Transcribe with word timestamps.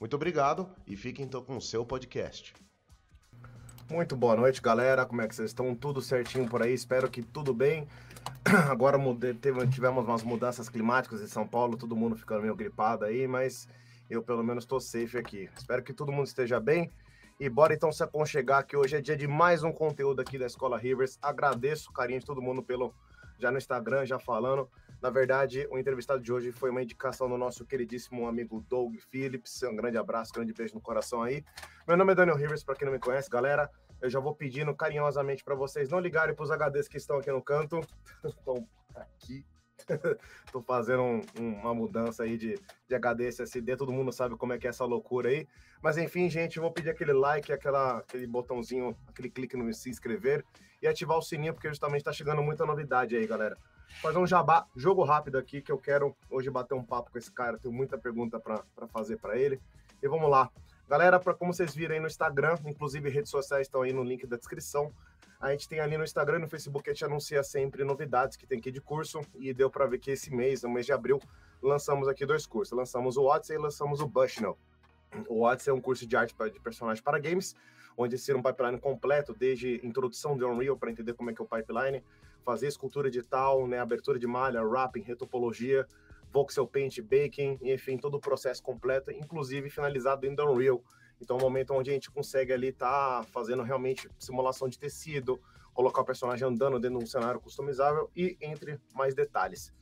Muito 0.00 0.14
obrigado 0.14 0.70
e 0.86 0.96
fiquem 0.96 1.24
então 1.24 1.42
com 1.42 1.56
o 1.56 1.60
seu 1.60 1.84
podcast. 1.84 2.54
Muito 3.90 4.14
boa 4.14 4.36
noite, 4.36 4.62
galera. 4.62 5.04
Como 5.04 5.20
é 5.20 5.26
que 5.26 5.34
vocês 5.34 5.50
estão? 5.50 5.74
Tudo 5.74 6.00
certinho 6.00 6.48
por 6.48 6.62
aí? 6.62 6.72
Espero 6.72 7.10
que 7.10 7.20
tudo 7.20 7.52
bem. 7.52 7.88
Agora 8.70 8.96
tivemos 9.68 10.04
umas 10.04 10.22
mudanças 10.22 10.68
climáticas 10.68 11.20
em 11.20 11.26
São 11.26 11.48
Paulo, 11.48 11.76
todo 11.76 11.96
mundo 11.96 12.14
ficando 12.14 12.42
meio 12.42 12.54
gripado 12.54 13.04
aí, 13.04 13.26
mas 13.26 13.66
eu 14.08 14.22
pelo 14.22 14.44
menos 14.44 14.62
estou 14.62 14.78
safe 14.78 15.18
aqui. 15.18 15.50
Espero 15.56 15.82
que 15.82 15.92
todo 15.92 16.12
mundo 16.12 16.26
esteja 16.26 16.60
bem. 16.60 16.92
E 17.40 17.48
bora 17.48 17.74
então 17.74 17.90
se 17.90 18.02
aconchegar 18.02 18.66
que 18.66 18.76
hoje 18.76 18.96
é 18.96 19.00
dia 19.00 19.16
de 19.16 19.26
mais 19.26 19.64
um 19.64 19.72
conteúdo 19.72 20.20
aqui 20.20 20.38
da 20.38 20.46
Escola 20.46 20.78
Rivers. 20.78 21.18
Agradeço 21.20 21.90
o 21.90 21.92
carinho 21.92 22.20
de 22.20 22.26
todo 22.26 22.42
mundo 22.42 22.62
pelo 22.62 22.94
já 23.38 23.50
no 23.50 23.58
Instagram, 23.58 24.04
já 24.04 24.18
falando. 24.18 24.68
Na 25.00 25.10
verdade, 25.10 25.66
o 25.70 25.78
entrevistado 25.78 26.20
de 26.20 26.32
hoje 26.32 26.50
foi 26.50 26.70
uma 26.70 26.82
indicação 26.82 27.28
do 27.28 27.38
nosso 27.38 27.64
queridíssimo 27.64 28.26
amigo 28.26 28.64
Doug 28.68 28.96
Phillips. 29.10 29.62
Um 29.62 29.76
grande 29.76 29.96
abraço, 29.96 30.32
grande 30.32 30.52
beijo 30.52 30.74
no 30.74 30.80
coração 30.80 31.22
aí. 31.22 31.44
Meu 31.86 31.96
nome 31.96 32.12
é 32.12 32.14
Daniel 32.16 32.36
Rivers, 32.36 32.64
para 32.64 32.74
quem 32.74 32.86
não 32.86 32.92
me 32.92 32.98
conhece, 32.98 33.30
galera. 33.30 33.70
Eu 34.00 34.10
já 34.10 34.18
vou 34.18 34.34
pedindo 34.34 34.74
carinhosamente 34.74 35.44
para 35.44 35.54
vocês 35.54 35.88
não 35.88 36.00
ligarem 36.00 36.34
para 36.34 36.44
os 36.44 36.50
HDs 36.50 36.88
que 36.88 36.96
estão 36.96 37.18
aqui 37.18 37.30
no 37.30 37.42
canto. 37.42 37.80
Estão 38.24 38.66
aqui 38.94 39.44
tô 40.52 40.62
fazendo 40.62 41.02
um, 41.02 41.20
um, 41.38 41.54
uma 41.54 41.74
mudança 41.74 42.22
aí 42.22 42.36
de, 42.36 42.58
de 42.88 42.94
HD, 42.94 43.28
SSD, 43.28 43.76
todo 43.76 43.92
mundo 43.92 44.12
sabe 44.12 44.36
como 44.36 44.52
é 44.52 44.58
que 44.58 44.66
é 44.66 44.70
essa 44.70 44.84
loucura 44.84 45.28
aí. 45.28 45.46
Mas 45.82 45.96
enfim, 45.96 46.28
gente, 46.28 46.58
vou 46.58 46.72
pedir 46.72 46.90
aquele 46.90 47.12
like, 47.12 47.52
aquela, 47.52 47.98
aquele 47.98 48.26
botãozinho, 48.26 48.96
aquele 49.08 49.30
clique 49.30 49.56
no 49.56 49.72
se 49.72 49.88
inscrever 49.90 50.44
e 50.82 50.88
ativar 50.88 51.18
o 51.18 51.22
sininho, 51.22 51.54
porque 51.54 51.68
justamente 51.68 52.04
tá 52.04 52.12
chegando 52.12 52.42
muita 52.42 52.66
novidade 52.66 53.16
aí, 53.16 53.26
galera. 53.26 53.56
Fazer 54.02 54.18
um 54.18 54.26
jabá, 54.26 54.66
jogo 54.76 55.02
rápido 55.04 55.38
aqui, 55.38 55.62
que 55.62 55.72
eu 55.72 55.78
quero 55.78 56.16
hoje 56.30 56.50
bater 56.50 56.74
um 56.74 56.84
papo 56.84 57.10
com 57.10 57.18
esse 57.18 57.32
cara, 57.32 57.58
tenho 57.58 57.72
muita 57.72 57.96
pergunta 57.96 58.38
para 58.38 58.88
fazer 58.88 59.16
para 59.18 59.36
ele. 59.36 59.60
E 60.02 60.08
vamos 60.08 60.30
lá. 60.30 60.50
Galera, 60.88 61.20
para 61.20 61.34
como 61.34 61.52
vocês 61.52 61.74
viram 61.74 61.94
aí 61.94 62.00
no 62.00 62.06
Instagram, 62.06 62.56
inclusive 62.64 63.10
redes 63.10 63.30
sociais 63.30 63.66
estão 63.66 63.82
aí 63.82 63.92
no 63.92 64.02
link 64.02 64.26
da 64.26 64.36
descrição. 64.36 64.92
A 65.40 65.52
gente 65.52 65.68
tem 65.68 65.78
ali 65.78 65.96
no 65.96 66.02
Instagram 66.02 66.38
e 66.38 66.40
no 66.40 66.48
Facebook, 66.48 66.90
a 66.90 66.92
gente 66.92 67.04
anuncia 67.04 67.44
sempre 67.44 67.84
novidades 67.84 68.36
que 68.36 68.44
tem 68.44 68.58
aqui 68.58 68.72
de 68.72 68.80
curso. 68.80 69.20
E 69.36 69.54
deu 69.54 69.70
para 69.70 69.86
ver 69.86 69.98
que 69.98 70.10
esse 70.10 70.34
mês, 70.34 70.62
no 70.62 70.68
mês 70.68 70.84
de 70.84 70.92
abril, 70.92 71.20
lançamos 71.62 72.08
aqui 72.08 72.26
dois 72.26 72.44
cursos. 72.44 72.76
Lançamos 72.76 73.16
o 73.16 73.22
Odyssey 73.24 73.56
e 73.56 73.58
lançamos 73.58 74.00
o 74.00 74.08
Bushnell. 74.08 74.58
O 75.28 75.42
Odyssey 75.42 75.70
é 75.70 75.74
um 75.74 75.80
curso 75.80 76.06
de 76.06 76.16
arte 76.16 76.34
de 76.52 76.60
personagens 76.60 77.00
para 77.00 77.20
games, 77.20 77.54
onde 77.96 78.16
ensina 78.16 78.36
um 78.36 78.42
pipeline 78.42 78.80
completo, 78.80 79.32
desde 79.32 79.80
introdução 79.86 80.36
de 80.36 80.44
Unreal 80.44 80.76
para 80.76 80.90
entender 80.90 81.14
como 81.14 81.30
é 81.30 81.34
que 81.34 81.40
é 81.40 81.44
o 81.44 81.48
pipeline, 81.48 82.02
fazer 82.44 82.66
escultura 82.66 83.08
digital, 83.08 83.66
né, 83.66 83.78
abertura 83.78 84.18
de 84.18 84.26
malha, 84.26 84.62
wrapping, 84.62 85.02
retopologia, 85.02 85.86
voxel 86.32 86.66
paint, 86.66 87.00
baking, 87.00 87.58
enfim, 87.62 87.96
todo 87.96 88.16
o 88.16 88.20
processo 88.20 88.62
completo, 88.62 89.10
inclusive 89.12 89.70
finalizado 89.70 90.26
em 90.26 90.32
Unreal, 90.32 90.82
então, 91.20 91.36
é 91.36 91.40
um 91.40 91.42
momento 91.42 91.74
onde 91.74 91.90
a 91.90 91.92
gente 91.92 92.10
consegue 92.10 92.52
ali 92.52 92.68
estar 92.68 93.22
tá 93.22 93.22
fazendo 93.32 93.62
realmente 93.62 94.08
simulação 94.18 94.68
de 94.68 94.78
tecido, 94.78 95.40
colocar 95.74 96.02
o 96.02 96.04
personagem 96.04 96.46
andando 96.46 96.78
dentro 96.78 96.98
de 96.98 97.04
um 97.04 97.06
cenário 97.06 97.40
customizável 97.40 98.10
e 98.16 98.36
entre 98.40 98.80
mais 98.94 99.14
detalhes. 99.14 99.72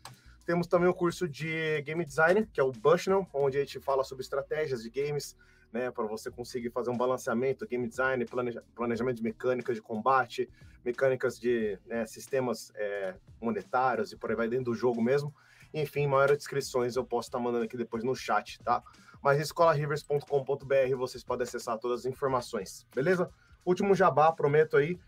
Temos 0.44 0.66
também 0.66 0.88
o 0.88 0.94
curso 0.94 1.28
de 1.28 1.82
Game 1.82 2.04
Design, 2.04 2.46
que 2.52 2.60
é 2.60 2.62
o 2.62 2.70
Bushnell, 2.70 3.26
onde 3.32 3.58
a 3.58 3.60
gente 3.60 3.80
fala 3.80 4.04
sobre 4.04 4.22
estratégias 4.22 4.82
de 4.82 4.90
games, 4.90 5.36
né, 5.72 5.90
para 5.90 6.04
você 6.04 6.30
conseguir 6.30 6.70
fazer 6.70 6.90
um 6.90 6.96
balanceamento, 6.96 7.66
game 7.66 7.86
design, 7.86 8.24
planeja, 8.24 8.62
planejamento 8.74 9.16
de 9.16 9.22
mecânicas 9.22 9.74
de 9.74 9.82
combate, 9.82 10.48
mecânicas 10.84 11.38
de 11.38 11.78
né, 11.84 12.06
sistemas 12.06 12.70
é, 12.76 13.14
monetários 13.40 14.12
e 14.12 14.16
por 14.16 14.30
aí 14.30 14.36
vai 14.36 14.48
dentro 14.48 14.66
do 14.66 14.74
jogo 14.74 15.02
mesmo. 15.02 15.34
Enfim, 15.74 16.06
maiores 16.06 16.38
descrições 16.38 16.96
eu 16.96 17.04
posso 17.04 17.28
estar 17.28 17.38
tá 17.38 17.44
mandando 17.44 17.64
aqui 17.64 17.76
depois 17.76 18.04
no 18.04 18.14
chat, 18.14 18.58
tá? 18.62 18.82
Mas 19.26 19.40
escolarivers.com.br 19.40 20.96
vocês 20.96 21.24
podem 21.24 21.42
acessar 21.42 21.76
todas 21.78 22.02
as 22.02 22.06
informações, 22.06 22.86
beleza? 22.94 23.28
Último 23.64 23.92
jabá, 23.92 24.30
prometo 24.30 24.76
aí. 24.76 25.00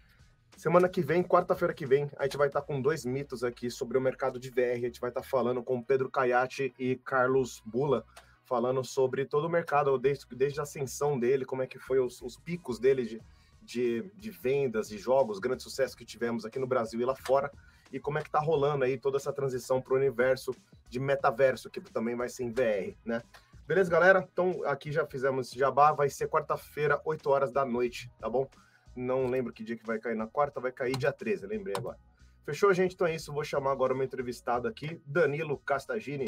Semana 0.56 0.88
que 0.88 1.00
vem, 1.00 1.22
quarta-feira 1.22 1.72
que 1.72 1.86
vem, 1.86 2.10
a 2.18 2.24
gente 2.24 2.36
vai 2.36 2.48
estar 2.48 2.62
com 2.62 2.82
dois 2.82 3.04
mitos 3.04 3.44
aqui 3.44 3.70
sobre 3.70 3.96
o 3.96 4.00
mercado 4.00 4.40
de 4.40 4.50
VR. 4.50 4.72
A 4.72 4.86
gente 4.86 5.00
vai 5.00 5.10
estar 5.10 5.22
falando 5.22 5.62
com 5.62 5.80
Pedro 5.80 6.10
Caiate 6.10 6.74
e 6.76 6.96
Carlos 6.96 7.62
Bula, 7.64 8.04
falando 8.44 8.82
sobre 8.82 9.24
todo 9.24 9.44
o 9.44 9.48
mercado, 9.48 9.96
desde, 9.96 10.26
desde 10.34 10.58
a 10.58 10.64
ascensão 10.64 11.16
dele, 11.16 11.44
como 11.44 11.62
é 11.62 11.68
que 11.68 11.78
foi 11.78 12.00
os, 12.00 12.20
os 12.20 12.36
picos 12.36 12.80
dele 12.80 13.04
de, 13.04 13.22
de, 13.62 14.10
de, 14.16 14.30
vendas, 14.32 14.88
de 14.88 14.98
jogos, 14.98 15.38
grande 15.38 15.62
sucesso 15.62 15.96
que 15.96 16.04
tivemos 16.04 16.44
aqui 16.44 16.58
no 16.58 16.66
Brasil 16.66 17.00
e 17.00 17.04
lá 17.04 17.14
fora, 17.14 17.52
e 17.92 18.00
como 18.00 18.18
é 18.18 18.22
que 18.22 18.30
tá 18.30 18.40
rolando 18.40 18.84
aí 18.84 18.98
toda 18.98 19.16
essa 19.16 19.32
transição 19.32 19.80
para 19.80 19.94
o 19.94 19.96
universo 19.96 20.52
de 20.88 20.98
metaverso, 20.98 21.70
que 21.70 21.80
também 21.80 22.16
vai 22.16 22.28
ser 22.28 22.42
em 22.42 22.50
VR, 22.50 22.96
né? 23.04 23.22
Beleza, 23.68 23.90
galera? 23.90 24.26
Então, 24.32 24.62
aqui 24.64 24.90
já 24.90 25.06
fizemos 25.06 25.50
jabá. 25.50 25.92
Vai 25.92 26.08
ser 26.08 26.26
quarta-feira, 26.26 26.98
8 27.04 27.28
horas 27.28 27.52
da 27.52 27.66
noite, 27.66 28.10
tá 28.18 28.26
bom? 28.26 28.48
Não 28.96 29.26
lembro 29.26 29.52
que 29.52 29.62
dia 29.62 29.76
que 29.76 29.84
vai 29.84 29.98
cair 29.98 30.16
na 30.16 30.26
quarta, 30.26 30.58
vai 30.58 30.72
cair 30.72 30.96
dia 30.96 31.12
13, 31.12 31.46
lembrei 31.46 31.74
agora. 31.76 31.98
Fechou, 32.46 32.72
gente? 32.72 32.94
Então 32.94 33.06
é 33.06 33.14
isso. 33.14 33.30
Vou 33.30 33.44
chamar 33.44 33.72
agora 33.72 33.92
o 33.92 33.96
meu 33.96 34.06
entrevistado 34.06 34.66
aqui, 34.66 34.98
Danilo 35.04 35.58
Castagini. 35.58 36.24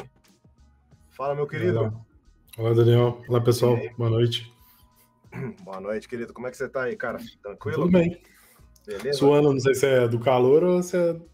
Fala, 1.08 1.34
meu 1.34 1.46
querido. 1.46 1.78
Olá, 1.78 2.04
Olá 2.58 2.74
Daniel. 2.74 3.22
Olá, 3.26 3.40
pessoal. 3.40 3.78
Boa 3.96 4.10
noite. 4.10 4.52
Boa 5.64 5.80
noite, 5.80 6.06
querido. 6.06 6.34
Como 6.34 6.46
é 6.46 6.50
que 6.50 6.58
você 6.58 6.68
tá 6.68 6.82
aí, 6.82 6.94
cara? 6.94 7.20
Tranquilo? 7.42 7.84
Tudo 7.84 7.92
bem. 7.92 8.20
Beleza? 8.86 9.18
Suando, 9.18 9.50
não 9.50 9.60
sei 9.60 9.74
se 9.74 9.86
é 9.86 10.06
do 10.06 10.20
calor 10.20 10.62
ou 10.62 10.82
se 10.82 10.94
é 10.94 11.14
do 11.14 11.26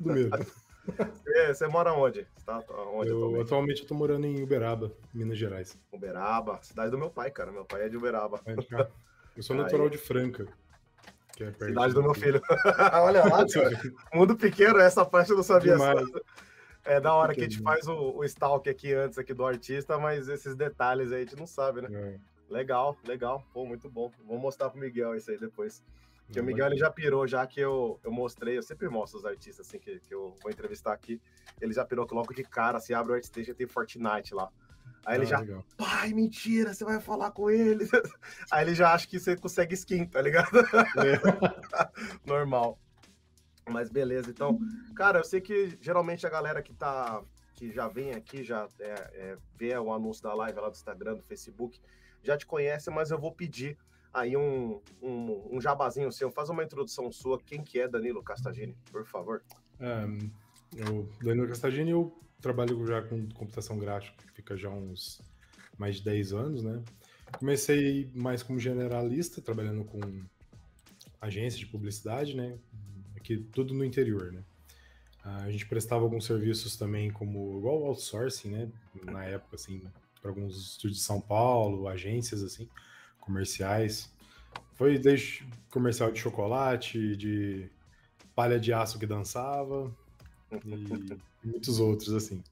medo. 0.00 0.30
É, 1.34 1.54
você 1.54 1.66
mora 1.66 1.92
onde? 1.92 2.26
Você 2.36 2.44
tá 2.44 2.58
onde 2.92 3.08
eu, 3.10 3.16
atualmente? 3.16 3.42
atualmente 3.42 3.82
eu 3.82 3.88
tô 3.88 3.94
morando 3.94 4.26
em 4.26 4.42
Uberaba, 4.42 4.92
Minas 5.14 5.38
Gerais. 5.38 5.78
Uberaba, 5.90 6.58
cidade 6.62 6.90
do 6.90 6.98
meu 6.98 7.10
pai, 7.10 7.30
cara. 7.30 7.52
Meu 7.52 7.64
pai 7.64 7.82
é 7.82 7.88
de 7.88 7.96
Uberaba. 7.96 8.40
Eu 9.36 9.42
sou 9.42 9.54
natural 9.56 9.88
de 9.88 9.98
Franca. 9.98 10.46
Que 11.34 11.44
é 11.44 11.52
cidade 11.52 11.94
do 11.94 12.02
meu 12.02 12.14
filho. 12.14 12.42
Olha 13.00 13.24
lá. 13.24 13.44
Mundo 14.12 14.36
pequeno, 14.36 14.78
essa 14.78 15.04
parte 15.04 15.30
eu 15.30 15.36
não 15.36 15.42
sabia. 15.42 15.76
É 16.84 17.00
da 17.00 17.14
hora 17.14 17.32
que 17.32 17.40
a 17.40 17.44
gente 17.44 17.62
faz 17.62 17.86
o, 17.86 18.16
o 18.16 18.24
stalk 18.24 18.68
aqui 18.68 18.92
antes 18.92 19.16
aqui 19.16 19.32
do 19.32 19.46
artista, 19.46 19.98
mas 19.98 20.28
esses 20.28 20.56
detalhes 20.56 21.12
aí 21.12 21.22
a 21.22 21.24
gente 21.24 21.36
não 21.36 21.46
sabe, 21.46 21.82
né? 21.82 21.88
É. 21.90 22.18
Legal, 22.52 22.96
legal. 23.06 23.42
Pô, 23.52 23.64
muito 23.64 23.88
bom. 23.88 24.12
Vou 24.26 24.38
mostrar 24.38 24.68
pro 24.68 24.80
Miguel 24.80 25.14
isso 25.14 25.30
aí 25.30 25.38
depois. 25.38 25.82
Que 26.30 26.40
o 26.40 26.44
Miguel 26.44 26.66
ele 26.66 26.76
já 26.76 26.90
pirou, 26.90 27.26
já 27.26 27.46
que 27.46 27.60
eu, 27.60 28.00
eu 28.02 28.10
mostrei, 28.10 28.56
eu 28.56 28.62
sempre 28.62 28.88
mostro 28.88 29.18
os 29.18 29.24
artistas 29.26 29.66
assim 29.66 29.78
que, 29.78 30.00
que 30.00 30.14
eu 30.14 30.34
vou 30.42 30.50
entrevistar 30.50 30.92
aqui. 30.92 31.20
Ele 31.60 31.72
já 31.72 31.84
pirou 31.84 32.06
que 32.06 32.14
logo 32.14 32.32
de 32.32 32.42
cara, 32.42 32.80
se 32.80 32.94
abre 32.94 33.12
o 33.12 33.14
Artstation 33.14 33.54
tem 33.54 33.66
Fortnite 33.66 34.34
lá. 34.34 34.50
Aí 35.04 35.16
ele 35.16 35.24
ah, 35.24 35.28
já, 35.28 35.40
legal. 35.40 35.64
pai, 35.76 36.12
mentira, 36.12 36.72
você 36.72 36.84
vai 36.84 37.00
falar 37.00 37.32
com 37.32 37.50
ele. 37.50 37.88
Aí 38.50 38.64
ele 38.64 38.74
já 38.74 38.94
acha 38.94 39.06
que 39.06 39.18
você 39.18 39.36
consegue 39.36 39.74
skin, 39.74 40.06
tá 40.06 40.22
ligado? 40.22 40.58
É. 40.58 41.18
Normal. 42.24 42.78
Mas 43.68 43.90
beleza, 43.90 44.30
então, 44.30 44.58
cara, 44.94 45.20
eu 45.20 45.24
sei 45.24 45.40
que 45.40 45.78
geralmente 45.80 46.26
a 46.26 46.30
galera 46.30 46.62
que 46.62 46.72
tá, 46.72 47.22
que 47.54 47.70
já 47.70 47.88
vem 47.88 48.12
aqui, 48.12 48.42
já 48.42 48.68
é, 48.80 49.10
é, 49.14 49.38
vê 49.56 49.76
o 49.78 49.92
anúncio 49.92 50.22
da 50.22 50.34
live 50.34 50.58
lá 50.58 50.68
do 50.68 50.74
Instagram, 50.74 51.14
do 51.14 51.22
Facebook, 51.22 51.80
já 52.22 52.36
te 52.36 52.44
conhece, 52.44 52.90
mas 52.90 53.10
eu 53.10 53.18
vou 53.18 53.32
pedir 53.32 53.78
aí 54.12 54.36
um, 54.36 54.80
um, 55.00 55.56
um 55.56 55.60
jabazinho 55.60 56.12
seu. 56.12 56.30
Faz 56.30 56.50
uma 56.50 56.62
introdução 56.62 57.10
sua. 57.10 57.40
Quem 57.40 57.62
que 57.62 57.80
é 57.80 57.88
Danilo 57.88 58.22
Castagini, 58.22 58.76
por 58.90 59.06
favor? 59.06 59.42
É, 59.80 60.04
eu, 60.76 61.08
Danilo 61.22 61.48
Castagini, 61.48 61.90
eu 61.90 62.12
trabalho 62.40 62.84
já 62.86 63.00
com 63.02 63.28
computação 63.30 63.78
gráfica, 63.78 64.24
fica 64.34 64.56
já 64.56 64.68
uns 64.68 65.20
mais 65.78 65.96
de 65.96 66.04
10 66.04 66.32
anos, 66.32 66.62
né? 66.62 66.82
Comecei 67.38 68.10
mais 68.14 68.42
como 68.42 68.58
generalista, 68.58 69.40
trabalhando 69.40 69.84
com 69.84 70.00
agência 71.20 71.58
de 71.58 71.66
publicidade, 71.66 72.36
né? 72.36 72.58
Aqui 73.16 73.38
tudo 73.38 73.72
no 73.72 73.84
interior, 73.84 74.32
né? 74.32 74.42
A 75.24 75.50
gente 75.50 75.66
prestava 75.66 76.02
alguns 76.02 76.26
serviços 76.26 76.76
também 76.76 77.10
como 77.10 77.58
igual 77.58 77.84
outsourcing, 77.84 78.50
né? 78.50 78.68
Na 79.04 79.24
época, 79.24 79.54
assim, 79.54 79.80
para 80.20 80.30
alguns 80.30 80.72
estúdios 80.72 80.98
de 80.98 81.04
São 81.04 81.20
Paulo, 81.20 81.88
agências 81.88 82.42
assim 82.42 82.68
comerciais. 83.22 84.12
Foi 84.74 84.98
desde 84.98 85.48
comercial 85.70 86.10
de 86.12 86.20
chocolate, 86.20 87.16
de 87.16 87.70
palha 88.34 88.60
de 88.60 88.72
aço 88.72 88.98
que 88.98 89.06
dançava 89.06 89.90
e 90.64 91.16
muitos 91.42 91.80
outros 91.80 92.12
assim. 92.12 92.42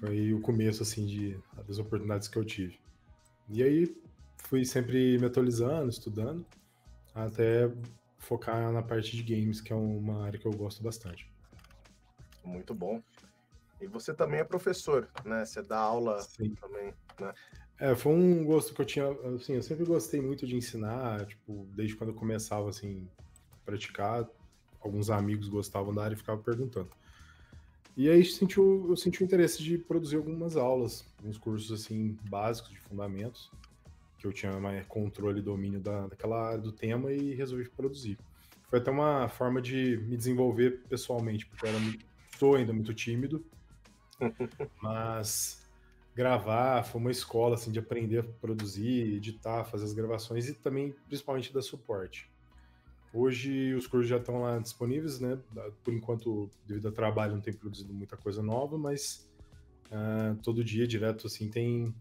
Foi 0.00 0.34
o 0.34 0.40
começo 0.40 0.82
assim 0.82 1.06
de 1.06 1.38
das 1.66 1.78
oportunidades 1.78 2.28
que 2.28 2.36
eu 2.36 2.44
tive. 2.44 2.78
E 3.48 3.62
aí 3.62 3.96
fui 4.36 4.64
sempre 4.64 5.18
me 5.18 5.26
atualizando, 5.26 5.88
estudando, 5.88 6.44
até 7.14 7.70
focar 8.18 8.72
na 8.72 8.82
parte 8.82 9.16
de 9.16 9.22
games, 9.22 9.60
que 9.60 9.72
é 9.72 9.76
uma 9.76 10.24
área 10.26 10.38
que 10.38 10.46
eu 10.46 10.52
gosto 10.52 10.82
bastante. 10.82 11.30
Muito 12.44 12.74
bom. 12.74 13.02
E 13.80 13.86
você 13.86 14.14
também 14.14 14.40
é 14.40 14.44
professor, 14.44 15.08
né? 15.24 15.44
Você 15.44 15.62
dá 15.62 15.78
aula 15.78 16.20
Sim. 16.20 16.54
também, 16.54 16.94
né? 17.20 17.34
É, 17.78 17.94
foi 17.94 18.12
um 18.12 18.44
gosto 18.44 18.72
que 18.72 18.80
eu 18.80 18.86
tinha, 18.86 19.10
assim, 19.34 19.54
eu 19.54 19.62
sempre 19.62 19.84
gostei 19.84 20.20
muito 20.20 20.46
de 20.46 20.54
ensinar, 20.54 21.26
tipo, 21.26 21.66
desde 21.74 21.96
quando 21.96 22.10
eu 22.10 22.14
começava, 22.14 22.68
assim, 22.68 23.08
a 23.52 23.56
praticar, 23.64 24.28
alguns 24.80 25.10
amigos 25.10 25.48
gostavam 25.48 25.92
da 25.92 26.04
área 26.04 26.14
e 26.14 26.18
ficavam 26.18 26.42
perguntando. 26.42 26.90
E 27.96 28.08
aí 28.08 28.24
senti 28.24 28.60
o, 28.60 28.90
eu 28.90 28.96
senti 28.96 29.22
o 29.22 29.24
interesse 29.24 29.62
de 29.62 29.78
produzir 29.78 30.16
algumas 30.16 30.56
aulas, 30.56 31.04
alguns 31.18 31.38
cursos, 31.38 31.72
assim, 31.72 32.16
básicos 32.28 32.70
de 32.70 32.78
fundamentos, 32.80 33.50
que 34.18 34.26
eu 34.26 34.32
tinha 34.32 34.52
mais 34.60 34.86
controle 34.86 35.40
e 35.40 35.42
domínio 35.42 35.80
da, 35.80 36.06
daquela 36.06 36.48
área 36.48 36.58
do 36.58 36.72
tema 36.72 37.12
e 37.12 37.34
resolvi 37.34 37.68
produzir. 37.68 38.18
Foi 38.68 38.78
até 38.78 38.90
uma 38.90 39.28
forma 39.28 39.60
de 39.60 39.96
me 39.98 40.16
desenvolver 40.16 40.82
pessoalmente, 40.88 41.46
porque 41.46 41.66
eu 41.66 41.70
era, 41.70 41.78
sou 42.38 42.54
ainda 42.56 42.72
muito 42.72 42.92
tímido, 42.94 43.44
mas 44.82 45.63
gravar 46.14 46.82
foi 46.84 47.00
uma 47.00 47.10
escola 47.10 47.54
assim 47.54 47.72
de 47.72 47.78
aprender 47.78 48.18
a 48.18 48.22
produzir, 48.22 49.14
editar, 49.14 49.64
fazer 49.64 49.84
as 49.84 49.92
gravações 49.92 50.48
e 50.48 50.54
também 50.54 50.94
principalmente 51.06 51.52
dar 51.52 51.62
suporte. 51.62 52.30
Hoje 53.12 53.74
os 53.74 53.86
cursos 53.86 54.08
já 54.08 54.16
estão 54.16 54.42
lá 54.42 54.58
disponíveis, 54.58 55.20
né? 55.20 55.38
Por 55.84 55.94
enquanto, 55.94 56.50
devido 56.66 56.86
ao 56.86 56.92
trabalho, 56.92 57.34
não 57.34 57.40
tem 57.40 57.52
produzido 57.52 57.92
muita 57.92 58.16
coisa 58.16 58.42
nova, 58.42 58.76
mas 58.76 59.28
uh, 59.86 60.36
todo 60.42 60.64
dia 60.64 60.86
direto 60.86 61.26
assim 61.26 61.48
tem 61.48 61.94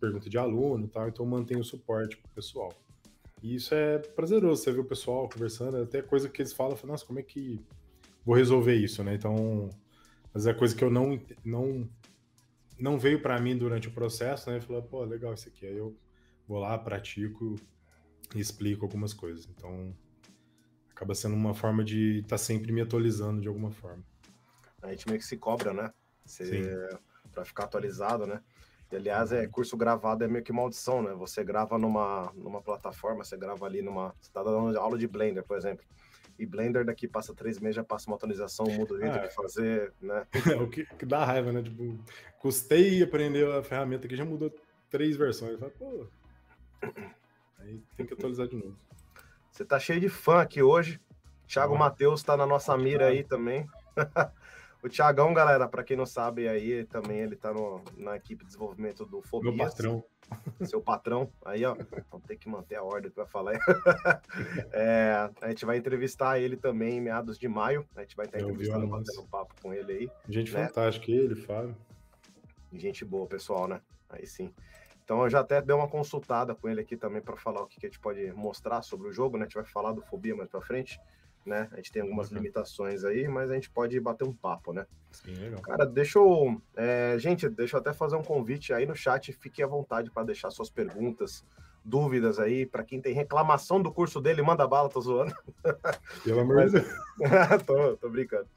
pergunta 0.00 0.30
de 0.30 0.38
aluno, 0.38 0.88
tal, 0.88 1.08
então 1.08 1.26
mantém 1.26 1.58
o 1.58 1.64
suporte 1.64 2.16
pro 2.16 2.30
pessoal. 2.30 2.72
E 3.42 3.54
isso 3.54 3.74
é 3.74 3.98
prazeroso, 3.98 4.62
você 4.62 4.72
vê 4.72 4.80
o 4.80 4.84
pessoal 4.84 5.28
conversando, 5.28 5.76
até 5.76 6.02
coisa 6.02 6.28
que 6.28 6.40
eles 6.40 6.52
falam, 6.52 6.76
nossa, 6.84 7.04
como 7.04 7.18
é 7.18 7.22
que 7.22 7.60
vou 8.24 8.34
resolver 8.34 8.74
isso, 8.74 9.04
né? 9.04 9.14
Então, 9.14 9.70
mas 10.32 10.46
é 10.46 10.54
coisa 10.54 10.74
que 10.74 10.82
eu 10.82 10.90
não 10.90 11.20
não 11.44 11.88
não 12.78 12.98
veio 12.98 13.20
para 13.20 13.40
mim 13.40 13.56
durante 13.56 13.88
o 13.88 13.92
processo, 13.92 14.50
né? 14.50 14.60
Falou, 14.60 14.82
pô, 14.82 15.04
legal 15.04 15.34
isso 15.34 15.48
aqui. 15.48 15.66
Aí 15.66 15.76
eu 15.76 15.96
vou 16.46 16.58
lá, 16.58 16.78
pratico 16.78 17.56
e 18.34 18.40
explico 18.40 18.84
algumas 18.84 19.14
coisas. 19.14 19.48
Então, 19.48 19.94
acaba 20.90 21.14
sendo 21.14 21.34
uma 21.34 21.54
forma 21.54 21.84
de 21.84 22.18
estar 22.18 22.30
tá 22.30 22.38
sempre 22.38 22.72
me 22.72 22.80
atualizando 22.80 23.40
de 23.40 23.48
alguma 23.48 23.70
forma. 23.70 24.04
A 24.82 24.90
gente 24.90 25.08
meio 25.08 25.18
que 25.18 25.26
se 25.26 25.36
cobra, 25.36 25.72
né? 25.72 25.92
Para 27.32 27.44
ficar 27.44 27.64
atualizado, 27.64 28.26
né? 28.26 28.40
E, 28.90 28.96
aliás, 28.96 29.32
é 29.32 29.46
curso 29.46 29.76
gravado 29.76 30.22
é 30.22 30.28
meio 30.28 30.44
que 30.44 30.52
maldição, 30.52 31.02
né? 31.02 31.12
Você 31.14 31.42
grava 31.42 31.76
numa, 31.76 32.32
numa 32.34 32.62
plataforma, 32.62 33.24
você 33.24 33.36
grava 33.36 33.66
ali 33.66 33.82
numa. 33.82 34.14
Você 34.20 34.30
tá 34.30 34.42
dando 34.42 34.78
aula 34.78 34.96
de 34.96 35.08
Blender, 35.08 35.44
por 35.44 35.56
exemplo. 35.56 35.84
E 36.38 36.44
Blender 36.44 36.84
daqui 36.84 37.08
passa 37.08 37.34
três 37.34 37.58
meses, 37.58 37.76
já 37.76 37.84
passa 37.84 38.08
uma 38.08 38.16
atualização, 38.16 38.66
muda 38.66 38.94
o 38.94 38.98
jeito 38.98 39.18
de 39.18 39.34
fazer, 39.34 39.92
né? 40.00 40.26
É 40.32 40.32
o 40.60 40.68
que, 40.68 40.84
que, 40.84 41.06
dá 41.06 41.24
raiva, 41.24 41.52
né? 41.52 41.62
Tipo, 41.62 41.98
custei 42.38 43.02
aprender 43.02 43.48
a 43.50 43.62
ferramenta 43.62 44.06
que 44.06 44.16
já 44.16 44.24
mudou 44.24 44.54
três 44.90 45.16
versões. 45.16 45.58
Falo, 45.58 45.72
pô. 45.78 46.06
Aí 47.58 47.80
tem 47.96 48.06
que 48.06 48.14
atualizar 48.14 48.46
de 48.46 48.56
novo. 48.56 48.76
Você 49.50 49.64
tá 49.64 49.78
cheio 49.78 50.00
de 50.00 50.08
fã 50.08 50.42
aqui 50.42 50.62
hoje. 50.62 51.00
Thiago 51.46 51.74
oh. 51.74 51.78
Matheus 51.78 52.22
tá 52.22 52.36
na 52.36 52.46
nossa 52.46 52.76
mira 52.76 53.06
aí 53.06 53.24
também. 53.24 53.66
o 54.86 54.90
Thiagão, 54.90 55.34
galera, 55.34 55.68
para 55.68 55.84
quem 55.84 55.96
não 55.96 56.06
sabe 56.06 56.48
aí, 56.48 56.84
também 56.84 57.18
ele 57.18 57.36
tá 57.36 57.52
no, 57.52 57.82
na 57.96 58.16
equipe 58.16 58.42
de 58.42 58.46
desenvolvimento 58.46 59.04
do 59.04 59.22
Fobias. 59.22 59.54
Meu 59.54 59.66
patrão 59.66 60.04
seu 60.64 60.80
patrão. 60.80 61.30
Aí, 61.44 61.64
ó, 61.64 61.76
vamos 62.10 62.26
ter 62.26 62.36
que 62.36 62.48
manter 62.48 62.76
a 62.76 62.82
ordem 62.82 63.10
para 63.10 63.26
falar. 63.26 63.54
é, 64.72 65.30
a 65.40 65.48
gente 65.48 65.64
vai 65.64 65.76
entrevistar 65.76 66.38
ele 66.38 66.56
também 66.56 66.98
em 66.98 67.00
meados 67.00 67.38
de 67.38 67.48
maio. 67.48 67.86
A 67.94 68.00
gente 68.00 68.16
vai 68.16 68.26
estar 68.26 68.40
entrevistando, 68.40 68.86
batendo 68.86 69.22
um 69.22 69.26
papo 69.26 69.54
com 69.62 69.72
ele 69.72 69.92
aí. 69.92 70.10
Gente 70.28 70.52
né? 70.52 70.66
fantástica, 70.66 71.10
ele, 71.10 71.36
Fábio. 71.36 71.76
Gente 72.72 73.04
boa, 73.04 73.26
pessoal, 73.26 73.68
né? 73.68 73.80
Aí 74.08 74.26
sim. 74.26 74.52
Então 75.04 75.22
eu 75.22 75.30
já 75.30 75.40
até 75.40 75.62
dei 75.62 75.74
uma 75.74 75.88
consultada 75.88 76.54
com 76.54 76.68
ele 76.68 76.80
aqui 76.80 76.96
também 76.96 77.22
para 77.22 77.36
falar 77.36 77.62
o 77.62 77.66
que, 77.66 77.78
que 77.78 77.86
a 77.86 77.88
gente 77.88 78.00
pode 78.00 78.32
mostrar 78.32 78.82
sobre 78.82 79.08
o 79.08 79.12
jogo, 79.12 79.36
né? 79.36 79.44
A 79.44 79.46
gente 79.46 79.54
vai 79.54 79.64
falar 79.64 79.92
do 79.92 80.02
Fobia 80.02 80.34
mais 80.34 80.48
para 80.48 80.60
frente 80.60 81.00
né? 81.46 81.68
A 81.72 81.76
gente 81.76 81.92
tem 81.92 82.02
algumas 82.02 82.30
uhum. 82.30 82.36
limitações 82.36 83.04
aí, 83.04 83.28
mas 83.28 83.50
a 83.50 83.54
gente 83.54 83.70
pode 83.70 83.98
bater 84.00 84.26
um 84.26 84.32
papo, 84.32 84.72
né? 84.72 84.86
Sim, 85.12 85.34
legal. 85.34 85.60
Cara, 85.62 85.86
deixa 85.86 86.18
eu. 86.18 86.60
É, 86.76 87.16
gente, 87.18 87.48
deixa 87.48 87.76
eu 87.76 87.80
até 87.80 87.92
fazer 87.92 88.16
um 88.16 88.22
convite 88.22 88.72
aí 88.72 88.84
no 88.84 88.94
chat. 88.94 89.32
Fique 89.32 89.62
à 89.62 89.66
vontade 89.66 90.10
para 90.10 90.24
deixar 90.24 90.50
suas 90.50 90.68
perguntas, 90.68 91.44
dúvidas 91.84 92.38
aí. 92.38 92.66
Para 92.66 92.84
quem 92.84 93.00
tem 93.00 93.14
reclamação 93.14 93.80
do 93.80 93.92
curso 93.92 94.20
dele, 94.20 94.42
manda 94.42 94.66
bala, 94.66 94.88
tô 94.88 95.00
zoando. 95.00 95.34
Pelo 96.24 96.40
amor 96.40 96.66
de 96.66 96.72
Deus. 96.72 96.88
tô, 97.64 97.96
tô 97.96 98.10
brincando. 98.10 98.48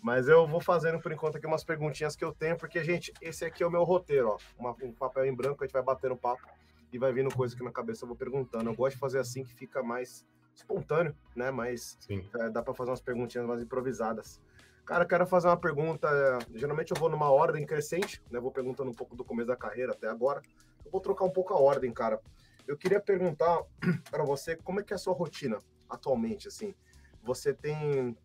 Mas 0.00 0.28
eu 0.28 0.46
vou 0.46 0.60
fazendo 0.60 1.00
por 1.00 1.12
enquanto 1.12 1.36
aqui 1.36 1.46
umas 1.46 1.64
perguntinhas 1.64 2.14
que 2.14 2.24
eu 2.24 2.32
tenho, 2.32 2.56
porque, 2.56 2.82
gente, 2.84 3.12
esse 3.20 3.44
aqui 3.44 3.62
é 3.62 3.66
o 3.66 3.70
meu 3.70 3.84
roteiro, 3.84 4.28
ó. 4.28 4.38
Uma, 4.58 4.74
um 4.82 4.92
papel 4.92 5.26
em 5.26 5.34
branco, 5.34 5.62
a 5.62 5.66
gente 5.66 5.72
vai 5.72 5.82
batendo 5.82 6.16
papo 6.16 6.46
e 6.92 6.98
vai 6.98 7.12
vindo 7.12 7.34
coisa 7.34 7.56
que 7.56 7.62
na 7.62 7.72
cabeça 7.72 8.04
eu 8.04 8.08
vou 8.08 8.16
perguntando. 8.16 8.70
Eu 8.70 8.74
gosto 8.74 8.94
de 8.94 9.00
fazer 9.00 9.18
assim 9.18 9.42
que 9.44 9.54
fica 9.54 9.82
mais 9.82 10.24
espontâneo, 10.58 11.14
né? 11.34 11.50
Mas 11.50 11.98
é, 12.10 12.50
dá 12.50 12.62
para 12.62 12.74
fazer 12.74 12.90
umas 12.90 13.00
perguntinhas 13.00 13.46
mais 13.46 13.62
improvisadas. 13.62 14.40
Cara, 14.84 15.04
quero 15.04 15.26
fazer 15.26 15.48
uma 15.48 15.56
pergunta. 15.56 16.08
Geralmente 16.54 16.92
eu 16.92 16.96
vou 16.98 17.08
numa 17.08 17.30
ordem 17.30 17.64
crescente, 17.64 18.22
né? 18.30 18.40
Vou 18.40 18.50
perguntando 18.50 18.90
um 18.90 18.94
pouco 18.94 19.14
do 19.14 19.24
começo 19.24 19.48
da 19.48 19.56
carreira 19.56 19.92
até 19.92 20.08
agora. 20.08 20.42
Eu 20.84 20.90
vou 20.90 21.00
trocar 21.00 21.24
um 21.24 21.30
pouco 21.30 21.52
a 21.52 21.58
ordem, 21.58 21.92
cara. 21.92 22.20
Eu 22.66 22.76
queria 22.76 23.00
perguntar 23.00 23.62
para 24.10 24.24
você 24.24 24.56
como 24.56 24.80
é 24.80 24.82
que 24.82 24.92
é 24.92 24.96
a 24.96 24.98
sua 24.98 25.14
rotina 25.14 25.58
atualmente, 25.88 26.48
assim. 26.48 26.74
Você 27.22 27.52
tem 27.52 28.16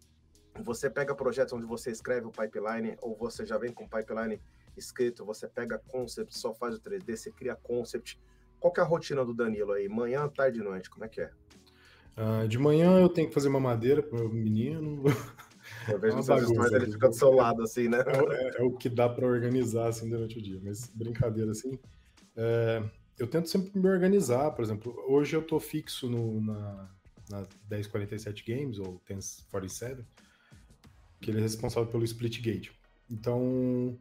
você 0.61 0.87
pega 0.87 1.15
projetos 1.15 1.51
onde 1.53 1.65
você 1.65 1.89
escreve 1.89 2.27
o 2.27 2.31
pipeline 2.31 2.95
ou 3.01 3.15
você 3.15 3.43
já 3.43 3.57
vem 3.57 3.73
com 3.73 3.85
o 3.85 3.89
pipeline 3.89 4.39
escrito, 4.77 5.25
você 5.25 5.47
pega 5.47 5.79
concept, 5.87 6.37
só 6.37 6.53
faz 6.53 6.75
o 6.75 6.79
3D, 6.79 7.15
você 7.15 7.31
cria 7.31 7.55
concept. 7.55 8.19
Qual 8.59 8.71
que 8.71 8.79
é 8.79 8.83
a 8.83 8.85
rotina 8.85 9.25
do 9.25 9.33
Danilo 9.33 9.73
aí? 9.73 9.89
Manhã, 9.89 10.27
tarde 10.29 10.59
e 10.59 10.63
noite, 10.63 10.89
como 10.89 11.03
é 11.05 11.09
que 11.09 11.21
é? 11.21 11.31
Uh, 12.15 12.47
de 12.47 12.59
manhã 12.59 12.99
eu 12.99 13.09
tenho 13.09 13.27
que 13.27 13.33
fazer 13.33 13.47
uma 13.47 13.59
madeira 13.59 14.01
para 14.01 14.23
o 14.23 14.29
menino. 14.29 15.03
Eu 15.87 15.99
vejo 15.99 16.17
é 16.17 16.23
bagunça, 16.23 16.75
ele 16.75 16.91
fica 16.91 17.09
do 17.09 17.15
seu 17.15 17.31
lado, 17.31 17.61
assim, 17.61 17.89
né? 17.89 17.97
É, 18.05 18.59
é, 18.59 18.61
é 18.61 18.63
o 18.63 18.71
que 18.71 18.87
dá 18.89 19.09
para 19.09 19.25
organizar, 19.25 19.87
assim, 19.87 20.09
durante 20.09 20.37
o 20.37 20.41
dia. 20.41 20.59
Mas 20.63 20.87
brincadeira, 20.87 21.51
assim, 21.51 21.77
é, 22.35 22.83
eu 23.17 23.27
tento 23.27 23.49
sempre 23.49 23.77
me 23.77 23.89
organizar, 23.89 24.51
por 24.51 24.63
exemplo, 24.63 24.95
hoje 25.07 25.35
eu 25.35 25.41
estou 25.41 25.59
fixo 25.59 26.09
no, 26.09 26.41
na, 26.41 26.89
na 27.29 27.47
1047 27.69 28.43
Games, 28.45 28.79
ou 28.79 29.01
1047, 29.09 30.05
que 31.21 31.31
ele 31.31 31.39
é 31.39 31.41
responsável 31.41 31.89
pelo 31.89 32.03
split 32.03 32.41
gate. 32.41 32.71
Então, 33.09 33.97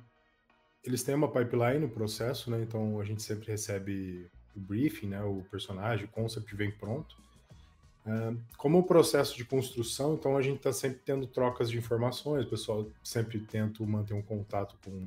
eles 0.84 1.02
têm 1.02 1.14
uma 1.14 1.30
pipeline, 1.30 1.84
o 1.84 1.90
processo, 1.90 2.50
né? 2.50 2.62
Então, 2.62 3.00
a 3.00 3.04
gente 3.04 3.22
sempre 3.22 3.48
recebe 3.48 4.28
o 4.54 4.60
briefing, 4.60 5.08
né? 5.08 5.22
O 5.22 5.42
personagem, 5.50 6.06
o 6.06 6.08
concept 6.08 6.54
vem 6.56 6.70
pronto. 6.70 7.21
É, 8.04 8.34
como 8.56 8.78
o 8.78 8.82
processo 8.82 9.36
de 9.36 9.44
construção, 9.44 10.14
então 10.14 10.36
a 10.36 10.42
gente 10.42 10.56
está 10.56 10.72
sempre 10.72 11.00
tendo 11.04 11.26
trocas 11.26 11.70
de 11.70 11.78
informações, 11.78 12.44
o 12.44 12.50
pessoal 12.50 12.86
sempre 13.02 13.38
tenta 13.38 13.84
manter 13.84 14.14
um 14.14 14.22
contato 14.22 14.76
com 14.84 15.06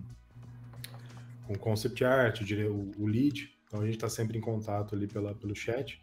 com 1.45 1.55
concept 1.55 2.03
art, 2.03 2.41
o, 2.41 3.03
o 3.03 3.05
lead, 3.05 3.55
então 3.67 3.81
a 3.81 3.85
gente 3.85 3.95
está 3.95 4.09
sempre 4.09 4.37
em 4.37 4.41
contato 4.41 4.95
ali 4.95 5.07
pela, 5.07 5.33
pelo 5.35 5.55
chat, 5.55 6.01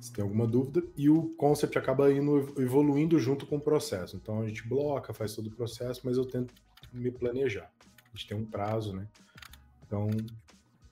se 0.00 0.12
tem 0.12 0.22
alguma 0.22 0.46
dúvida, 0.46 0.82
e 0.96 1.08
o 1.08 1.30
concept 1.36 1.78
acaba 1.78 2.12
indo 2.12 2.52
evoluindo 2.60 3.18
junto 3.18 3.46
com 3.46 3.56
o 3.56 3.60
processo. 3.60 4.16
Então 4.16 4.42
a 4.42 4.46
gente 4.46 4.66
bloca, 4.68 5.14
faz 5.14 5.34
todo 5.34 5.46
o 5.46 5.50
processo, 5.50 6.02
mas 6.04 6.18
eu 6.18 6.26
tento 6.26 6.52
me 6.92 7.10
planejar. 7.10 7.70
A 8.12 8.16
gente 8.16 8.28
tem 8.28 8.36
um 8.36 8.44
prazo, 8.44 8.94
né? 8.94 9.08
Então, 9.86 10.08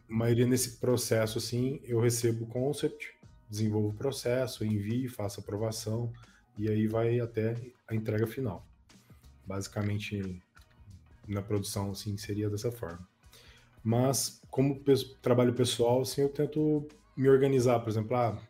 a 0.09 0.15
maioria 0.15 0.47
nesse 0.47 0.79
processo, 0.79 1.39
assim, 1.39 1.81
eu 1.85 2.01
recebo 2.01 2.45
o 2.45 2.47
concept, 2.47 3.15
desenvolvo 3.53 3.89
o 3.89 3.95
processo, 3.95 4.65
envio, 4.65 5.11
faço 5.11 5.41
aprovação 5.41 6.11
e 6.57 6.71
aí 6.71 6.89
vai 6.89 7.21
até 7.21 7.55
a 7.87 7.95
entrega 7.95 8.27
final. 8.27 8.67
Basicamente, 9.47 10.43
na 11.29 11.43
produção, 11.43 11.91
assim, 11.91 12.17
seria 12.17 12.49
dessa 12.49 12.73
forma. 12.73 13.07
Mas, 13.85 14.41
como 14.51 14.83
trabalho 15.21 15.53
pessoal, 15.53 16.01
assim, 16.01 16.23
eu 16.23 16.31
tento 16.31 16.89
me 17.15 17.29
organizar, 17.29 17.79
por 17.81 17.91
exemplo, 17.91 18.17
ah, 18.17 18.41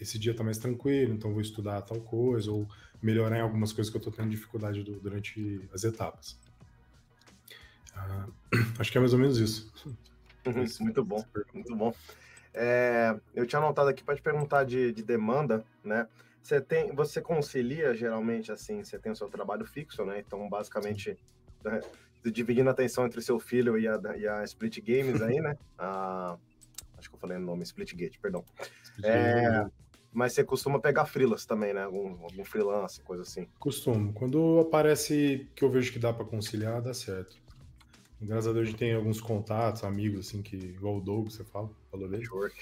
esse 0.00 0.18
dia 0.18 0.34
tá 0.34 0.42
mais 0.42 0.56
tranquilo, 0.56 1.12
então 1.12 1.32
vou 1.32 1.42
estudar 1.42 1.82
tal 1.82 2.00
coisa, 2.00 2.50
ou 2.50 2.66
melhorar 3.02 3.36
em 3.36 3.42
algumas 3.42 3.74
coisas 3.74 3.90
que 3.90 3.98
eu 3.98 4.02
tô 4.02 4.10
tendo 4.10 4.30
dificuldade 4.30 4.82
do, 4.82 4.98
durante 5.00 5.60
as 5.72 5.84
etapas. 5.84 6.38
Ah, 7.94 8.26
acho 8.78 8.90
que 8.90 8.96
é 8.96 9.00
mais 9.00 9.12
ou 9.12 9.18
menos 9.18 9.36
isso. 9.36 9.70
Uhum, 10.46 10.64
muito 10.80 11.04
bom, 11.04 11.22
muito 11.52 11.76
bom. 11.76 11.94
É, 12.56 13.14
eu 13.34 13.46
tinha 13.46 13.60
anotado 13.60 13.88
aqui 13.88 14.02
para 14.02 14.16
te 14.16 14.22
perguntar 14.22 14.64
de, 14.64 14.92
de, 14.92 15.02
demanda, 15.02 15.64
né? 15.84 16.08
Você 16.42 16.60
tem, 16.60 16.94
você 16.94 17.20
concilia 17.20 17.94
geralmente 17.94 18.50
assim, 18.50 18.82
você 18.82 18.98
tem 18.98 19.12
o 19.12 19.16
seu 19.16 19.28
trabalho 19.28 19.66
fixo, 19.66 20.04
né? 20.04 20.22
Então, 20.26 20.48
basicamente, 20.48 21.18
né, 21.62 21.80
dividindo 22.24 22.68
a 22.70 22.72
atenção 22.72 23.04
entre 23.04 23.20
seu 23.20 23.38
filho 23.38 23.78
e 23.78 23.86
a, 23.86 24.00
e 24.16 24.26
a 24.26 24.42
Split 24.44 24.80
Games 24.80 25.20
aí, 25.20 25.40
né? 25.40 25.56
Ah, 25.78 26.38
Acho 26.98 27.10
que 27.10 27.16
eu 27.16 27.20
falei 27.20 27.36
o 27.36 27.40
nome, 27.40 27.62
Splitgate, 27.62 28.18
perdão. 28.18 28.44
É, 29.02 29.66
mas 30.12 30.32
você 30.32 30.42
costuma 30.42 30.80
pegar 30.80 31.04
frilas 31.06 31.44
também, 31.44 31.74
né? 31.74 31.84
Algum, 31.84 32.22
algum 32.22 32.44
freelance, 32.44 33.00
coisa 33.02 33.22
assim. 33.22 33.46
Costumo. 33.58 34.12
Quando 34.12 34.60
aparece 34.60 35.48
que 35.54 35.62
eu 35.62 35.70
vejo 35.70 35.92
que 35.92 35.98
dá 35.98 36.12
para 36.12 36.24
conciliar, 36.24 36.80
dá 36.80 36.94
certo. 36.94 37.36
Graças 38.20 38.48
a 38.48 38.52
Deus 38.52 38.68
a 38.68 38.70
gente 38.70 38.78
tem 38.78 38.94
alguns 38.94 39.20
contatos, 39.20 39.84
amigos, 39.84 40.26
assim, 40.26 40.42
que, 40.42 40.56
igual 40.56 40.96
o 40.96 41.00
Doug, 41.00 41.28
você 41.28 41.44
fala, 41.44 41.70
falou 41.90 42.08
dele. 42.08 42.22
Network. 42.22 42.56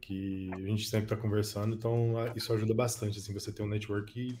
Que 0.00 0.50
a 0.54 0.60
gente 0.60 0.88
sempre 0.88 1.08
tá 1.08 1.16
conversando, 1.16 1.76
então 1.76 2.14
isso 2.34 2.52
ajuda 2.52 2.74
bastante, 2.74 3.18
assim, 3.18 3.32
você 3.32 3.52
ter 3.52 3.62
um 3.62 3.68
network 3.68 4.12
que, 4.12 4.40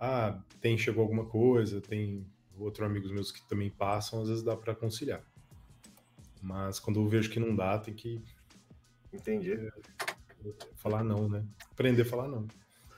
ah, 0.00 0.42
tem, 0.60 0.76
chegou 0.76 1.02
alguma 1.02 1.26
coisa, 1.26 1.80
tem 1.80 2.26
outros 2.58 2.84
amigos 2.86 3.12
meus 3.12 3.30
que 3.30 3.46
também 3.46 3.70
passam, 3.70 4.22
às 4.22 4.28
vezes 4.28 4.42
dá 4.42 4.56
para 4.56 4.74
conciliar. 4.74 5.22
Mas 6.42 6.78
quando 6.78 7.00
eu 7.00 7.08
vejo 7.08 7.30
que 7.30 7.40
não 7.40 7.54
dá, 7.54 7.78
tem 7.78 7.94
que. 7.94 8.22
Entendi. 9.12 9.56
Falar 10.76 11.02
não, 11.02 11.28
né? 11.28 11.44
Aprender 11.70 12.02
a 12.02 12.06
falar 12.06 12.28
não. 12.28 12.46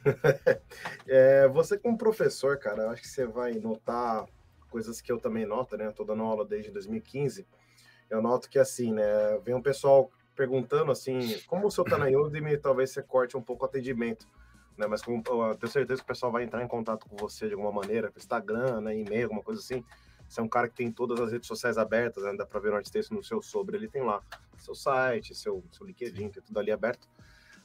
é, 1.06 1.48
você 1.48 1.78
como 1.78 1.98
professor, 1.98 2.58
cara, 2.58 2.84
eu 2.84 2.90
acho 2.90 3.02
que 3.02 3.08
você 3.08 3.26
vai 3.26 3.54
notar 3.54 4.26
coisas 4.68 5.00
que 5.00 5.10
eu 5.10 5.18
também 5.18 5.44
noto, 5.44 5.76
né? 5.76 5.88
Estou 5.88 6.06
dando 6.06 6.22
aula 6.22 6.44
desde 6.44 6.70
2015. 6.70 7.46
Eu 8.08 8.22
noto 8.22 8.48
que, 8.48 8.58
assim, 8.58 8.92
né? 8.92 9.38
Vem 9.44 9.54
um 9.54 9.62
pessoal 9.62 10.10
perguntando, 10.34 10.92
assim, 10.92 11.38
como 11.46 11.66
o 11.66 11.70
senhor 11.70 11.86
está 11.86 11.98
na 11.98 12.06
Udemy, 12.16 12.56
talvez 12.56 12.90
você 12.90 13.02
corte 13.02 13.36
um 13.36 13.42
pouco 13.42 13.64
o 13.64 13.68
atendimento, 13.68 14.26
né? 14.76 14.86
Mas 14.86 15.02
com, 15.02 15.22
eu 15.26 15.56
tenho 15.56 15.72
certeza 15.72 16.00
que 16.00 16.04
o 16.04 16.06
pessoal 16.06 16.30
vai 16.30 16.44
entrar 16.44 16.62
em 16.62 16.68
contato 16.68 17.06
com 17.08 17.16
você 17.16 17.48
de 17.48 17.54
alguma 17.54 17.72
maneira, 17.72 18.12
Instagram, 18.16 18.80
né? 18.80 18.96
E-mail, 18.96 19.24
alguma 19.24 19.42
coisa 19.42 19.60
assim. 19.60 19.84
Você 20.28 20.40
é 20.40 20.42
um 20.42 20.48
cara 20.48 20.68
que 20.68 20.74
tem 20.74 20.92
todas 20.92 21.18
as 21.20 21.32
redes 21.32 21.48
sociais 21.48 21.78
abertas, 21.78 22.22
né? 22.22 22.34
Dá 22.36 22.46
para 22.46 22.60
ver 22.60 22.70
no 22.70 22.76
Artistexto 22.76 23.14
no 23.14 23.24
seu 23.24 23.42
sobre, 23.42 23.76
ele 23.76 23.88
tem 23.88 24.02
lá 24.02 24.22
seu 24.58 24.74
site, 24.74 25.34
seu, 25.34 25.64
seu 25.72 25.86
LinkedIn, 25.86 26.28
tem 26.28 26.42
tudo 26.42 26.58
ali 26.58 26.70
aberto. 26.70 27.08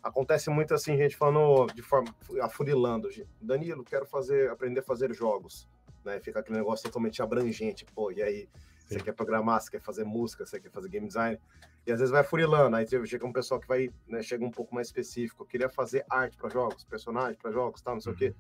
Acontece 0.02 0.50
muito 0.50 0.74
assim, 0.74 0.98
gente 0.98 1.16
falando 1.16 1.68
de 1.74 1.82
forma 1.82 2.14
afunilando. 2.42 3.10
Danilo, 3.42 3.84
quero 3.84 4.06
fazer, 4.06 4.50
aprender 4.50 4.82
a 4.82 4.84
fazer 4.84 5.14
jogos 5.14 5.68
né? 6.04 6.20
Fica 6.20 6.40
aquele 6.40 6.58
negócio 6.58 6.86
totalmente 6.86 7.22
abrangente, 7.22 7.86
pô, 7.86 8.12
e 8.12 8.22
aí 8.22 8.50
você 8.88 9.00
quer 9.00 9.14
programar, 9.14 9.62
você 9.62 9.72
quer 9.72 9.82
fazer 9.82 10.04
música, 10.04 10.46
você 10.46 10.60
quer 10.60 10.70
fazer 10.70 10.90
game 10.90 11.08
design, 11.08 11.40
e 11.86 11.92
às 11.92 12.00
vezes 12.00 12.12
vai 12.12 12.24
furilando, 12.24 12.76
aí 12.76 12.86
chega 13.06 13.26
um 13.26 13.34
pessoal 13.34 13.60
que 13.60 13.68
vai, 13.68 13.90
né, 14.08 14.22
chega 14.22 14.46
um 14.46 14.52
pouco 14.52 14.74
mais 14.74 14.88
específico, 14.88 15.44
eu 15.44 15.48
queria 15.48 15.70
fazer 15.70 16.06
arte 16.10 16.38
para 16.38 16.50
jogos, 16.50 16.84
personagem 16.84 17.38
para 17.42 17.52
jogos, 17.52 17.82
tal, 17.82 17.96
não 17.96 18.02
sei 18.02 18.12
uhum. 18.12 18.16
o 18.16 18.20
quê. 18.20 18.36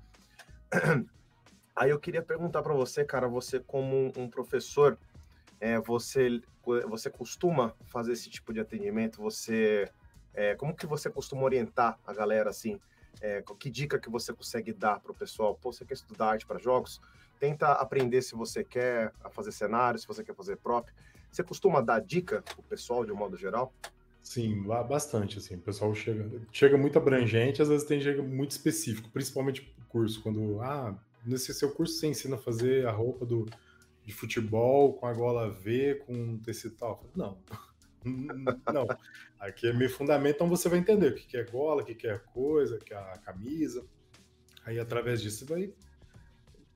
Uhum. 0.74 1.05
Aí 1.75 1.89
eu 1.89 2.00
queria 2.00 2.22
perguntar 2.22 2.62
para 2.62 2.74
você, 2.74 3.03
cara, 3.03 3.27
você 3.27 3.60
como 3.60 4.13
um, 4.15 4.29
professor, 4.29 4.98
é, 5.60 5.79
você 5.79 6.41
você 6.88 7.10
costuma 7.10 7.74
fazer 7.86 8.13
esse 8.13 8.29
tipo 8.29 8.53
de 8.53 8.60
atendimento? 8.60 9.22
Você 9.22 9.91
é, 10.34 10.55
como 10.55 10.75
que 10.75 10.86
você 10.86 11.10
costuma 11.10 11.43
orientar 11.43 12.00
a 12.05 12.13
galera 12.13 12.50
assim? 12.50 12.79
É, 13.22 13.43
que 13.60 13.70
dica 13.70 14.00
que 14.00 14.10
você 14.10 14.34
consegue 14.34 14.72
dar 14.72 15.00
para 15.00 15.12
o 15.12 15.15
pessoal? 15.15 15.55
Pô, 15.55 15.74
você 15.74 15.84
quer 15.84 15.96
estudar 15.96 16.27
arte 16.27 16.46
para 16.46 16.60
jogos? 16.60 17.01
Tenta 17.43 17.73
aprender 17.73 18.21
se 18.21 18.35
você 18.35 18.63
quer 18.63 19.12
fazer 19.31 19.51
cenário, 19.51 20.00
se 20.00 20.07
você 20.07 20.23
quer 20.23 20.33
fazer 20.33 20.55
prop. 20.55 20.89
Você 21.29 21.43
costuma 21.43 21.81
dar 21.81 22.00
dica 22.00 22.41
pro 22.41 22.63
pessoal 22.63 23.03
de 23.03 23.12
um 23.12 23.17
modo 23.17 23.35
geral? 23.35 23.73
Sim, 24.21 24.63
bastante, 24.63 25.39
assim, 25.39 25.55
o 25.55 25.59
pessoal 25.59 25.93
chega, 25.93 26.41
chega 26.53 26.77
muito 26.77 26.97
abrangente, 26.97 27.62
às 27.62 27.67
vezes 27.67 27.85
tem 27.85 28.00
chega 28.00 28.23
muito 28.23 28.51
específico, 28.51 29.09
principalmente 29.09 29.75
o 29.77 29.85
curso, 29.89 30.23
quando, 30.23 30.62
ah, 30.62 30.97
nesse 31.25 31.53
seu 31.53 31.69
curso 31.71 31.95
você 31.95 32.07
ensina 32.07 32.35
a 32.38 32.39
fazer 32.39 32.88
a 32.88 32.91
roupa 32.91 33.25
do, 33.25 33.45
de 34.05 34.13
futebol 34.13 34.93
com 34.93 35.05
a 35.05 35.13
gola 35.13 35.51
V, 35.51 35.95
com 36.07 36.38
tecido 36.38 36.75
tal. 36.75 37.03
Não, 37.13 37.38
não, 38.73 38.88
aqui 39.38 39.67
é 39.67 39.73
meio 39.73 39.89
fundamento, 39.89 40.35
então 40.35 40.47
você 40.47 40.69
vai 40.69 40.79
entender 40.79 41.12
o 41.12 41.15
que 41.15 41.35
é 41.35 41.43
gola, 41.43 41.81
o 41.81 41.85
que 41.85 42.07
é 42.07 42.17
coisa, 42.17 42.77
o 42.77 42.79
que 42.79 42.93
é 42.93 42.97
a 42.97 43.17
camisa, 43.17 43.85
aí 44.65 44.79
através 44.79 45.21
disso 45.21 45.39
você 45.39 45.53
vai 45.53 45.73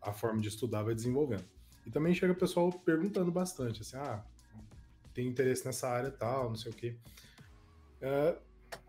a 0.02 0.12
forma 0.14 0.42
de 0.42 0.48
estudar 0.48 0.84
vai 0.84 0.96
desenvolvendo. 0.96 1.46
E 1.86 1.92
também 1.92 2.14
chega 2.14 2.34
o 2.34 2.36
pessoal 2.36 2.72
perguntando 2.72 3.32
bastante, 3.32 3.82
assim, 3.82 3.98
ah, 3.98 4.24
tem 5.14 5.28
interesse 5.28 5.66
nessa 5.66 5.90
área 5.90 6.12
tal, 6.12 6.50
não 6.50 6.56
sei 6.56 6.72
o 6.72 6.76
quê. 6.76 6.96
É, 8.02 8.38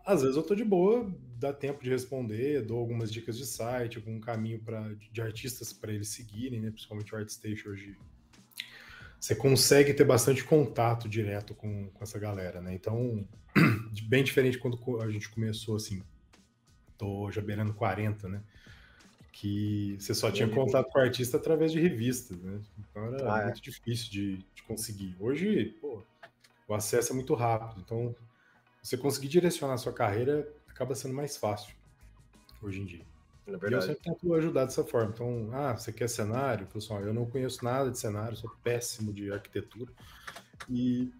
às 0.05 0.21
vezes 0.21 0.35
eu 0.35 0.43
tô 0.43 0.53
de 0.55 0.63
boa, 0.63 1.09
dá 1.37 1.53
tempo 1.53 1.83
de 1.83 1.89
responder, 1.89 2.61
dou 2.61 2.79
algumas 2.79 3.11
dicas 3.11 3.37
de 3.37 3.45
site, 3.45 3.97
algum 3.97 4.19
caminho 4.19 4.59
para 4.59 4.93
de 5.11 5.21
artistas 5.21 5.71
para 5.71 5.91
eles 5.91 6.09
seguirem, 6.09 6.61
né? 6.61 6.71
Principalmente 6.71 7.13
o 7.13 7.17
ArtStation 7.17 7.69
hoje. 7.69 7.97
Você 9.19 9.35
consegue 9.35 9.93
ter 9.93 10.05
bastante 10.05 10.43
contato 10.43 11.09
direto 11.09 11.53
com, 11.53 11.89
com 11.89 12.03
essa 12.03 12.17
galera, 12.17 12.61
né? 12.61 12.73
Então, 12.73 13.27
bem 14.07 14.23
diferente 14.23 14.57
quando 14.57 15.01
a 15.01 15.09
gente 15.09 15.29
começou 15.29 15.75
assim. 15.75 16.01
Tô 16.97 17.31
já 17.31 17.41
beirando 17.41 17.73
40, 17.73 18.27
né? 18.27 18.43
Que 19.31 19.95
você 19.99 20.13
só 20.13 20.31
tinha 20.31 20.47
contato 20.49 20.89
com 20.89 20.99
o 20.99 21.01
artista 21.01 21.37
através 21.37 21.71
de 21.71 21.79
revistas, 21.79 22.37
né? 22.37 22.59
Então 22.79 23.05
era 23.05 23.33
ah, 23.33 23.41
é. 23.41 23.45
muito 23.45 23.61
difícil 23.61 24.11
de, 24.11 24.37
de, 24.53 24.63
conseguir. 24.63 25.15
Hoje, 25.19 25.77
pô, 25.81 26.01
o 26.67 26.73
acesso 26.73 27.11
é 27.11 27.15
muito 27.15 27.33
rápido, 27.33 27.81
então 27.81 28.15
você 28.81 28.97
conseguir 28.97 29.27
direcionar 29.27 29.73
a 29.73 29.77
sua 29.77 29.93
carreira 29.93 30.47
acaba 30.67 30.95
sendo 30.95 31.13
mais 31.13 31.37
fácil 31.37 31.75
hoje 32.61 32.81
em 32.81 32.85
dia. 32.85 33.05
É 33.47 33.69
e 33.69 33.73
eu 33.73 33.81
sempre 33.81 34.01
tento 34.03 34.33
ajudar 34.35 34.65
dessa 34.65 34.83
forma. 34.83 35.11
Então, 35.13 35.49
ah, 35.53 35.75
você 35.75 35.91
quer 35.91 36.07
cenário? 36.07 36.67
Pessoal, 36.67 37.01
eu 37.01 37.13
não 37.13 37.25
conheço 37.25 37.65
nada 37.65 37.89
de 37.89 37.97
cenário, 37.97 38.37
sou 38.37 38.51
péssimo 38.63 39.11
de 39.11 39.31
arquitetura. 39.31 39.91
E 40.69 41.11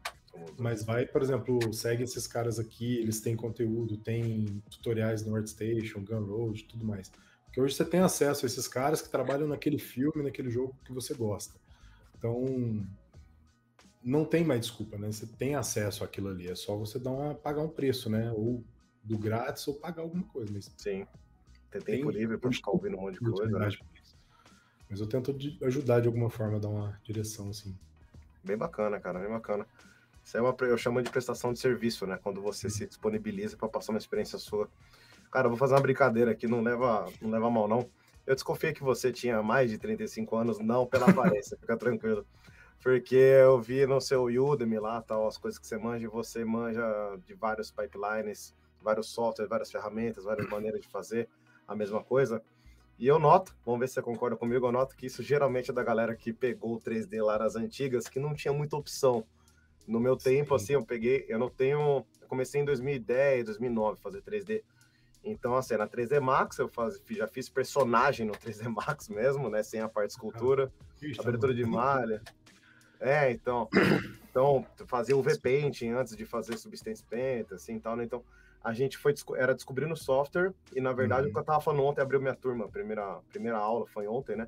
mas 0.58 0.84
vai, 0.84 1.06
por 1.06 1.22
exemplo, 1.22 1.74
segue 1.74 2.04
esses 2.04 2.28
caras 2.28 2.60
aqui, 2.60 2.98
eles 2.98 3.20
têm 3.20 3.36
conteúdo, 3.36 3.98
tem 3.98 4.62
tutoriais 4.70 5.26
no 5.26 5.36
ArtStation, 5.36 6.02
Gunroad, 6.02 6.64
tudo 6.66 6.86
mais. 6.86 7.12
Porque 7.50 7.62
hoje 7.62 7.74
você 7.74 7.84
tem 7.84 8.00
acesso 8.00 8.46
a 8.46 8.48
esses 8.48 8.68
caras 8.68 9.02
que 9.02 9.10
trabalham 9.10 9.48
naquele 9.48 9.80
filme, 9.80 10.22
naquele 10.24 10.52
jogo 10.52 10.76
que 10.86 10.94
você 10.94 11.16
gosta. 11.16 11.60
Então, 12.16 12.86
não 14.04 14.24
tem 14.24 14.44
mais 14.44 14.62
desculpa, 14.62 15.00
né? 15.00 15.12
Você 15.12 15.26
tem 15.26 15.56
acesso 15.56 16.04
àquilo 16.04 16.30
ali. 16.30 16.48
É 16.48 16.54
só 16.54 16.78
você 16.78 17.00
dar 17.00 17.12
uma, 17.12 17.34
pagar 17.34 17.64
um 17.64 17.70
preço, 17.70 18.08
né? 18.08 18.32
Ou 18.32 18.64
do 19.04 19.18
grátis 19.18 19.68
ou 19.68 19.74
pagar 19.74 20.04
alguma 20.04 20.24
coisa. 20.26 20.54
Mas 20.54 20.72
Sim. 20.78 21.08
Tem 21.72 21.82
tempo 21.82 22.10
livre 22.10 22.38
para 22.38 22.52
ficar 22.52 22.72
ouvindo 22.72 22.98
um 22.98 23.02
monte 23.02 23.24
de 23.24 23.32
coisa. 23.32 23.60
Né? 23.60 23.70
Mas 24.90 25.00
eu 25.00 25.08
tento 25.08 25.36
ajudar 25.64 26.02
de 26.02 26.08
alguma 26.08 26.30
forma 26.30 26.58
a 26.58 26.60
dar 26.60 26.70
uma 26.70 27.00
direção, 27.04 27.50
assim. 27.50 27.76
Bem 28.44 28.58
bacana, 28.58 29.00
cara, 29.00 29.20
bem 29.20 29.30
bacana. 29.30 29.68
Isso 30.24 30.38
é 30.38 30.42
uma, 30.42 30.56
eu 30.62 30.78
chamo 30.78 31.02
de 31.02 31.10
prestação 31.10 31.52
de 31.52 31.60
serviço, 31.60 32.06
né? 32.08 32.20
Quando 32.22 32.42
você 32.42 32.70
se 32.70 32.86
disponibiliza 32.86 33.58
para 33.58 33.70
passar 33.70 33.92
uma 33.92 34.00
experiência 34.00 34.38
sua 34.40 34.70
Cara, 35.32 35.46
eu 35.46 35.50
vou 35.50 35.58
fazer 35.58 35.76
uma 35.76 35.82
brincadeira 35.82 36.32
aqui, 36.32 36.48
não 36.48 36.62
leva, 36.62 37.06
não 37.22 37.30
leva 37.30 37.50
mal, 37.50 37.68
não. 37.68 37.90
Eu 38.26 38.36
desconfiei 38.36 38.74
que 38.74 38.84
você 38.84 39.12
tinha 39.12 39.42
mais 39.42 39.70
de 39.70 39.78
35 39.78 40.36
anos, 40.36 40.60
não 40.60 40.86
pela 40.86 41.10
aparência, 41.10 41.58
fica 41.60 41.78
tranquilo. 41.78 42.26
Porque 42.82 43.16
eu 43.16 43.60
vi 43.60 43.86
no 43.86 44.00
seu 44.00 44.24
Udemy 44.26 44.80
lá, 44.80 45.02
tal, 45.02 45.28
as 45.28 45.38
coisas 45.38 45.60
que 45.60 45.68
você 45.68 45.78
manja, 45.78 46.06
e 46.06 46.10
você 46.10 46.46
manja 46.46 46.82
de 47.26 47.34
vários 47.34 47.72
pipelines, 47.72 48.56
vários 48.82 49.10
softwares, 49.10 49.50
várias 49.50 49.72
ferramentas, 49.72 50.24
várias 50.24 50.48
maneiras 50.50 50.82
de 50.82 50.88
fazer 50.88 51.28
a 51.68 51.76
mesma 51.76 52.04
coisa. 52.04 52.42
E 52.98 53.08
eu 53.08 53.20
noto, 53.20 53.56
vamos 53.66 53.80
ver 53.80 53.88
se 53.88 53.96
você 53.96 54.02
concorda 54.02 54.36
comigo, 54.36 54.66
eu 54.66 54.72
noto 54.72 54.96
que 54.96 55.06
isso 55.06 55.24
geralmente 55.24 55.72
é 55.72 55.74
da 55.74 55.84
galera 55.84 56.16
que 56.16 56.34
pegou 56.34 56.76
o 56.76 56.82
3D 56.82 57.24
lá 57.24 57.40
nas 57.40 57.56
antigas, 57.56 58.08
que 58.08 58.20
não 58.20 58.34
tinha 58.34 58.54
muita 58.54 58.76
opção. 58.76 59.26
No 59.88 60.00
meu 60.00 60.16
tempo, 60.16 60.58
Sim. 60.58 60.64
assim, 60.64 60.74
eu 60.74 60.86
peguei, 60.86 61.26
eu 61.30 61.40
não 61.40 61.50
tenho, 61.50 62.06
eu 62.22 62.28
comecei 62.28 62.62
em 62.62 62.66
2010, 62.66 63.46
2009 63.46 64.02
fazer 64.02 64.22
3D. 64.22 64.64
Então, 65.24 65.56
assim, 65.56 65.76
na 65.76 65.88
3D 65.88 66.20
Max 66.20 66.58
eu 66.58 66.68
faz, 66.68 67.02
já 67.10 67.28
fiz 67.28 67.50
personagem 67.50 68.26
no 68.26 68.34
3D 68.34 68.68
Max 68.70 69.10
mesmo, 69.10 69.50
né? 69.50 69.62
Sem 69.64 69.82
a 69.82 69.90
parte 69.90 70.08
de 70.08 70.14
escultura, 70.14 70.72
Ixi, 71.02 71.20
abertura 71.20 71.54
de 71.54 71.66
malha. 71.66 72.22
É, 73.00 73.32
então, 73.32 73.70
então 74.30 74.66
fazia 74.86 75.16
o 75.16 75.22
V-Painting 75.22 75.90
antes 75.90 76.16
de 76.16 76.26
fazer 76.26 76.58
Substance 76.58 77.04
Paint, 77.04 77.52
assim, 77.52 77.80
tal, 77.80 77.96
né? 77.96 78.04
Então, 78.04 78.24
a 78.64 78.74
gente 78.74 78.98
foi 78.98 79.14
era 79.38 79.54
descobrindo 79.54 79.96
software 79.96 80.54
e, 80.76 80.82
na 80.82 80.92
verdade, 80.92 81.24
uhum. 81.24 81.30
o 81.30 81.34
que 81.34 81.40
eu 81.40 81.44
tava 81.44 81.62
falando 81.62 81.84
ontem, 81.84 82.02
abriu 82.02 82.20
minha 82.20 82.36
turma, 82.36 82.68
primeira, 82.68 83.20
primeira 83.30 83.58
aula 83.58 83.88
foi 83.88 84.08
ontem, 84.08 84.36
né? 84.36 84.48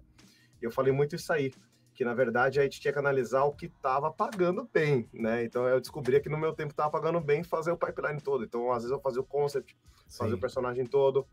E 0.62 0.66
eu 0.66 0.72
falei 0.72 0.92
muito 0.92 1.16
isso 1.16 1.32
aí, 1.32 1.54
que, 1.94 2.04
na 2.04 2.14
verdade, 2.14 2.60
a 2.60 2.64
gente 2.64 2.80
tinha 2.80 2.92
que 2.92 3.00
analisar 3.00 3.44
o 3.44 3.54
que 3.54 3.70
tava 3.82 4.12
pagando 4.12 4.70
bem, 4.72 5.08
né? 5.14 5.44
Então, 5.44 5.68
eu 5.68 5.80
descobri 5.80 6.20
que 6.20 6.30
no 6.30 6.38
meu 6.38 6.54
tempo 6.54 6.74
tava 6.74 6.92
pagando 6.92 7.22
bem 7.22 7.44
fazer 7.44 7.72
o 7.72 7.78
pipeline 7.78 8.20
todo. 8.20 8.44
Então, 8.44 8.72
às 8.72 8.84
vezes 8.84 8.92
eu 8.92 9.00
fazia 9.00 9.22
o 9.22 9.26
concept, 9.26 9.76
fazer 10.18 10.34
o 10.34 10.40
personagem 10.40 10.86
todo. 10.86 11.26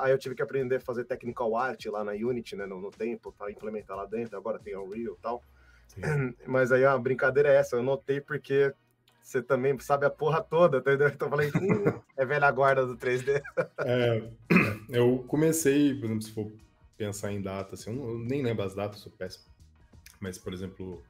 Aí 0.00 0.10
eu 0.10 0.18
tive 0.18 0.34
que 0.34 0.42
aprender 0.42 0.76
a 0.76 0.80
fazer 0.80 1.04
technical 1.04 1.56
art 1.56 1.86
lá 1.86 2.02
na 2.02 2.12
Unity, 2.12 2.56
né, 2.56 2.66
no, 2.66 2.80
no 2.80 2.90
tempo, 2.90 3.32
para 3.32 3.50
implementar 3.50 3.96
lá 3.96 4.06
dentro. 4.06 4.36
Agora 4.36 4.58
tem 4.58 4.76
Unreal 4.76 5.14
e 5.14 5.22
tal. 5.22 5.42
Sim. 5.86 6.00
Mas 6.46 6.72
aí 6.72 6.84
a 6.84 6.98
brincadeira 6.98 7.48
é 7.48 7.56
essa, 7.56 7.76
eu 7.76 7.82
notei 7.82 8.20
porque 8.20 8.74
você 9.22 9.42
também 9.42 9.78
sabe 9.78 10.06
a 10.06 10.10
porra 10.10 10.42
toda, 10.42 10.78
entendeu? 10.78 11.08
Então 11.08 11.28
eu 11.28 11.30
falei, 11.30 11.50
hum, 11.50 12.00
é 12.16 12.24
velha 12.24 12.50
guarda 12.50 12.86
do 12.86 12.96
3D. 12.96 13.42
É, 13.80 14.22
eu 14.88 15.24
comecei, 15.28 15.94
por 15.94 16.06
exemplo, 16.06 16.22
se 16.22 16.32
for 16.32 16.50
pensar 16.96 17.30
em 17.30 17.40
data, 17.40 17.74
assim, 17.74 17.90
eu, 17.90 17.96
não, 17.96 18.08
eu 18.08 18.18
nem 18.18 18.42
lembro 18.42 18.64
as 18.64 18.74
datas, 18.74 19.00
sou 19.00 19.12
péssimo. 19.12 19.44
Mas, 20.18 20.38
por 20.38 20.52
exemplo, 20.52 21.02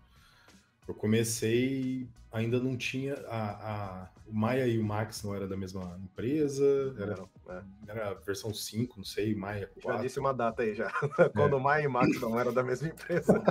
Eu 0.88 0.94
comecei, 0.94 2.08
ainda 2.32 2.58
não 2.58 2.74
tinha. 2.74 3.14
A, 3.28 3.50
a, 3.50 4.10
o 4.26 4.34
Maia 4.34 4.66
e 4.66 4.78
o 4.78 4.84
Max 4.84 5.22
não 5.22 5.34
era 5.34 5.46
da 5.46 5.56
mesma 5.56 6.00
empresa, 6.02 6.64
era, 6.98 7.28
é. 7.48 7.62
era 7.88 8.10
a 8.10 8.14
versão 8.14 8.54
5, 8.54 8.96
não 8.96 9.04
sei, 9.04 9.34
Maia 9.34 9.70
4. 9.82 9.92
Já 9.92 10.02
disse 10.02 10.18
uma 10.18 10.32
data 10.32 10.62
aí 10.62 10.74
já. 10.74 10.90
Quando 11.36 11.58
o 11.58 11.60
Maia 11.60 11.84
e 11.84 11.86
o 11.86 11.90
Max 11.90 12.18
não 12.20 12.40
eram 12.40 12.52
da 12.52 12.62
mesma 12.62 12.88
empresa. 12.88 13.42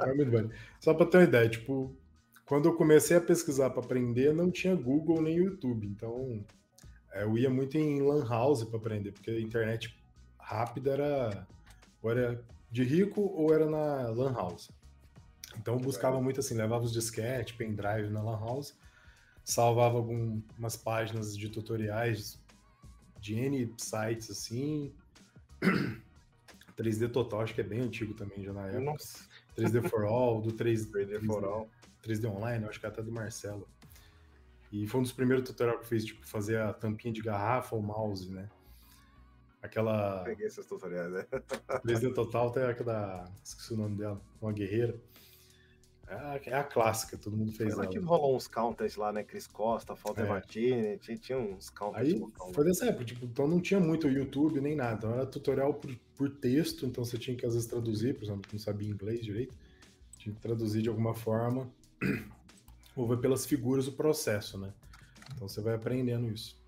é 0.00 0.14
muito 0.16 0.30
bom. 0.30 0.50
Só 0.80 0.94
para 0.94 1.06
ter 1.06 1.18
uma 1.18 1.24
ideia, 1.24 1.48
tipo, 1.48 1.94
quando 2.46 2.70
eu 2.70 2.74
comecei 2.74 3.18
a 3.18 3.20
pesquisar 3.20 3.68
para 3.68 3.82
aprender, 3.82 4.32
não 4.32 4.50
tinha 4.50 4.74
Google 4.74 5.20
nem 5.20 5.36
YouTube. 5.36 5.86
Então, 5.86 6.42
é, 7.12 7.22
eu 7.22 7.36
ia 7.36 7.50
muito 7.50 7.76
em 7.76 8.00
Lan 8.00 8.26
House 8.26 8.64
para 8.64 8.78
aprender, 8.78 9.12
porque 9.12 9.30
a 9.30 9.40
internet 9.40 9.94
rápida 10.38 10.92
era, 10.92 11.46
ou 12.00 12.10
era 12.10 12.42
de 12.70 12.82
rico 12.82 13.20
ou 13.20 13.52
era 13.52 13.68
na 13.68 14.08
Lan 14.08 14.32
House. 14.32 14.70
Então 15.68 15.76
eu 15.76 15.84
buscava 15.84 16.18
muito 16.18 16.40
assim, 16.40 16.54
levava 16.54 16.82
os 16.82 16.92
disquete, 16.94 17.52
pendrive 17.52 18.08
na 18.08 18.22
Lan 18.22 18.40
House, 18.40 18.74
salvava 19.44 19.98
algumas 19.98 20.78
páginas 20.78 21.36
de 21.36 21.50
tutoriais 21.50 22.42
de 23.20 23.34
N 23.34 23.74
sites 23.76 24.30
assim. 24.30 24.94
3D 26.74 27.12
Total, 27.12 27.42
acho 27.42 27.54
que 27.54 27.60
é 27.60 27.64
bem 27.64 27.80
antigo 27.80 28.14
também 28.14 28.42
já 28.42 28.50
na 28.50 28.66
época. 28.66 28.80
Nossa. 28.80 29.28
3D 29.58 29.90
for 29.90 30.04
All, 30.04 30.40
do 30.40 30.52
3, 30.52 30.86
3D, 30.86 31.18
3D 31.18 31.26
for 31.26 31.44
All. 31.44 31.68
3D 32.02 32.24
Online, 32.30 32.64
acho 32.64 32.80
que 32.80 32.86
é 32.86 32.88
até 32.88 33.02
do 33.02 33.12
Marcelo. 33.12 33.68
E 34.72 34.86
foi 34.86 35.00
um 35.00 35.02
dos 35.02 35.12
primeiros 35.12 35.46
tutoriais 35.46 35.80
que 35.80 35.84
eu 35.84 35.88
fiz, 35.88 36.04
tipo, 36.06 36.26
fazer 36.26 36.60
a 36.60 36.72
tampinha 36.72 37.12
de 37.12 37.20
garrafa 37.20 37.76
ou 37.76 37.82
mouse, 37.82 38.30
né? 38.30 38.48
Aquela. 39.60 40.24
Peguei 40.24 40.46
esses 40.46 40.64
tutoriais, 40.64 41.12
né? 41.12 41.26
3D 41.84 42.14
Total 42.14 42.50
tem 42.52 42.62
aquela. 42.62 43.30
Esqueci 43.44 43.74
o 43.74 43.76
nome 43.76 43.98
dela, 43.98 44.18
uma 44.40 44.50
guerreira. 44.50 44.98
É 46.10 46.14
a, 46.14 46.40
é 46.46 46.54
a 46.54 46.64
clássica, 46.64 47.18
todo 47.18 47.36
mundo 47.36 47.52
fez. 47.52 47.74
Foi 47.74 47.84
lá 47.84 47.90
que 47.90 47.98
rolou 47.98 48.34
uns 48.34 48.48
counters 48.48 48.96
lá, 48.96 49.12
né? 49.12 49.22
Cris 49.22 49.46
Costa, 49.46 49.94
Falter 49.94 50.24
é. 50.24 50.28
Martini, 50.28 50.96
tinha, 50.98 51.16
tinha 51.18 51.38
uns 51.38 51.68
counters. 51.68 52.06
Aí 52.06 52.26
foi 52.54 52.64
dessa 52.64 52.86
época, 52.86 53.04
tipo, 53.04 53.26
então 53.26 53.46
não 53.46 53.60
tinha 53.60 53.78
muito 53.78 54.08
YouTube 54.08 54.60
nem 54.60 54.74
nada, 54.74 54.96
então 54.96 55.12
era 55.12 55.26
tutorial 55.26 55.74
por, 55.74 55.94
por 56.16 56.30
texto, 56.30 56.86
então 56.86 57.04
você 57.04 57.18
tinha 57.18 57.36
que 57.36 57.44
às 57.44 57.52
vezes 57.52 57.68
traduzir, 57.68 58.14
por 58.14 58.24
exemplo, 58.24 58.50
não 58.50 58.58
sabia 58.58 58.88
inglês 58.88 59.20
direito, 59.20 59.54
tinha 60.16 60.34
que 60.34 60.40
traduzir 60.40 60.80
de 60.80 60.88
alguma 60.88 61.14
forma, 61.14 61.70
ou 62.96 63.06
ver 63.06 63.18
pelas 63.18 63.44
figuras 63.44 63.86
o 63.86 63.92
processo, 63.92 64.58
né? 64.58 64.72
Então 65.34 65.46
você 65.46 65.60
vai 65.60 65.74
aprendendo 65.74 66.28
isso. 66.32 66.58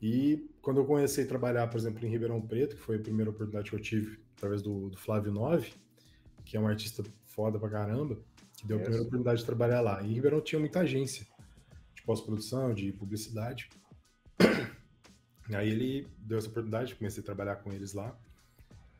E 0.00 0.48
quando 0.62 0.80
eu 0.80 0.86
comecei 0.86 1.24
a 1.24 1.28
trabalhar, 1.28 1.66
por 1.68 1.76
exemplo, 1.76 2.04
em 2.06 2.10
Ribeirão 2.10 2.40
Preto, 2.40 2.76
que 2.76 2.82
foi 2.82 2.96
a 2.96 3.00
primeira 3.00 3.30
oportunidade 3.30 3.68
que 3.68 3.76
eu 3.76 3.80
tive 3.80 4.18
através 4.36 4.62
do, 4.62 4.88
do 4.88 4.96
Flávio 4.96 5.30
Nove, 5.30 5.74
que 6.44 6.56
é 6.56 6.60
um 6.60 6.66
artista 6.66 7.04
foda 7.26 7.58
pra 7.58 7.68
caramba, 7.68 8.18
que 8.60 8.66
deu 8.66 8.76
a 8.76 8.80
primeira 8.80 9.02
oportunidade 9.02 9.40
de 9.40 9.46
trabalhar 9.46 9.80
lá. 9.80 10.02
E 10.02 10.10
em 10.10 10.14
Ribeirão 10.14 10.40
tinha 10.40 10.60
muita 10.60 10.80
agência 10.80 11.26
de 11.94 12.02
pós-produção, 12.02 12.74
de 12.74 12.92
publicidade. 12.92 13.70
E 15.48 15.56
aí 15.56 15.70
ele 15.70 16.06
deu 16.18 16.38
essa 16.38 16.48
oportunidade, 16.48 16.94
comecei 16.94 17.22
a 17.22 17.26
trabalhar 17.26 17.56
com 17.56 17.72
eles 17.72 17.94
lá. 17.94 18.14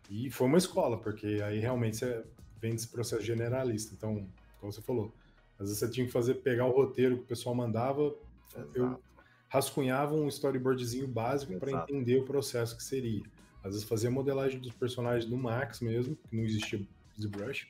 E 0.09 0.31
foi 0.31 0.47
uma 0.47 0.59
escola, 0.59 0.99
porque 0.99 1.41
aí 1.45 1.61
realmente 1.61 1.99
você 1.99 2.25
vem 2.61 2.73
desse 2.73 2.89
processo 2.89 3.23
generalista. 3.23 3.95
Então, 3.95 4.27
como 4.59 4.73
você 4.73 4.81
falou, 4.81 5.15
às 5.59 5.69
vezes 5.69 5.79
você 5.79 5.91
tinha 5.91 6.07
que 6.07 6.13
fazer, 6.13 6.35
pegar 6.37 6.67
o 6.67 6.73
roteiro 6.73 7.19
que 7.19 7.25
o 7.25 7.27
pessoal 7.27 7.55
mandava, 7.55 8.15
Exato. 8.57 8.71
eu 8.75 9.01
rascunhava 9.49 10.15
um 10.15 10.27
storyboardzinho 10.27 11.07
básico 11.07 11.57
para 11.59 11.71
entender 11.71 12.17
o 12.17 12.25
processo 12.25 12.77
que 12.77 12.83
seria. 12.83 13.23
Às 13.63 13.75
vezes 13.75 13.85
fazia 13.85 14.11
modelagem 14.11 14.59
dos 14.59 14.73
personagens 14.73 15.31
no 15.31 15.37
Max 15.37 15.81
mesmo, 15.81 16.17
que 16.17 16.35
não 16.35 16.45
existia 16.45 16.81
ZBrush. 17.21 17.69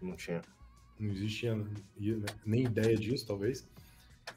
Não 0.00 0.14
tinha 0.14 0.42
não 0.98 1.10
existia 1.10 1.54
né, 1.54 1.66
nem 2.44 2.64
ideia 2.64 2.96
disso, 2.96 3.26
talvez. 3.26 3.66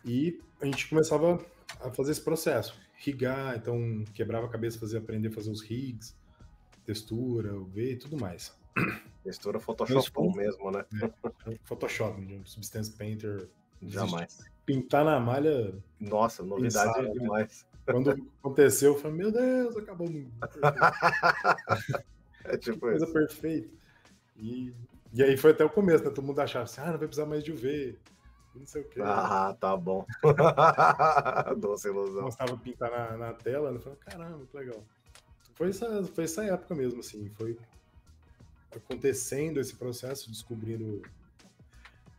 E 0.03 0.39
a 0.61 0.65
gente 0.65 0.89
começava 0.89 1.43
a 1.79 1.91
fazer 1.91 2.11
esse 2.11 2.21
processo, 2.21 2.77
rigar, 2.97 3.55
então 3.55 4.03
quebrava 4.13 4.47
a 4.47 4.49
cabeça, 4.49 4.79
fazia 4.79 4.99
aprender 4.99 5.29
a 5.29 5.31
fazer 5.31 5.51
os 5.51 5.61
rigs, 5.61 6.15
textura, 6.85 7.53
V 7.53 7.91
e 7.91 7.97
tudo 7.97 8.17
mais. 8.17 8.53
Textura 9.23 9.59
Photoshop 9.59 10.11
foi, 10.11 10.43
mesmo, 10.43 10.71
né? 10.71 10.85
É, 11.01 11.57
Photoshop, 11.63 12.21
um 12.21 12.45
Substance 12.45 12.91
Painter. 12.91 13.49
Jamais. 13.81 14.39
Pintar 14.65 15.03
na 15.03 15.19
malha. 15.19 15.75
Nossa, 15.99 16.43
novidade 16.43 16.93
pensar, 16.93 17.03
né? 17.03 17.11
demais. 17.11 17.65
Né? 17.71 17.93
Quando 17.93 18.11
aconteceu, 18.11 18.93
eu 18.93 18.99
falei, 18.99 19.17
meu 19.17 19.31
Deus, 19.31 19.75
acabou. 19.77 20.07
é 22.45 22.57
tipo 22.57 22.79
Coisa 22.79 23.07
perfeita. 23.07 23.69
E 24.37 24.73
e 25.15 25.23
aí 25.23 25.37
foi 25.37 25.51
até 25.51 25.63
o 25.63 25.69
começo, 25.69 26.03
né? 26.03 26.09
Todo 26.09 26.25
mundo 26.25 26.39
achava 26.41 26.65
assim, 26.65 26.81
ah, 26.81 26.91
não 26.91 26.97
vai 26.97 27.07
precisar 27.07 27.25
mais 27.25 27.41
de 27.41 27.53
UV, 27.53 27.97
não 28.53 28.67
sei 28.67 28.81
o 28.81 28.89
quê. 28.89 28.99
Ah, 29.01 29.55
tá 29.57 29.77
bom. 29.77 30.05
Doce 31.57 31.87
ilusão. 31.87 32.23
Mostrava 32.23 32.57
pintar 32.57 32.91
na, 32.91 33.17
na 33.17 33.33
tela, 33.33 33.71
né? 33.71 33.79
Falei, 33.79 33.97
caramba, 33.99 34.45
que 34.45 34.57
legal. 34.57 34.83
Foi 35.53 35.69
essa, 35.69 36.03
foi 36.03 36.25
essa 36.25 36.43
época 36.43 36.75
mesmo, 36.75 36.99
assim, 36.99 37.29
foi 37.29 37.57
acontecendo 38.75 39.61
esse 39.61 39.73
processo, 39.73 40.29
descobrindo 40.29 41.01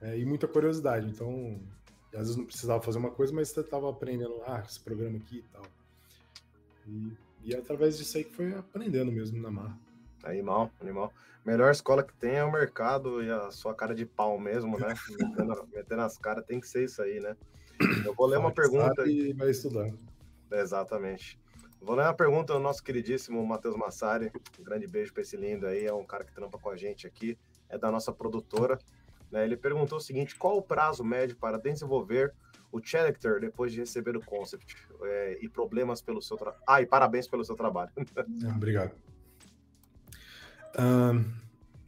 é, 0.00 0.18
e 0.18 0.24
muita 0.24 0.48
curiosidade. 0.48 1.06
Então, 1.06 1.60
às 2.14 2.20
vezes 2.20 2.36
não 2.36 2.46
precisava 2.46 2.82
fazer 2.82 2.96
uma 2.96 3.10
coisa, 3.10 3.34
mas 3.34 3.50
você 3.50 3.60
estava 3.60 3.90
aprendendo, 3.90 4.40
ah, 4.46 4.62
esse 4.66 4.80
programa 4.80 5.18
aqui 5.18 5.38
e 5.38 5.44
tal. 5.52 5.62
E, 6.86 7.12
e 7.44 7.54
através 7.54 7.98
disso 7.98 8.16
aí 8.16 8.24
que 8.24 8.32
foi 8.32 8.54
aprendendo 8.54 9.12
mesmo 9.12 9.38
na 9.38 9.50
marra. 9.50 9.85
Animal, 10.30 10.70
animal. 10.80 11.12
Melhor 11.44 11.70
escola 11.70 12.02
que 12.02 12.12
tem 12.14 12.36
é 12.36 12.44
o 12.44 12.50
mercado 12.50 13.22
e 13.22 13.30
a 13.30 13.50
sua 13.50 13.74
cara 13.74 13.94
de 13.94 14.04
pau 14.04 14.38
mesmo, 14.38 14.78
né? 14.78 14.94
metendo, 15.20 15.68
metendo 15.72 16.02
as 16.02 16.18
caras 16.18 16.44
tem 16.44 16.60
que 16.60 16.68
ser 16.68 16.84
isso 16.84 17.00
aí, 17.00 17.20
né? 17.20 17.36
Eu 18.04 18.14
vou 18.14 18.26
ler 18.26 18.38
uma 18.38 18.50
pergunta. 18.50 19.06
E 19.06 19.32
vai 19.32 19.50
estudar. 19.50 19.90
Exatamente. 20.50 21.38
Vou 21.80 21.94
ler 21.94 22.02
uma 22.02 22.14
pergunta 22.14 22.52
do 22.52 22.58
nosso 22.58 22.82
queridíssimo 22.82 23.44
Matheus 23.46 23.76
Massari. 23.76 24.32
Um 24.58 24.64
grande 24.64 24.86
beijo 24.86 25.12
para 25.12 25.22
esse 25.22 25.36
lindo 25.36 25.66
aí. 25.66 25.86
É 25.86 25.92
um 25.92 26.04
cara 26.04 26.24
que 26.24 26.32
trampa 26.32 26.58
com 26.58 26.70
a 26.70 26.76
gente 26.76 27.06
aqui. 27.06 27.38
É 27.68 27.78
da 27.78 27.90
nossa 27.90 28.12
produtora. 28.12 28.78
Né? 29.30 29.44
Ele 29.44 29.56
perguntou 29.56 29.98
o 29.98 30.00
seguinte: 30.00 30.34
qual 30.34 30.56
o 30.56 30.62
prazo 30.62 31.04
médio 31.04 31.36
para 31.36 31.58
desenvolver 31.58 32.34
o 32.72 32.80
Character 32.82 33.38
depois 33.40 33.72
de 33.72 33.80
receber 33.80 34.16
o 34.16 34.24
concept? 34.24 34.76
É, 35.02 35.38
e 35.40 35.48
problemas 35.48 36.00
pelo 36.00 36.20
seu 36.20 36.36
trabalho. 36.36 36.62
Ah, 36.66 36.82
e 36.82 36.86
parabéns 36.86 37.28
pelo 37.28 37.44
seu 37.44 37.54
trabalho. 37.54 37.92
Obrigado. 38.56 38.92
Uh, 40.76 41.24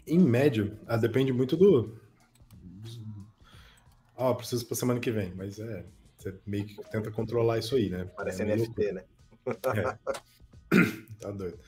em 0.07 0.18
média, 0.18 0.72
ah, 0.87 0.96
depende 0.96 1.33
muito 1.33 1.57
do. 1.57 1.94
Ah, 4.16 4.35
preciso 4.35 4.66
para 4.66 4.77
semana 4.77 5.01
que 5.01 5.11
vem, 5.11 5.33
mas 5.35 5.59
é. 5.59 5.85
Você 6.16 6.35
meio 6.44 6.66
que 6.66 6.74
tenta 6.90 7.11
controlar 7.12 7.59
isso 7.59 7.77
aí, 7.77 7.88
né? 7.88 8.05
Parece 8.16 8.42
é 8.42 8.57
NFT, 8.57 8.92
né? 8.92 9.05
É. 9.46 9.98
tá 11.20 11.31
doido. 11.31 11.59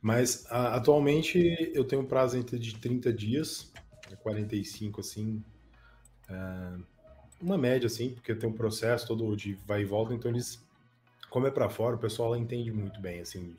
Mas 0.00 0.46
a, 0.48 0.76
atualmente 0.76 1.72
eu 1.74 1.84
tenho 1.84 2.02
um 2.02 2.06
prazo 2.06 2.36
entre 2.38 2.58
de 2.58 2.76
30 2.76 3.12
dias, 3.12 3.72
45 4.22 5.00
assim. 5.00 5.42
Uh, 6.30 6.84
uma 7.40 7.58
média, 7.58 7.86
assim, 7.86 8.10
porque 8.10 8.34
tem 8.34 8.48
um 8.48 8.52
processo 8.52 9.06
todo 9.06 9.36
de 9.36 9.54
vai 9.66 9.82
e 9.82 9.84
volta, 9.84 10.14
então 10.14 10.30
eles, 10.30 10.64
como 11.28 11.46
é 11.46 11.50
para 11.50 11.68
fora, 11.68 11.96
o 11.96 11.98
pessoal 11.98 12.36
entende 12.36 12.72
muito 12.72 13.00
bem, 13.00 13.20
assim, 13.20 13.56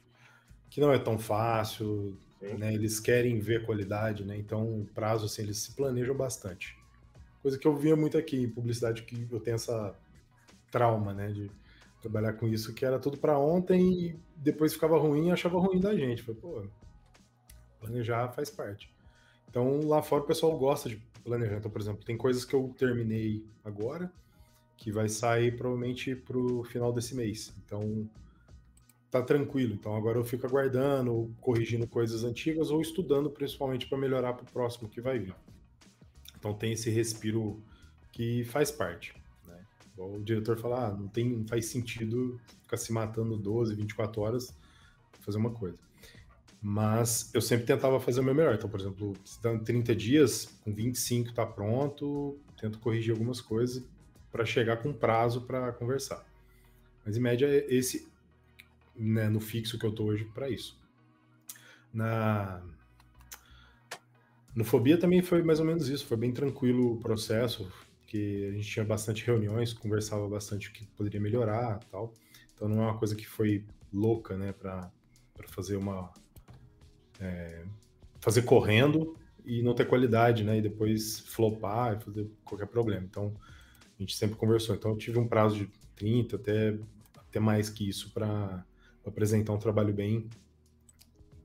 que 0.69 0.81
não 0.81 0.91
é 0.91 0.97
tão 0.97 1.17
fácil, 1.17 2.17
né? 2.41 2.73
Eles 2.73 2.99
querem 2.99 3.39
ver 3.39 3.65
qualidade, 3.65 4.23
né? 4.23 4.37
Então, 4.37 4.81
o 4.81 4.85
prazo, 4.93 5.25
assim, 5.25 5.41
eles 5.43 5.57
se 5.57 5.71
planejam 5.71 6.15
bastante. 6.15 6.77
Coisa 7.41 7.57
que 7.57 7.67
eu 7.67 7.75
via 7.75 7.95
muito 7.95 8.17
aqui 8.17 8.37
em 8.37 8.49
publicidade, 8.49 9.03
que 9.03 9.27
eu 9.31 9.39
tenho 9.39 9.55
essa 9.55 9.95
trauma, 10.71 11.13
né? 11.13 11.31
De 11.31 11.51
trabalhar 12.01 12.33
com 12.33 12.47
isso, 12.47 12.73
que 12.73 12.85
era 12.85 12.99
tudo 12.99 13.17
para 13.17 13.37
ontem 13.37 13.81
e 13.91 14.19
depois 14.35 14.73
ficava 14.73 14.97
ruim 14.97 15.27
e 15.27 15.31
achava 15.31 15.59
ruim 15.59 15.79
da 15.79 15.95
gente. 15.95 16.23
Falei, 16.23 16.39
pô, 16.39 16.63
planejar 17.79 18.29
faz 18.29 18.49
parte. 18.49 18.93
Então, 19.49 19.81
lá 19.87 20.01
fora 20.01 20.23
o 20.23 20.27
pessoal 20.27 20.57
gosta 20.57 20.89
de 20.89 21.01
planejar. 21.23 21.57
Então, 21.57 21.71
por 21.71 21.81
exemplo, 21.81 22.03
tem 22.03 22.17
coisas 22.17 22.45
que 22.45 22.53
eu 22.53 22.73
terminei 22.77 23.45
agora, 23.63 24.11
que 24.75 24.91
vai 24.91 25.09
sair 25.09 25.55
provavelmente 25.55 26.15
pro 26.15 26.63
final 26.63 26.93
desse 26.93 27.15
mês. 27.15 27.53
Então, 27.65 28.07
tá 29.19 29.25
tranquilo. 29.25 29.73
Então 29.73 29.95
agora 29.95 30.17
eu 30.17 30.23
fico 30.23 30.45
aguardando, 30.45 31.33
corrigindo 31.41 31.87
coisas 31.87 32.23
antigas 32.23 32.69
ou 32.69 32.81
estudando 32.81 33.29
principalmente 33.29 33.87
para 33.87 33.97
melhorar 33.97 34.33
para 34.33 34.43
o 34.43 34.51
próximo 34.51 34.89
que 34.89 35.01
vai 35.01 35.19
vir. 35.19 35.35
Então 36.37 36.53
tem 36.53 36.73
esse 36.73 36.89
respiro 36.89 37.61
que 38.11 38.43
faz 38.45 38.71
parte. 38.71 39.13
Né? 39.47 39.59
O 39.97 40.19
diretor 40.19 40.57
fala, 40.57 40.87
ah, 40.87 40.91
não, 40.91 41.07
tem, 41.07 41.29
não 41.29 41.47
faz 41.47 41.65
sentido 41.65 42.39
ficar 42.63 42.77
se 42.77 42.91
matando 42.91 43.37
12, 43.37 43.75
24 43.75 44.21
horas 44.21 44.55
fazer 45.19 45.37
uma 45.37 45.51
coisa. 45.51 45.77
Mas 46.61 47.29
eu 47.33 47.41
sempre 47.41 47.65
tentava 47.65 47.99
fazer 47.99 48.21
o 48.21 48.23
meu 48.23 48.33
melhor. 48.33 48.55
Então, 48.55 48.69
por 48.69 48.79
exemplo, 48.79 49.13
se 49.23 49.41
dá 49.41 49.57
30 49.57 49.95
dias, 49.95 50.57
com 50.63 50.73
25 50.73 51.33
tá 51.33 51.45
pronto, 51.45 52.39
tento 52.59 52.79
corrigir 52.79 53.11
algumas 53.11 53.41
coisas 53.41 53.83
para 54.31 54.45
chegar 54.45 54.77
com 54.77 54.91
prazo 54.93 55.41
para 55.41 55.71
conversar. 55.73 56.25
Mas 57.05 57.15
em 57.15 57.19
média, 57.19 57.47
esse 57.73 58.07
né, 58.97 59.29
no 59.29 59.39
fixo 59.39 59.77
que 59.77 59.85
eu 59.85 59.91
tô 59.91 60.05
hoje 60.05 60.25
para 60.25 60.49
isso. 60.49 60.79
Na 61.93 62.61
no 64.57 64.65
Fobia 64.65 64.97
também 64.97 65.21
foi 65.21 65.43
mais 65.43 65.59
ou 65.59 65.65
menos 65.67 65.87
isso, 65.87 66.07
foi 66.07 66.17
bem 66.17 66.31
tranquilo 66.33 66.93
o 66.93 66.97
processo. 66.97 67.71
porque 67.99 68.47
a 68.49 68.55
gente 68.55 68.67
tinha 68.67 68.83
bastante 68.83 69.23
reuniões, 69.23 69.71
conversava 69.71 70.27
bastante 70.27 70.69
o 70.69 70.73
que 70.73 70.83
poderia 70.87 71.19
melhorar 71.21 71.79
tal. 71.91 72.11
Então 72.55 72.67
não 72.67 72.81
é 72.81 72.85
uma 72.87 72.97
coisa 72.97 73.15
que 73.15 73.27
foi 73.27 73.63
louca, 73.93 74.35
né, 74.35 74.53
para 74.53 74.91
fazer 75.49 75.75
uma. 75.75 76.11
É, 77.19 77.63
fazer 78.19 78.41
correndo 78.43 79.15
e 79.45 79.61
não 79.61 79.75
ter 79.75 79.87
qualidade, 79.87 80.43
né, 80.43 80.57
e 80.57 80.61
depois 80.61 81.19
flopar 81.19 81.95
e 81.95 82.03
fazer 82.03 82.27
qualquer 82.43 82.67
problema. 82.67 83.05
Então 83.05 83.35
a 83.97 84.01
gente 84.01 84.15
sempre 84.15 84.37
conversou. 84.37 84.75
Então 84.75 84.91
eu 84.91 84.97
tive 84.97 85.19
um 85.19 85.27
prazo 85.27 85.55
de 85.57 85.69
30, 85.95 86.35
até, 86.35 86.77
até 87.15 87.39
mais 87.39 87.69
que 87.69 87.87
isso, 87.87 88.11
para 88.11 88.65
apresentar 89.07 89.53
um 89.53 89.57
trabalho 89.57 89.93
bem, 89.93 90.29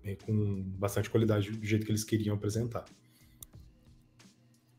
bem, 0.02 0.16
com 0.16 0.62
bastante 0.62 1.08
qualidade 1.08 1.50
do 1.50 1.64
jeito 1.64 1.84
que 1.84 1.92
eles 1.92 2.04
queriam 2.04 2.36
apresentar. 2.36 2.84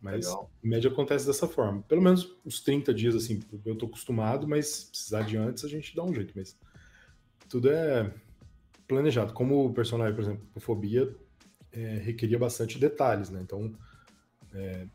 Mas 0.02 0.26
Legal. 0.26 0.52
em 0.62 0.68
média 0.68 0.92
acontece 0.92 1.26
dessa 1.26 1.48
forma. 1.48 1.82
Pelo 1.84 2.02
menos 2.02 2.36
uns 2.46 2.60
30 2.60 2.94
dias, 2.94 3.16
assim, 3.16 3.40
eu 3.66 3.76
tô 3.78 3.86
acostumado, 3.86 4.46
mas 4.46 4.84
precisar 4.84 5.22
de 5.22 5.38
antes 5.38 5.64
a 5.64 5.70
gente 5.70 5.96
dá 5.96 6.04
um 6.04 6.14
jeito. 6.14 6.34
Mas 6.36 6.60
tudo 7.48 7.72
é 7.72 8.14
planejado. 8.86 9.34
Como 9.34 9.66
o 9.66 9.74
personagem, 9.74 10.14
por 10.14 10.24
exemplo, 10.24 10.46
Fobia 10.60 11.16
é, 11.72 12.00
requeria 12.00 12.38
bastante 12.38 12.78
detalhes, 12.78 13.30
né? 13.30 13.40
Então 13.42 13.74
é, 14.54 14.88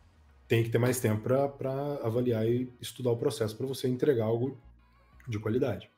tem 0.46 0.62
que 0.62 0.70
ter 0.70 0.78
mais 0.78 1.00
tempo 1.00 1.22
para 1.22 1.94
avaliar 2.02 2.46
e 2.46 2.70
estudar 2.80 3.10
o 3.10 3.16
processo 3.16 3.56
para 3.56 3.66
você 3.66 3.88
entregar 3.88 4.24
algo 4.24 4.60
de 5.26 5.38
qualidade. 5.38 5.90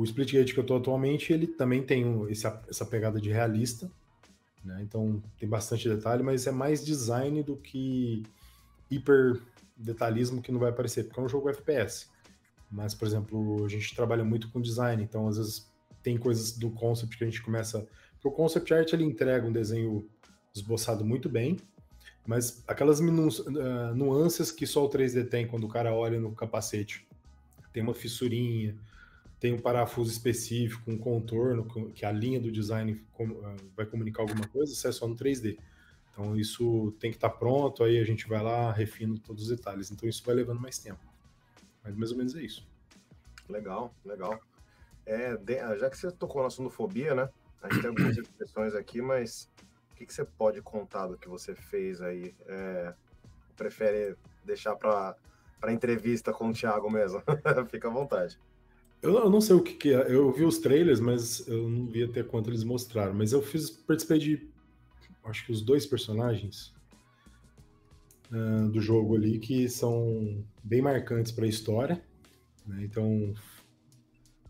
O 0.00 0.04
Splitgate 0.04 0.54
que 0.54 0.58
eu 0.58 0.62
estou 0.62 0.78
atualmente, 0.78 1.30
ele 1.30 1.46
também 1.46 1.82
tem 1.82 2.26
esse, 2.30 2.46
essa 2.70 2.86
pegada 2.86 3.20
de 3.20 3.28
realista, 3.28 3.90
né? 4.64 4.80
Então 4.80 5.22
tem 5.38 5.46
bastante 5.46 5.86
detalhe, 5.86 6.22
mas 6.22 6.46
é 6.46 6.50
mais 6.50 6.82
design 6.82 7.42
do 7.42 7.54
que 7.54 8.22
hiper 8.90 9.42
detalhismo 9.76 10.40
que 10.40 10.50
não 10.50 10.58
vai 10.58 10.70
aparecer, 10.70 11.04
porque 11.04 11.20
é 11.20 11.22
um 11.22 11.28
jogo 11.28 11.50
FPS. 11.50 12.08
Mas, 12.70 12.94
por 12.94 13.06
exemplo, 13.06 13.62
a 13.62 13.68
gente 13.68 13.94
trabalha 13.94 14.24
muito 14.24 14.50
com 14.50 14.58
design, 14.58 15.02
então 15.02 15.28
às 15.28 15.36
vezes 15.36 15.70
tem 16.02 16.16
coisas 16.16 16.52
do 16.52 16.70
concept 16.70 17.18
que 17.18 17.24
a 17.24 17.26
gente 17.26 17.42
começa. 17.42 17.86
O 18.24 18.30
concept 18.30 18.72
art 18.72 18.90
ele 18.94 19.04
entrega 19.04 19.46
um 19.46 19.52
desenho 19.52 20.08
esboçado 20.54 21.04
muito 21.04 21.28
bem, 21.28 21.58
mas 22.26 22.64
aquelas 22.66 23.00
uh, 23.00 23.94
nuances 23.94 24.50
que 24.50 24.66
só 24.66 24.82
o 24.82 24.88
3D 24.88 25.28
tem 25.28 25.46
quando 25.46 25.64
o 25.64 25.68
cara 25.68 25.92
olha 25.92 26.18
no 26.18 26.32
capacete. 26.32 27.06
Tem 27.70 27.82
uma 27.82 27.92
fissurinha, 27.92 28.74
tem 29.40 29.54
um 29.54 29.58
parafuso 29.58 30.12
específico, 30.12 30.90
um 30.90 30.98
contorno, 30.98 31.66
que 31.94 32.04
a 32.04 32.12
linha 32.12 32.38
do 32.38 32.52
design 32.52 33.02
ah, 33.18 33.56
vai 33.74 33.86
comunicar 33.86 34.22
alguma 34.22 34.46
coisa, 34.46 34.70
isso 34.70 34.86
é 34.86 34.92
só 34.92 35.08
no 35.08 35.16
3D. 35.16 35.58
Então 36.12 36.36
isso 36.36 36.94
tem 37.00 37.10
que 37.10 37.16
estar 37.16 37.30
tá 37.30 37.36
pronto, 37.36 37.82
aí 37.82 37.98
a 37.98 38.04
gente 38.04 38.28
vai 38.28 38.42
lá, 38.42 38.70
refina 38.70 39.18
todos 39.24 39.44
os 39.44 39.48
detalhes. 39.48 39.90
Então 39.90 40.06
isso 40.06 40.22
vai 40.26 40.34
levando 40.34 40.60
mais 40.60 40.78
tempo. 40.78 41.00
Mas 41.82 41.96
mais 41.96 42.10
ou 42.12 42.18
menos 42.18 42.34
é 42.34 42.42
isso. 42.42 42.68
Legal, 43.48 43.94
legal. 44.04 44.38
É, 45.06 45.38
já 45.78 45.88
que 45.88 45.96
você 45.96 46.12
tocou 46.12 46.42
na 46.42 46.50
sonofobia, 46.50 47.14
né? 47.14 47.30
A 47.62 47.72
gente 47.72 47.80
tem 47.80 47.88
algumas 47.88 48.16
expressões 48.18 48.74
aqui, 48.74 49.00
mas 49.00 49.50
o 49.92 49.94
que, 49.96 50.04
que 50.04 50.12
você 50.12 50.24
pode 50.24 50.60
contar 50.60 51.06
do 51.06 51.16
que 51.16 51.28
você 51.28 51.54
fez 51.54 52.02
aí? 52.02 52.34
É, 52.46 52.94
prefere 53.56 54.16
deixar 54.44 54.76
para 54.76 55.16
entrevista 55.72 56.30
com 56.30 56.50
o 56.50 56.52
Thiago 56.52 56.90
mesmo? 56.90 57.22
Fica 57.70 57.88
à 57.88 57.90
vontade. 57.90 58.38
Eu, 59.02 59.14
eu, 59.14 59.30
não 59.30 59.40
sei 59.40 59.56
o 59.56 59.62
que, 59.62 59.74
que, 59.74 59.94
é. 59.94 60.14
Eu 60.14 60.30
vi 60.30 60.44
os 60.44 60.58
trailers, 60.58 61.00
mas 61.00 61.46
eu 61.48 61.68
não 61.68 61.86
vi 61.86 62.04
até 62.04 62.22
quanto 62.22 62.50
eles 62.50 62.64
mostraram. 62.64 63.14
Mas 63.14 63.32
eu 63.32 63.40
fiz, 63.40 63.70
participei 63.70 64.18
de, 64.18 64.48
acho 65.24 65.46
que 65.46 65.52
os 65.52 65.62
dois 65.62 65.86
personagens 65.86 66.74
uh, 68.30 68.68
do 68.68 68.80
jogo 68.80 69.16
ali 69.16 69.38
que 69.38 69.68
são 69.68 70.44
bem 70.62 70.82
marcantes 70.82 71.32
para 71.32 71.46
a 71.46 71.48
história. 71.48 72.02
Né? 72.66 72.84
Então, 72.84 73.34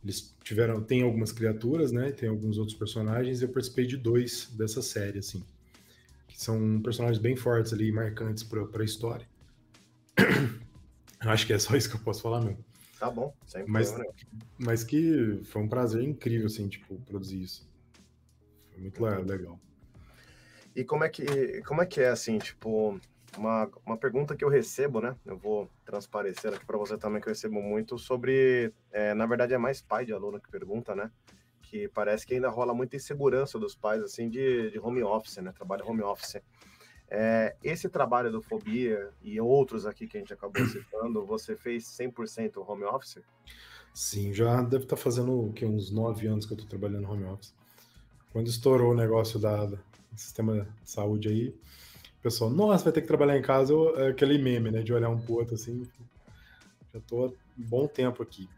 eles 0.03 0.35
tiveram, 0.43 0.83
tem 0.83 1.03
algumas 1.03 1.31
criaturas, 1.31 1.93
né? 1.93 2.11
Tem 2.11 2.29
alguns 2.29 2.59
outros 2.59 2.77
personagens. 2.77 3.41
E 3.41 3.45
eu 3.45 3.51
participei 3.51 3.87
de 3.87 3.97
dois 3.97 4.51
dessa 4.57 4.83
série, 4.83 5.19
assim, 5.19 5.45
que 6.27 6.41
são 6.41 6.81
personagens 6.83 7.19
bem 7.19 7.37
fortes 7.37 7.73
ali, 7.73 7.93
marcantes 7.93 8.43
para 8.43 8.67
a 8.83 8.85
história. 8.85 9.29
acho 11.21 11.47
que 11.47 11.53
é 11.53 11.59
só 11.59 11.77
isso 11.77 11.89
que 11.89 11.97
eu 11.97 12.01
posso 12.01 12.23
falar 12.23 12.41
mesmo. 12.41 12.65
Tá 13.01 13.11
bom, 13.11 13.35
sem 13.47 13.65
mas, 13.67 13.95
Mas 14.59 14.85
que 14.85 15.41
foi 15.45 15.63
um 15.63 15.69
prazer 15.69 16.03
incrível, 16.03 16.47
assim, 16.47 16.69
tipo, 16.69 17.01
produzir 17.01 17.41
isso. 17.41 17.67
Foi 18.71 18.83
muito 18.83 19.03
legal. 19.03 19.59
E 20.77 20.85
como 20.85 21.03
é 21.03 21.09
que, 21.09 21.63
como 21.63 21.81
é, 21.81 21.87
que 21.87 22.03
é, 22.03 22.11
assim, 22.11 22.37
tipo, 22.37 23.01
uma, 23.39 23.71
uma 23.87 23.97
pergunta 23.97 24.37
que 24.37 24.45
eu 24.45 24.51
recebo, 24.51 25.01
né? 25.01 25.17
Eu 25.25 25.39
vou 25.39 25.71
transparecer 25.83 26.53
aqui 26.53 26.67
para 26.67 26.77
você 26.77 26.99
também, 26.99 27.23
que 27.23 27.29
eu 27.29 27.33
recebo 27.33 27.63
muito 27.63 27.99
sobre. 27.99 28.71
É, 28.93 29.15
na 29.15 29.25
verdade, 29.25 29.55
é 29.55 29.59
mais 29.59 29.81
pai 29.81 30.05
de 30.05 30.13
aluno 30.13 30.39
que 30.39 30.51
pergunta, 30.51 30.95
né? 30.95 31.11
Que 31.63 31.89
parece 31.89 32.27
que 32.27 32.35
ainda 32.35 32.51
rola 32.51 32.75
muita 32.75 32.97
insegurança 32.97 33.59
dos 33.59 33.75
pais, 33.75 34.03
assim, 34.03 34.29
de, 34.29 34.73
de 34.73 34.79
home 34.79 35.03
office, 35.03 35.39
né? 35.39 35.53
Trabalho 35.53 35.89
home 35.89 36.03
office. 36.03 36.37
É, 37.11 37.57
esse 37.63 37.89
trabalho 37.89 38.31
do 38.31 38.41
Fobia 38.41 39.11
e 39.21 39.41
outros 39.41 39.85
aqui 39.85 40.07
que 40.07 40.17
a 40.17 40.21
gente 40.21 40.33
acabou 40.33 40.65
citando, 40.69 41.27
você 41.27 41.57
fez 41.57 41.85
100% 41.85 42.65
home 42.67 42.85
office? 42.85 43.19
Sim, 43.93 44.33
já 44.33 44.63
deve 44.63 44.85
estar 44.85 44.97
tá 44.97 45.03
fazendo 45.03 45.53
que, 45.53 45.67
uns 45.67 45.91
nove 45.91 46.29
anos 46.29 46.47
que 46.47 46.53
eu 46.53 46.57
estou 46.57 46.69
trabalhando 46.69 47.11
home 47.11 47.25
office. 47.25 47.53
Quando 48.33 48.47
estourou 48.47 48.93
o 48.93 48.97
negócio 48.97 49.41
da, 49.41 49.67
do 49.67 49.81
sistema 50.15 50.69
de 50.85 50.91
saúde 50.91 51.29
aí, 51.29 51.49
o 51.49 52.23
pessoal, 52.23 52.49
nossa, 52.51 52.85
vai 52.85 52.93
ter 52.93 53.01
que 53.01 53.09
trabalhar 53.09 53.37
em 53.37 53.43
casa, 53.43 53.73
eu, 53.73 53.99
é 53.99 54.11
aquele 54.11 54.39
meme, 54.39 54.71
né, 54.71 54.83
de 54.83 54.93
olhar 54.93 55.09
um 55.09 55.21
pro 55.21 55.35
outro 55.35 55.55
assim, 55.55 55.89
já 56.93 56.99
estou 57.01 57.25
há 57.25 57.29
um 57.29 57.35
bom 57.57 57.89
tempo 57.89 58.23
aqui. 58.23 58.49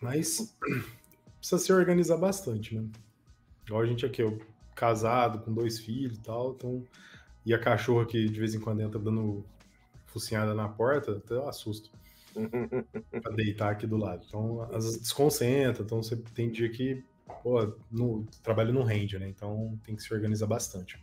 Mas 0.00 0.54
precisa 1.38 1.58
se 1.58 1.72
organizar 1.72 2.18
bastante, 2.18 2.74
né? 2.74 2.86
Igual 3.66 3.82
a 3.82 3.86
gente 3.86 4.04
aqui, 4.04 4.22
eu 4.22 4.38
casado, 4.76 5.40
com 5.40 5.52
dois 5.52 5.80
filhos 5.80 6.18
e 6.18 6.20
tal, 6.20 6.52
então. 6.52 6.84
E 7.44 7.54
a 7.54 7.58
cachorra 7.58 8.06
que 8.06 8.28
de 8.28 8.38
vez 8.38 8.54
em 8.54 8.60
quando 8.60 8.82
entra 8.82 9.00
dando 9.00 9.44
focinhada 10.04 10.54
na 10.54 10.68
porta, 10.68 11.12
até 11.12 11.34
eu 11.34 11.48
assusto. 11.48 11.90
pra 13.22 13.32
deitar 13.32 13.72
aqui 13.72 13.86
do 13.86 13.96
lado. 13.96 14.24
Então, 14.28 14.62
às 14.72 14.84
vezes 14.84 15.00
desconcentra, 15.00 15.82
então 15.82 16.02
você 16.02 16.16
tem 16.16 16.50
dia 16.50 16.68
que, 16.68 17.02
pô, 17.42 17.72
no 17.90 18.26
trabalho 18.42 18.74
não 18.74 18.82
rende, 18.82 19.18
né? 19.18 19.26
Então 19.26 19.78
tem 19.84 19.96
que 19.96 20.02
se 20.02 20.12
organizar 20.12 20.46
bastante. 20.46 21.02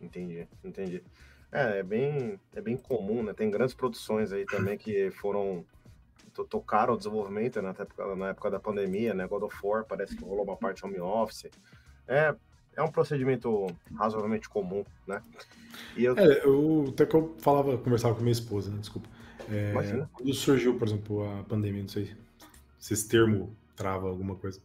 Entendi, 0.00 0.46
entendi. 0.62 1.02
É, 1.50 1.78
é 1.78 1.82
bem, 1.82 2.38
é 2.54 2.60
bem 2.60 2.76
comum, 2.76 3.22
né? 3.22 3.32
Tem 3.32 3.50
grandes 3.50 3.74
produções 3.74 4.32
aí 4.32 4.44
também 4.44 4.76
que 4.76 5.10
foram 5.12 5.64
tocaram 6.44 6.94
o 6.94 6.96
desenvolvimento 6.96 7.60
né? 7.60 7.74
época, 7.76 8.14
na 8.14 8.28
época 8.28 8.50
da 8.50 8.60
pandemia, 8.60 9.12
né? 9.12 9.26
God 9.26 9.42
of 9.42 9.56
War 9.62 9.84
parece 9.84 10.14
que 10.14 10.22
rolou 10.22 10.44
uma 10.44 10.56
parte 10.56 10.84
home 10.84 11.00
office. 11.00 11.50
É, 12.06 12.34
é 12.78 12.82
um 12.82 12.90
procedimento 12.90 13.66
razoavelmente 13.96 14.48
comum, 14.48 14.84
né? 15.06 15.20
E 15.96 16.04
eu... 16.04 16.16
É, 16.16 16.44
eu 16.44 16.86
até 16.88 17.04
que 17.04 17.14
eu 17.14 17.34
falava, 17.40 17.76
conversava 17.76 18.14
com 18.14 18.20
minha 18.20 18.32
esposa, 18.32 18.70
né? 18.70 18.78
Desculpa. 18.78 19.08
É, 19.50 19.72
quando 20.12 20.32
surgiu, 20.32 20.78
por 20.78 20.86
exemplo, 20.86 21.24
a 21.24 21.42
pandemia, 21.42 21.82
não 21.82 21.88
sei 21.88 22.14
se 22.78 22.94
esse 22.94 23.08
termo 23.08 23.56
trava 23.74 24.08
alguma 24.08 24.36
coisa. 24.36 24.60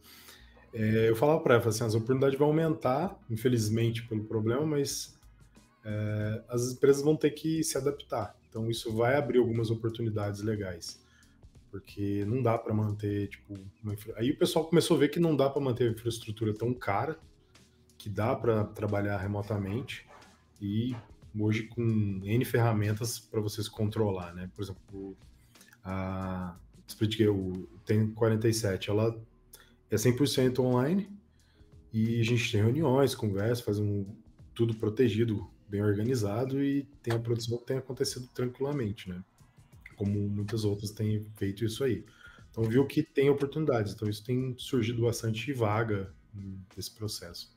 É, 0.72 1.08
eu 1.08 1.16
falava 1.16 1.40
para 1.40 1.54
ela, 1.54 1.68
assim, 1.68 1.84
as 1.84 1.94
oportunidades 1.94 2.38
vão 2.38 2.48
aumentar, 2.48 3.18
infelizmente, 3.28 4.06
pelo 4.06 4.24
problema, 4.24 4.64
mas 4.64 5.18
é, 5.84 6.42
as 6.48 6.72
empresas 6.72 7.02
vão 7.02 7.16
ter 7.16 7.30
que 7.30 7.64
se 7.64 7.76
adaptar. 7.76 8.36
Então, 8.48 8.70
isso 8.70 8.92
vai 8.92 9.16
abrir 9.16 9.38
algumas 9.38 9.70
oportunidades 9.70 10.40
legais. 10.40 11.02
Porque 11.72 12.24
não 12.26 12.40
dá 12.40 12.56
para 12.56 12.72
manter, 12.72 13.28
tipo, 13.28 13.58
uma... 13.82 13.96
aí 14.14 14.30
o 14.30 14.38
pessoal 14.38 14.64
começou 14.66 14.96
a 14.96 15.00
ver 15.00 15.08
que 15.08 15.18
não 15.18 15.34
dá 15.34 15.50
para 15.50 15.60
manter 15.60 15.88
a 15.88 15.90
infraestrutura 15.90 16.54
tão 16.54 16.72
cara 16.72 17.18
que 17.98 18.08
dá 18.08 18.34
para 18.34 18.64
trabalhar 18.64 19.18
remotamente 19.18 20.06
e 20.60 20.94
hoje 21.38 21.64
com 21.64 22.20
N 22.22 22.44
ferramentas 22.44 23.18
para 23.18 23.40
vocês 23.40 23.68
controlar, 23.68 24.34
né? 24.34 24.50
Por 24.54 24.62
exemplo, 24.62 25.16
a 25.82 26.56
Splitgate 26.86 27.68
tem 27.84 28.10
47, 28.12 28.90
ela 28.90 29.20
é 29.90 29.96
100% 29.96 30.58
online 30.60 31.10
e 31.92 32.20
a 32.20 32.24
gente 32.24 32.50
tem 32.50 32.62
reuniões, 32.62 33.14
conversa, 33.14 33.62
faz 33.62 33.78
um, 33.78 34.06
tudo 34.54 34.74
protegido, 34.74 35.48
bem 35.68 35.82
organizado 35.82 36.62
e 36.62 36.84
tem 37.02 37.14
a 37.14 37.18
produção 37.18 37.58
que 37.58 37.66
tem 37.66 37.78
acontecido 37.78 38.28
tranquilamente, 38.34 39.08
né? 39.08 39.22
Como 39.96 40.28
muitas 40.28 40.64
outras 40.64 40.90
têm 40.90 41.24
feito 41.36 41.64
isso 41.64 41.84
aí. 41.84 42.04
Então 42.50 42.64
viu 42.64 42.86
que 42.86 43.02
tem 43.02 43.30
oportunidades, 43.30 43.92
então 43.94 44.08
isso 44.08 44.24
tem 44.24 44.54
surgido 44.58 45.02
bastante 45.02 45.52
vaga 45.52 46.12
nesse 46.76 46.90
processo. 46.90 47.53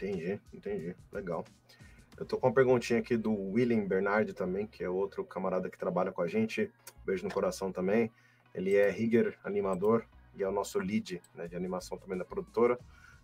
Entendi, 0.00 0.40
entendi. 0.54 0.96
Legal. 1.12 1.44
Eu 2.16 2.24
tô 2.24 2.38
com 2.38 2.46
uma 2.46 2.54
perguntinha 2.54 3.00
aqui 3.00 3.16
do 3.16 3.32
William 3.32 3.84
Bernardi 3.84 4.32
também, 4.32 4.64
que 4.64 4.84
é 4.84 4.88
outro 4.88 5.24
camarada 5.24 5.68
que 5.68 5.76
trabalha 5.76 6.12
com 6.12 6.22
a 6.22 6.28
gente. 6.28 6.72
Beijo 7.04 7.24
no 7.24 7.34
coração 7.34 7.72
também. 7.72 8.12
Ele 8.54 8.76
é 8.76 8.88
rigger 8.90 9.36
animador 9.42 10.04
e 10.36 10.42
é 10.44 10.48
o 10.48 10.52
nosso 10.52 10.78
lead 10.78 11.20
né, 11.34 11.48
de 11.48 11.56
animação 11.56 11.98
também 11.98 12.16
da 12.16 12.24
produtora. 12.24 12.78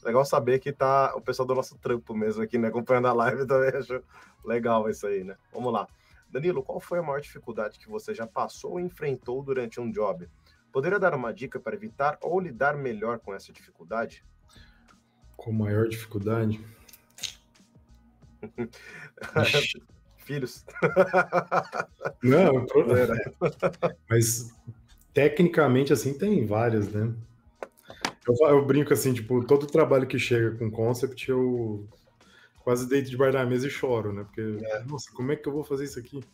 legal 0.04 0.24
saber 0.24 0.58
que 0.58 0.72
tá 0.72 1.14
o 1.14 1.20
pessoal 1.20 1.46
do 1.46 1.54
nosso 1.54 1.78
trampo 1.78 2.12
mesmo 2.12 2.42
aqui, 2.42 2.58
né? 2.58 2.66
Acompanhando 2.66 3.06
a 3.06 3.12
live 3.12 3.46
também. 3.46 3.70
Acho 3.70 4.02
legal 4.44 4.90
isso 4.90 5.06
aí, 5.06 5.22
né? 5.22 5.36
Vamos 5.52 5.72
lá. 5.72 5.86
Danilo, 6.28 6.60
qual 6.60 6.80
foi 6.80 6.98
a 6.98 7.02
maior 7.02 7.20
dificuldade 7.20 7.78
que 7.78 7.88
você 7.88 8.12
já 8.12 8.26
passou 8.26 8.72
ou 8.72 8.80
enfrentou 8.80 9.44
durante 9.44 9.80
um 9.80 9.88
job? 9.88 10.28
Poderia 10.72 10.98
dar 10.98 11.14
uma 11.14 11.32
dica 11.32 11.60
para 11.60 11.76
evitar 11.76 12.18
ou 12.20 12.40
lidar 12.40 12.76
melhor 12.76 13.20
com 13.20 13.32
essa 13.32 13.52
dificuldade? 13.52 14.24
Com 15.44 15.52
maior 15.52 15.86
dificuldade? 15.86 16.58
Filhos. 20.24 20.64
Não, 22.22 22.64
mas 24.08 24.50
tecnicamente 25.12 25.92
assim 25.92 26.16
tem 26.16 26.46
várias, 26.46 26.88
né? 26.88 27.14
Eu, 28.26 28.48
eu, 28.48 28.64
brinco 28.64 28.94
assim, 28.94 29.12
tipo, 29.12 29.44
todo 29.44 29.66
trabalho 29.66 30.06
que 30.06 30.18
chega 30.18 30.56
com 30.56 30.70
concept, 30.70 31.28
eu 31.28 31.86
quase 32.60 32.88
deito 32.88 33.10
de 33.10 33.16
da 33.18 33.44
mesa 33.44 33.66
e 33.66 33.70
choro, 33.70 34.14
né? 34.14 34.24
Porque, 34.24 34.40
é. 34.64 34.82
nossa, 34.84 35.12
como 35.12 35.30
é 35.30 35.36
que 35.36 35.46
eu 35.46 35.52
vou 35.52 35.62
fazer 35.62 35.84
isso 35.84 35.98
aqui? 35.98 36.24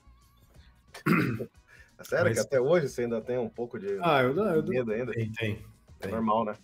É 1.99 2.05
sério 2.05 2.27
Mas... 2.27 2.35
que 2.35 2.46
até 2.46 2.61
hoje 2.61 2.88
você 2.88 3.03
ainda 3.03 3.20
tem 3.20 3.38
um 3.38 3.49
pouco 3.49 3.77
de 3.77 3.99
ah, 4.01 4.23
eu, 4.23 4.37
eu, 4.37 4.62
medo 4.62 4.92
ainda? 4.92 5.12
Tem, 5.12 5.33
tem, 5.33 5.66
É 5.99 6.07
normal, 6.07 6.44
né? 6.44 6.55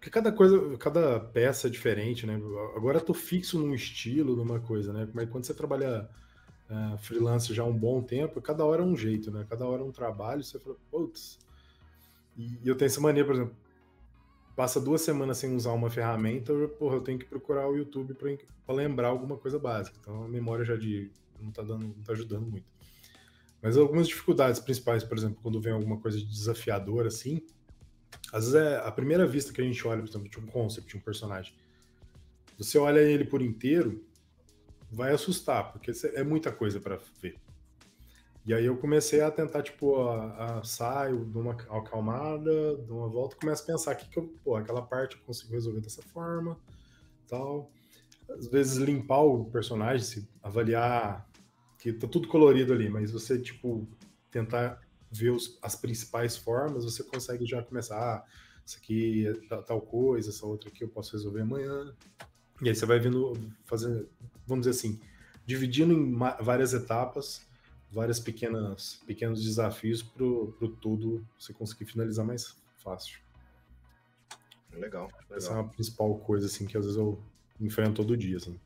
Porque 0.00 0.08
cada 0.08 0.32
coisa, 0.32 0.78
cada 0.78 1.20
peça 1.20 1.66
é 1.66 1.70
diferente, 1.70 2.26
né? 2.26 2.40
Agora 2.74 2.96
eu 2.96 3.04
tô 3.04 3.12
fixo 3.12 3.58
num 3.58 3.74
estilo, 3.74 4.34
numa 4.34 4.58
coisa, 4.58 4.94
né? 4.94 5.06
Mas 5.12 5.28
quando 5.28 5.44
você 5.44 5.52
trabalha 5.52 6.08
uh, 6.70 6.96
freelance 6.96 7.52
já 7.52 7.62
há 7.62 7.66
um 7.66 7.76
bom 7.76 8.02
tempo, 8.02 8.40
cada 8.40 8.64
hora 8.64 8.82
é 8.82 8.84
um 8.84 8.96
jeito, 8.96 9.30
né? 9.30 9.44
Cada 9.46 9.66
hora 9.66 9.82
é 9.82 9.84
um 9.84 9.92
trabalho, 9.92 10.42
você 10.42 10.58
fala, 10.58 10.74
putz. 10.90 11.38
E, 12.34 12.58
eu 12.64 12.74
tenho 12.74 12.86
essa 12.86 12.98
mania, 12.98 13.26
por 13.26 13.34
exemplo, 13.34 13.54
passa 14.56 14.80
duas 14.80 15.02
semanas 15.02 15.36
sem 15.36 15.54
usar 15.54 15.72
uma 15.72 15.90
ferramenta, 15.90 16.50
eu, 16.50 16.66
porra, 16.70 16.96
eu 16.96 17.02
tenho 17.02 17.18
que 17.18 17.26
procurar 17.26 17.68
o 17.68 17.76
YouTube 17.76 18.14
para 18.14 18.74
lembrar 18.74 19.08
alguma 19.08 19.36
coisa 19.36 19.58
básica. 19.58 19.98
Então 20.00 20.24
a 20.24 20.28
memória 20.28 20.64
já 20.64 20.76
de 20.76 21.10
não 21.38 21.50
tá 21.50 21.60
dando, 21.60 21.88
não 21.88 22.02
tá 22.02 22.12
ajudando 22.12 22.46
muito. 22.46 22.66
Mas 23.60 23.76
algumas 23.76 24.08
dificuldades 24.08 24.60
principais, 24.60 25.04
por 25.04 25.18
exemplo, 25.18 25.38
quando 25.42 25.60
vem 25.60 25.74
alguma 25.74 25.98
coisa 25.98 26.18
desafiadora 26.18 27.08
assim, 27.08 27.42
às 28.32 28.44
vezes 28.44 28.54
é 28.54 28.76
a 28.78 28.90
primeira 28.90 29.26
vista 29.26 29.52
que 29.52 29.60
a 29.60 29.64
gente 29.64 29.86
olha, 29.86 30.02
por 30.02 30.08
exemplo, 30.08 30.28
de 30.28 30.38
um 30.38 30.46
concept, 30.46 30.88
de 30.88 30.96
um 30.96 31.00
personagem. 31.00 31.54
Você 32.58 32.78
olha 32.78 33.00
ele 33.00 33.24
por 33.24 33.42
inteiro, 33.42 34.04
vai 34.90 35.12
assustar, 35.12 35.72
porque 35.72 35.92
é 36.14 36.22
muita 36.22 36.52
coisa 36.52 36.80
para 36.80 36.98
ver. 37.20 37.36
E 38.44 38.54
aí 38.54 38.64
eu 38.64 38.76
comecei 38.76 39.20
a 39.20 39.30
tentar, 39.30 39.62
tipo, 39.62 39.96
a, 40.00 40.58
a 40.58 40.64
saio, 40.64 41.24
dou 41.24 41.42
uma 41.42 41.52
acalmada, 41.52 42.76
dou 42.76 42.98
uma 42.98 43.08
volta 43.08 43.36
e 43.36 43.40
começo 43.40 43.62
a 43.62 43.66
pensar 43.66 43.94
que, 43.94 44.08
que 44.08 44.18
eu, 44.18 44.32
pô, 44.42 44.56
aquela 44.56 44.82
parte 44.82 45.16
eu 45.16 45.22
consigo 45.22 45.52
resolver 45.52 45.80
dessa 45.80 46.02
forma, 46.02 46.58
tal. 47.28 47.70
Às 48.30 48.46
vezes 48.46 48.76
limpar 48.78 49.20
o 49.20 49.44
personagem, 49.46 50.04
se 50.04 50.28
avaliar 50.42 51.28
que 51.78 51.92
tá 51.92 52.06
tudo 52.06 52.28
colorido 52.28 52.72
ali, 52.72 52.88
mas 52.88 53.10
você, 53.10 53.38
tipo, 53.38 53.86
tentar 54.30 54.80
ver 55.10 55.30
os, 55.30 55.58
as 55.62 55.74
principais 55.74 56.36
formas, 56.36 56.84
você 56.84 57.02
consegue 57.02 57.44
já 57.44 57.62
começar, 57.62 57.96
ah, 57.96 58.24
isso 58.64 58.78
aqui 58.78 59.26
é 59.26 59.56
tal 59.62 59.80
coisa, 59.80 60.30
essa 60.30 60.46
outra 60.46 60.68
aqui 60.68 60.84
eu 60.84 60.88
posso 60.88 61.12
resolver 61.12 61.40
amanhã. 61.40 61.94
E 62.62 62.68
aí 62.68 62.74
você 62.74 62.86
vai 62.86 62.98
vindo, 62.98 63.32
fazendo, 63.64 64.08
vamos 64.46 64.66
dizer 64.66 64.78
assim, 64.78 65.00
dividindo 65.46 65.92
em 65.92 66.16
várias 66.40 66.72
etapas 66.72 67.48
várias 67.90 68.20
pequenas 68.20 69.00
pequenos 69.06 69.42
desafios 69.42 70.02
para 70.02 70.24
o 70.24 70.76
tudo 70.80 71.26
você 71.38 71.52
conseguir 71.52 71.86
finalizar 71.86 72.24
mais 72.24 72.56
fácil. 72.78 73.20
Legal, 74.72 75.06
legal, 75.06 75.36
Essa 75.36 75.52
é 75.52 75.60
a 75.60 75.64
principal 75.64 76.16
coisa 76.18 76.46
assim 76.46 76.66
que 76.66 76.76
às 76.76 76.84
vezes 76.84 76.98
eu 76.98 77.20
enfrento 77.60 77.94
todo 77.94 78.16
dia, 78.16 78.36
assim. 78.36 78.58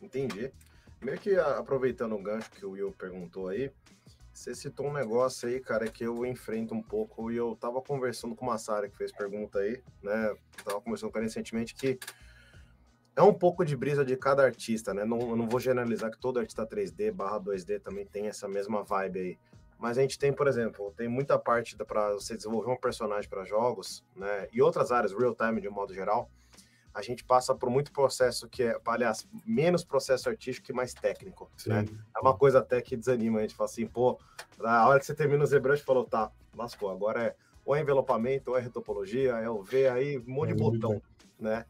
Entendi. 0.00 0.52
Meio 1.00 1.18
que 1.18 1.36
aproveitando 1.36 2.14
o 2.14 2.22
gancho 2.22 2.50
que 2.50 2.64
o 2.64 2.70
Will 2.70 2.92
perguntou 2.92 3.48
aí, 3.48 3.70
você 4.42 4.54
citou 4.56 4.88
um 4.88 4.92
negócio 4.92 5.48
aí, 5.48 5.60
cara, 5.60 5.86
que 5.86 6.04
eu 6.04 6.26
enfrento 6.26 6.74
um 6.74 6.82
pouco 6.82 7.30
e 7.30 7.36
eu 7.36 7.54
tava 7.54 7.80
conversando 7.80 8.34
com 8.34 8.44
uma 8.44 8.58
Sara 8.58 8.88
que 8.88 8.96
fez 8.96 9.12
pergunta 9.12 9.60
aí, 9.60 9.80
né? 10.02 10.34
tava 10.64 10.80
conversando 10.80 11.12
com 11.12 11.18
ela 11.18 11.26
recentemente 11.26 11.74
que 11.74 11.96
é 13.14 13.22
um 13.22 13.32
pouco 13.32 13.64
de 13.64 13.76
brisa 13.76 14.04
de 14.04 14.16
cada 14.16 14.42
artista, 14.42 14.92
né? 14.92 15.04
Não, 15.04 15.36
não 15.36 15.48
vou 15.48 15.60
generalizar 15.60 16.10
que 16.10 16.18
todo 16.18 16.40
artista 16.40 16.66
3D 16.66 17.12
barra 17.12 17.38
2D 17.38 17.80
também 17.80 18.04
tem 18.04 18.26
essa 18.26 18.48
mesma 18.48 18.82
vibe 18.82 19.20
aí. 19.20 19.38
Mas 19.78 19.98
a 19.98 20.02
gente 20.02 20.18
tem, 20.18 20.32
por 20.32 20.48
exemplo, 20.48 20.92
tem 20.96 21.08
muita 21.08 21.38
parte 21.38 21.76
para 21.76 22.12
você 22.14 22.36
desenvolver 22.36 22.70
um 22.70 22.76
personagem 22.76 23.28
para 23.28 23.44
jogos, 23.44 24.02
né? 24.16 24.48
E 24.52 24.62
outras 24.62 24.90
áreas, 24.90 25.12
real 25.12 25.34
time 25.34 25.60
de 25.60 25.68
um 25.68 25.72
modo 25.72 25.92
geral, 25.92 26.30
a 26.94 27.02
gente 27.02 27.24
passa 27.24 27.54
por 27.54 27.70
muito 27.70 27.92
processo 27.92 28.48
que 28.48 28.62
é, 28.62 28.78
aliás, 28.86 29.26
menos 29.46 29.84
processo 29.84 30.28
artístico 30.28 30.70
e 30.70 30.74
mais 30.74 30.92
técnico, 30.92 31.50
né? 31.66 31.84
É 32.16 32.20
uma 32.20 32.36
coisa 32.36 32.58
até 32.58 32.80
que 32.82 32.96
desanima, 32.96 33.38
a 33.38 33.42
gente 33.42 33.54
fala 33.54 33.68
assim, 33.68 33.86
pô, 33.86 34.18
na 34.58 34.86
hora 34.86 35.00
que 35.00 35.06
você 35.06 35.14
termina 35.14 35.42
o 35.42 35.46
ZBrush, 35.46 35.82
falou, 35.82 36.04
tá, 36.04 36.30
lascou, 36.54 36.90
agora 36.90 37.22
é 37.22 37.36
ou 37.64 37.76
é 37.76 37.80
envelopamento, 37.80 38.50
ou 38.50 38.58
é 38.58 38.60
retopologia, 38.60 39.32
é 39.32 39.48
o 39.48 39.62
V 39.62 39.88
aí, 39.88 40.18
um 40.18 40.32
monte 40.32 40.50
é 40.50 40.54
de 40.54 40.60
botão, 40.60 41.00
né? 41.38 41.64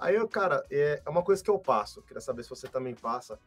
Aí, 0.00 0.14
eu, 0.14 0.26
cara, 0.26 0.64
é, 0.70 1.02
é 1.04 1.10
uma 1.10 1.22
coisa 1.22 1.44
que 1.44 1.50
eu 1.50 1.58
passo. 1.58 2.00
Queria 2.02 2.22
saber 2.22 2.42
se 2.42 2.48
você 2.48 2.66
também 2.66 2.94
passa. 2.94 3.38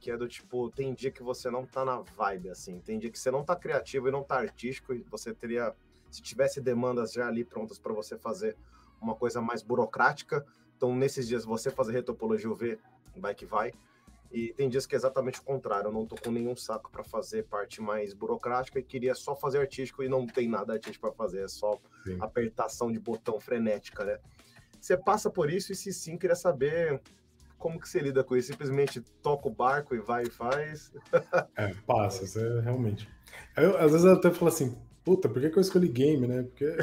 Que 0.00 0.10
é 0.10 0.16
do 0.16 0.26
tipo, 0.26 0.70
tem 0.70 0.94
dia 0.94 1.10
que 1.10 1.22
você 1.22 1.50
não 1.50 1.66
tá 1.66 1.84
na 1.84 2.00
vibe, 2.00 2.48
assim. 2.48 2.80
Tem 2.80 2.98
dia 2.98 3.10
que 3.10 3.18
você 3.18 3.30
não 3.30 3.44
tá 3.44 3.54
criativo 3.54 4.08
e 4.08 4.10
não 4.10 4.22
tá 4.22 4.36
artístico. 4.38 4.94
E 4.94 5.02
você 5.02 5.34
teria, 5.34 5.74
se 6.10 6.22
tivesse 6.22 6.62
demandas 6.62 7.12
já 7.12 7.28
ali 7.28 7.44
prontas 7.44 7.78
para 7.78 7.92
você 7.92 8.16
fazer 8.16 8.56
uma 9.02 9.14
coisa 9.14 9.42
mais 9.42 9.62
burocrática. 9.62 10.46
Então, 10.78 10.94
nesses 10.94 11.26
dias, 11.26 11.44
você 11.44 11.72
fazer 11.72 11.92
retopologia 11.92 12.48
UV, 12.48 12.78
vai 13.16 13.34
que 13.34 13.44
vai. 13.44 13.72
E 14.30 14.52
tem 14.52 14.68
dias 14.68 14.86
que 14.86 14.94
é 14.94 14.98
exatamente 14.98 15.40
o 15.40 15.42
contrário. 15.42 15.88
Eu 15.88 15.92
não 15.92 16.06
tô 16.06 16.14
com 16.14 16.30
nenhum 16.30 16.54
saco 16.54 16.88
para 16.88 17.02
fazer 17.02 17.44
parte 17.46 17.82
mais 17.82 18.14
burocrática 18.14 18.78
e 18.78 18.82
queria 18.82 19.12
só 19.14 19.34
fazer 19.34 19.58
artístico 19.58 20.04
e 20.04 20.08
não 20.08 20.24
tem 20.24 20.48
nada 20.48 20.74
artístico 20.74 21.06
para 21.08 21.16
fazer. 21.16 21.42
É 21.42 21.48
só 21.48 21.80
Sim. 22.06 22.18
apertação 22.20 22.92
de 22.92 23.00
botão 23.00 23.40
frenética, 23.40 24.04
né? 24.04 24.18
Você 24.80 24.96
passa 24.96 25.28
por 25.28 25.50
isso 25.50 25.72
e 25.72 25.74
se 25.74 25.92
sim, 25.92 26.16
queria 26.16 26.36
saber 26.36 27.00
como 27.58 27.80
que 27.80 27.88
você 27.88 27.98
lida 27.98 28.22
com 28.22 28.36
isso? 28.36 28.52
Simplesmente 28.52 29.00
toca 29.20 29.48
o 29.48 29.50
barco 29.50 29.96
e 29.96 29.98
vai 29.98 30.24
e 30.24 30.30
faz? 30.30 30.92
é, 31.56 31.74
passa, 31.84 32.38
é, 32.38 32.60
realmente. 32.60 33.08
Eu, 33.56 33.76
às 33.78 33.90
vezes 33.90 34.04
eu 34.06 34.12
até 34.12 34.30
falo 34.30 34.48
assim, 34.48 34.78
puta, 35.04 35.28
por 35.28 35.42
que, 35.42 35.50
que 35.50 35.58
eu 35.58 35.62
escolhi 35.62 35.88
game, 35.88 36.28
né? 36.28 36.44
Porque, 36.44 36.76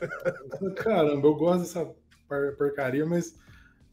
caramba, 0.82 1.26
eu 1.26 1.34
gosto 1.34 1.60
dessa 1.60 1.94
porcaria, 2.56 3.06
mas 3.06 3.38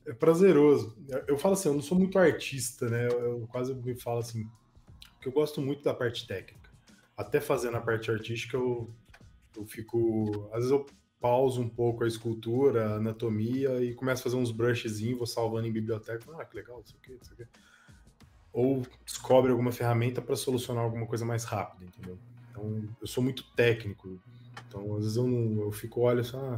é 0.05 0.13
prazeroso. 0.13 0.97
Eu 1.27 1.37
falo 1.37 1.53
assim, 1.53 1.69
eu 1.69 1.75
não 1.75 1.81
sou 1.81 1.97
muito 1.97 2.17
artista, 2.19 2.89
né? 2.89 3.07
Eu 3.07 3.47
quase 3.51 3.73
me 3.73 3.95
falo 3.95 4.19
assim, 4.19 4.47
que 5.21 5.27
eu 5.27 5.31
gosto 5.31 5.61
muito 5.61 5.83
da 5.83 5.93
parte 5.93 6.27
técnica. 6.27 6.69
Até 7.15 7.39
fazendo 7.39 7.77
a 7.77 7.81
parte 7.81 8.11
artística, 8.11 8.57
eu, 8.57 8.93
eu 9.55 9.65
fico. 9.65 10.49
Às 10.51 10.65
vezes 10.65 10.71
eu 10.71 10.85
pauso 11.23 11.61
um 11.61 11.69
pouco 11.69 12.03
a 12.03 12.07
escultura, 12.07 12.85
a 12.85 12.95
anatomia 12.95 13.81
e 13.81 13.93
começo 13.93 14.21
a 14.21 14.23
fazer 14.23 14.35
uns 14.35 14.51
brushzinhos, 14.51 15.17
vou 15.17 15.25
salvando 15.25 15.65
em 15.65 15.71
biblioteca. 15.71 16.21
Ah, 16.37 16.43
que 16.43 16.57
legal, 16.57 16.81
isso 16.85 16.97
aqui, 17.01 17.17
isso 17.21 17.31
aqui. 17.31 17.45
Ou 18.51 18.85
descobre 19.05 19.49
alguma 19.49 19.71
ferramenta 19.71 20.21
para 20.21 20.35
solucionar 20.35 20.83
alguma 20.83 21.07
coisa 21.07 21.25
mais 21.25 21.45
rápida, 21.45 21.85
entendeu? 21.85 22.19
Então, 22.51 22.83
eu 22.99 23.07
sou 23.07 23.23
muito 23.23 23.43
técnico. 23.55 24.19
Então, 24.67 24.95
às 24.95 25.03
vezes 25.03 25.15
eu, 25.15 25.25
não, 25.25 25.63
eu 25.63 25.71
fico, 25.71 26.01
olho 26.01 26.19
assim, 26.19 26.35
ah. 26.35 26.57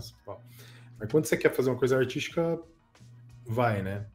Mas 0.99 1.11
quando 1.11 1.25
você 1.25 1.37
quer 1.37 1.53
fazer 1.53 1.69
uma 1.69 1.79
coisa 1.79 1.97
artística, 1.97 2.59
vai, 3.45 3.81
né? 3.81 4.07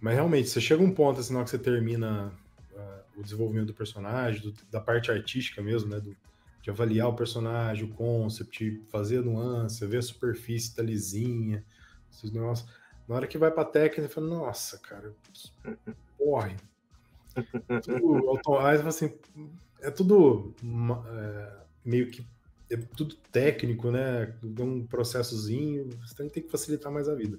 Mas 0.00 0.14
realmente, 0.14 0.48
você 0.48 0.60
chega 0.60 0.82
um 0.82 0.92
ponto, 0.92 1.20
assim, 1.20 1.32
na 1.32 1.40
hora 1.40 1.44
que 1.44 1.50
você 1.50 1.58
termina 1.58 2.32
uh, 2.72 3.20
o 3.20 3.22
desenvolvimento 3.22 3.66
do 3.66 3.74
personagem, 3.74 4.40
do, 4.40 4.54
da 4.70 4.80
parte 4.80 5.10
artística 5.10 5.60
mesmo, 5.62 5.90
né? 5.90 6.00
Do, 6.00 6.16
de 6.62 6.70
avaliar 6.70 7.08
o 7.08 7.14
personagem, 7.14 7.84
o 7.84 7.94
concept, 7.94 8.82
fazer 8.90 9.18
a 9.18 9.22
nuance, 9.22 9.84
ver 9.86 9.98
a 9.98 10.02
superfície 10.02 10.74
tá 10.74 10.82
lisinha, 10.82 11.64
esses 12.12 12.30
negócios. 12.30 12.68
Na 13.08 13.16
hora 13.16 13.26
que 13.26 13.38
vai 13.38 13.50
pra 13.50 13.64
técnica, 13.64 14.02
você 14.02 14.08
fala, 14.08 14.26
nossa, 14.26 14.78
cara, 14.78 15.14
que 15.32 15.94
porra. 16.18 16.54
tudo, 17.82 18.58
aí 18.58 18.76
assim, 18.78 19.12
é 19.80 19.90
tudo 19.90 20.54
é, 21.08 21.52
meio 21.84 22.10
que 22.10 22.26
é 22.70 22.76
tudo 22.76 23.16
técnico, 23.32 23.90
né? 23.90 24.34
De 24.42 24.62
um 24.62 24.86
processozinho, 24.86 25.88
você 26.06 26.14
tem 26.28 26.42
que 26.42 26.50
facilitar 26.50 26.92
mais 26.92 27.08
a 27.08 27.14
vida. 27.14 27.38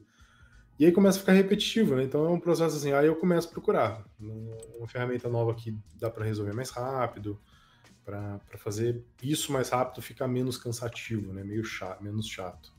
E 0.80 0.86
aí 0.86 0.92
começa 0.92 1.18
a 1.18 1.20
ficar 1.20 1.34
repetitivo, 1.34 1.96
né? 1.96 2.04
Então 2.04 2.26
é 2.26 2.30
um 2.30 2.40
processo 2.40 2.76
assim, 2.76 2.92
aí 2.92 3.08
eu 3.08 3.16
começo 3.16 3.48
a 3.48 3.52
procurar 3.52 4.06
uma 4.20 4.88
ferramenta 4.88 5.30
nova 5.30 5.54
que 5.54 5.78
dá 6.00 6.10
para 6.10 6.26
resolver 6.26 6.54
mais 6.54 6.70
rápido, 6.70 7.40
para 8.04 8.40
fazer 8.58 9.04
isso 9.22 9.52
mais 9.52 9.70
rápido 9.70 10.02
ficar 10.02 10.28
menos 10.28 10.58
cansativo, 10.58 11.34
né? 11.34 11.44
Meio 11.44 11.64
chato, 11.64 12.04
menos 12.04 12.28
chato. 12.28 12.74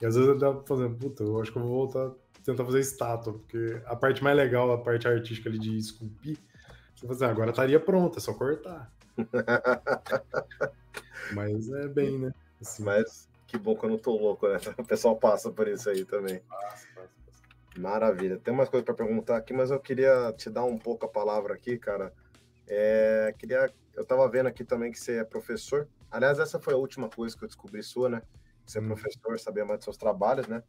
E 0.00 0.06
às 0.06 0.14
vezes 0.14 0.28
eu 0.28 0.38
tava 0.38 0.64
fazendo, 0.66 0.96
puta, 0.96 1.22
eu 1.22 1.40
acho 1.40 1.52
que 1.52 1.58
eu 1.58 1.62
vou 1.62 1.70
voltar 1.70 2.10
tentar 2.44 2.64
fazer 2.64 2.80
estátua, 2.80 3.34
porque 3.34 3.80
a 3.86 3.94
parte 3.96 4.22
mais 4.22 4.36
legal, 4.36 4.72
a 4.72 4.78
parte 4.78 5.06
artística 5.06 5.48
ali 5.48 5.58
de 5.58 5.76
esculpir, 5.76 6.38
você 6.94 7.06
fazer, 7.06 7.24
assim, 7.24 7.32
agora 7.32 7.50
estaria 7.50 7.80
pronta, 7.80 8.18
é 8.18 8.20
só 8.20 8.34
cortar. 8.34 8.90
Mas 11.34 11.70
é 11.70 11.88
bem, 11.88 12.18
né? 12.18 12.34
Assim, 12.60 12.82
Mas 12.82 13.28
Que 13.46 13.58
bom 13.58 13.76
que 13.76 13.84
eu 13.84 13.90
não 13.90 13.98
tô 13.98 14.16
louco, 14.16 14.48
né? 14.48 14.58
O 14.78 14.84
pessoal 14.84 15.16
passa 15.16 15.50
por 15.50 15.68
isso 15.68 15.88
aí 15.90 16.04
também. 16.04 16.40
Passa, 16.40 16.86
passa, 16.94 16.96
passa. 16.96 17.80
Maravilha. 17.80 18.38
Tem 18.38 18.54
mais 18.54 18.68
coisa 18.68 18.84
para 18.84 18.94
perguntar 18.94 19.36
aqui, 19.36 19.52
mas 19.52 19.70
eu 19.70 19.80
queria 19.80 20.32
te 20.36 20.50
dar 20.50 20.64
um 20.64 20.78
pouco 20.78 21.06
a 21.06 21.08
palavra 21.08 21.54
aqui, 21.54 21.78
cara. 21.78 22.12
É, 22.68 23.34
queria, 23.38 23.72
eu 23.94 24.04
tava 24.04 24.28
vendo 24.28 24.46
aqui 24.46 24.64
também 24.64 24.92
que 24.92 24.98
você 24.98 25.18
é 25.18 25.24
professor. 25.24 25.88
Aliás, 26.10 26.38
essa 26.38 26.58
foi 26.58 26.74
a 26.74 26.76
última 26.76 27.08
coisa 27.08 27.36
que 27.36 27.44
eu 27.44 27.48
descobri 27.48 27.82
sua, 27.82 28.08
né? 28.08 28.22
Você 28.66 28.78
é 28.78 28.82
professor, 28.82 29.38
saber 29.38 29.64
mais 29.64 29.78
dos 29.78 29.84
seus 29.84 29.96
trabalhos, 29.96 30.46
né? 30.46 30.62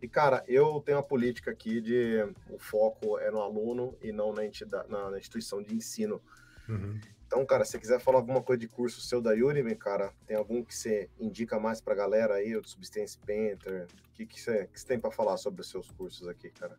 E, 0.00 0.08
cara, 0.08 0.44
eu 0.46 0.80
tenho 0.84 0.98
uma 0.98 1.04
política 1.04 1.50
aqui 1.50 1.80
de 1.80 2.22
o 2.50 2.58
foco 2.58 3.18
é 3.18 3.30
no 3.30 3.40
aluno 3.40 3.96
e 4.00 4.12
não 4.12 4.32
na, 4.32 4.44
entidade, 4.44 4.88
na, 4.88 5.10
na 5.10 5.18
instituição 5.18 5.62
de 5.62 5.74
ensino. 5.74 6.22
Uhum. 6.68 7.00
Então, 7.28 7.44
cara, 7.44 7.62
se 7.62 7.72
você 7.72 7.78
quiser 7.78 8.00
falar 8.00 8.16
alguma 8.18 8.42
coisa 8.42 8.58
de 8.58 8.66
curso 8.66 9.02
seu 9.02 9.20
da 9.20 9.32
Udemy, 9.34 9.76
cara, 9.76 10.14
tem 10.26 10.34
algum 10.34 10.64
que 10.64 10.74
você 10.74 11.10
indica 11.20 11.60
mais 11.60 11.78
pra 11.78 11.94
galera 11.94 12.34
aí, 12.34 12.56
o 12.56 12.66
Substance 12.66 13.18
Painter? 13.18 13.86
O 14.08 14.12
que, 14.14 14.24
que, 14.24 14.40
você, 14.40 14.66
que 14.66 14.80
você 14.80 14.86
tem 14.86 14.98
para 14.98 15.10
falar 15.10 15.36
sobre 15.36 15.60
os 15.60 15.68
seus 15.68 15.90
cursos 15.90 16.26
aqui, 16.26 16.48
cara? 16.48 16.78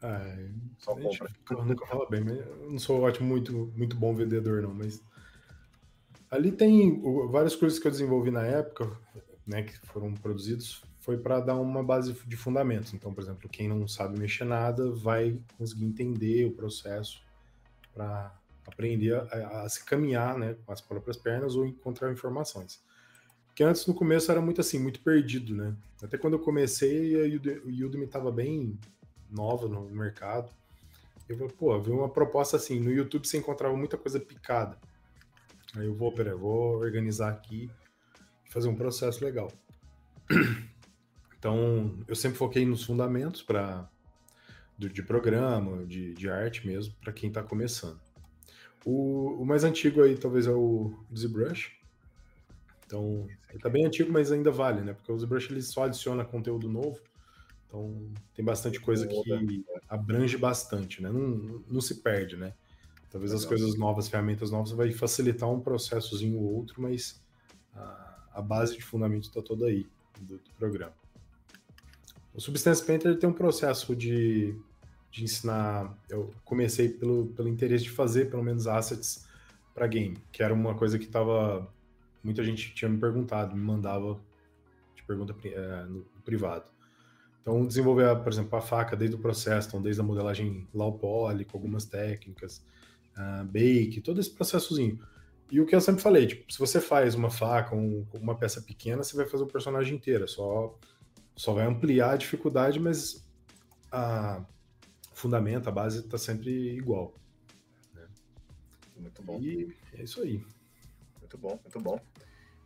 Ah, 0.00 0.34
Só 0.78 0.94
compra. 0.94 1.30
Eu 1.50 1.64
nunca 1.66 1.84
fala 1.84 2.08
bem, 2.08 2.24
mas 2.24 2.38
eu 2.38 2.70
não 2.70 2.78
sou 2.78 3.02
ótimo, 3.02 3.28
muito, 3.28 3.70
muito 3.76 3.94
bom 3.94 4.14
vendedor, 4.14 4.62
não, 4.62 4.72
mas 4.72 5.04
ali 6.30 6.50
tem 6.50 7.02
várias 7.30 7.54
coisas 7.54 7.78
que 7.78 7.86
eu 7.86 7.90
desenvolvi 7.90 8.30
na 8.30 8.42
época, 8.42 8.90
né, 9.46 9.64
que 9.64 9.78
foram 9.86 10.14
produzidos, 10.14 10.82
foi 11.00 11.18
para 11.18 11.40
dar 11.40 11.56
uma 11.56 11.84
base 11.84 12.14
de 12.26 12.36
fundamentos. 12.38 12.94
Então, 12.94 13.12
por 13.12 13.22
exemplo, 13.22 13.50
quem 13.50 13.68
não 13.68 13.86
sabe 13.86 14.18
mexer 14.18 14.44
nada 14.46 14.90
vai 14.92 15.38
conseguir 15.58 15.84
entender 15.84 16.46
o 16.46 16.52
processo 16.52 17.22
para 17.92 18.34
aprender 18.68 19.14
a, 19.14 19.62
a, 19.62 19.68
se 19.68 19.84
caminhar 19.84 20.38
né, 20.38 20.56
com 20.64 20.72
as 20.72 20.80
próprias 20.80 21.16
pernas 21.16 21.54
ou 21.54 21.66
encontrar 21.66 22.12
informações. 22.12 22.80
Que 23.54 23.64
antes, 23.64 23.86
no 23.86 23.94
começo, 23.94 24.30
era 24.30 24.40
muito 24.40 24.60
assim, 24.60 24.78
muito 24.78 25.00
perdido, 25.00 25.54
né? 25.54 25.74
Até 26.02 26.16
quando 26.16 26.34
eu 26.34 26.38
comecei, 26.38 27.36
o 27.36 27.86
Udemy 27.86 28.04
estava 28.04 28.30
bem 28.30 28.78
nova 29.28 29.68
no 29.68 29.90
mercado. 29.90 30.50
Eu 31.28 31.36
falei, 31.36 31.52
pô, 31.52 31.80
vi 31.80 31.90
uma 31.90 32.08
proposta 32.08 32.56
assim, 32.56 32.78
no 32.78 32.90
YouTube 32.90 33.26
você 33.26 33.36
encontrava 33.36 33.76
muita 33.76 33.98
coisa 33.98 34.20
picada. 34.20 34.78
Aí 35.76 35.86
eu 35.86 35.94
vou, 35.94 36.12
peraí, 36.12 36.34
vou 36.34 36.78
organizar 36.78 37.30
aqui 37.30 37.70
e 38.46 38.50
fazer 38.50 38.68
um 38.68 38.76
processo 38.76 39.24
legal. 39.24 39.50
Então, 41.38 41.96
eu 42.08 42.16
sempre 42.16 42.36
foquei 42.36 42.66
nos 42.66 42.82
fundamentos 42.82 43.44
para 43.44 43.88
de 44.76 45.02
programa, 45.04 45.86
de, 45.86 46.12
de 46.14 46.28
arte 46.28 46.66
mesmo, 46.66 46.94
para 47.00 47.12
quem 47.12 47.28
está 47.28 47.44
começando. 47.44 48.00
O, 48.84 49.42
o, 49.42 49.44
mais 49.44 49.64
antigo 49.64 50.02
aí 50.02 50.16
talvez 50.16 50.46
é 50.46 50.52
o 50.52 50.92
ZBrush. 51.14 51.76
Então, 52.86 53.28
ele 53.50 53.58
tá 53.58 53.68
bem 53.68 53.84
antigo, 53.84 54.10
mas 54.10 54.32
ainda 54.32 54.50
vale, 54.50 54.80
né? 54.80 54.94
Porque 54.94 55.12
o 55.12 55.18
ZBrush 55.18 55.50
ele 55.50 55.60
só 55.62 55.84
adiciona 55.84 56.24
conteúdo 56.24 56.68
novo. 56.68 56.98
Então, 57.66 58.10
tem 58.34 58.42
bastante 58.42 58.80
coisa 58.80 59.06
que 59.06 59.64
abrange 59.88 60.38
bastante, 60.38 61.02
né? 61.02 61.10
Não, 61.10 61.62
não 61.68 61.80
se 61.82 61.96
perde, 61.96 62.36
né? 62.36 62.54
Talvez 63.10 63.32
as 63.32 63.44
coisas 63.44 63.74
novas, 63.76 64.08
ferramentas 64.08 64.50
novas, 64.50 64.72
vai 64.72 64.92
facilitar 64.92 65.50
um 65.50 65.60
processozinho 65.60 66.38
ou 66.38 66.56
outro, 66.56 66.80
mas 66.80 67.20
a, 67.74 68.28
a 68.34 68.42
base 68.42 68.76
de 68.76 68.82
fundamento 68.82 69.28
está 69.28 69.40
toda 69.40 69.66
aí 69.66 69.86
do, 70.20 70.36
do, 70.36 70.50
programa. 70.58 70.92
O 72.34 72.40
Substance 72.40 72.84
Painter 72.84 73.18
tem 73.18 73.28
um 73.28 73.32
processo 73.32 73.96
de 73.96 74.54
de 75.10 75.24
ensinar. 75.24 75.96
Eu 76.08 76.30
comecei 76.44 76.88
pelo, 76.88 77.28
pelo 77.28 77.48
interesse 77.48 77.84
de 77.84 77.90
fazer, 77.90 78.30
pelo 78.30 78.42
menos, 78.42 78.66
assets 78.66 79.26
para 79.74 79.86
game, 79.86 80.16
que 80.32 80.42
era 80.42 80.52
uma 80.52 80.74
coisa 80.74 80.98
que 80.98 81.06
tava. 81.06 81.72
Muita 82.22 82.42
gente 82.44 82.74
tinha 82.74 82.88
me 82.88 82.98
perguntado, 82.98 83.54
me 83.54 83.62
mandava 83.62 84.20
de 84.94 85.02
pergunta 85.04 85.34
é, 85.44 85.84
no 85.84 86.04
privado. 86.24 86.66
Então, 87.40 87.66
desenvolver, 87.66 88.14
por 88.16 88.30
exemplo, 88.30 88.58
a 88.58 88.60
faca 88.60 88.94
desde 88.94 89.16
o 89.16 89.18
processo, 89.18 89.68
então, 89.68 89.80
desde 89.80 90.00
a 90.00 90.04
modelagem 90.04 90.68
low 90.74 90.98
poly, 90.98 91.44
com 91.44 91.56
algumas 91.56 91.86
técnicas, 91.86 92.62
uh, 93.16 93.44
bake, 93.44 94.02
todo 94.02 94.20
esse 94.20 94.30
processozinho. 94.30 94.98
E 95.50 95.60
o 95.60 95.64
que 95.64 95.74
eu 95.74 95.80
sempre 95.80 96.02
falei, 96.02 96.26
tipo, 96.26 96.52
se 96.52 96.58
você 96.58 96.78
faz 96.78 97.14
uma 97.14 97.30
faca, 97.30 97.74
um, 97.74 98.06
uma 98.12 98.34
peça 98.34 98.60
pequena, 98.60 99.02
você 99.02 99.16
vai 99.16 99.24
fazer 99.24 99.44
o 99.44 99.46
personagem 99.46 99.96
inteiro, 99.96 100.28
só, 100.28 100.78
só 101.34 101.54
vai 101.54 101.64
ampliar 101.64 102.10
a 102.10 102.16
dificuldade, 102.16 102.78
mas 102.78 103.26
a, 103.90 104.44
fundamento, 105.18 105.68
a 105.68 105.72
base 105.72 106.00
está 106.00 106.16
sempre 106.16 106.50
igual. 106.76 107.14
Né? 107.94 108.06
Muito 108.96 109.22
bom. 109.22 109.38
E 109.40 109.74
é 109.94 110.02
isso 110.02 110.22
aí. 110.22 110.44
Muito 111.20 111.36
bom, 111.36 111.58
muito 111.62 111.80
bom. 111.80 112.00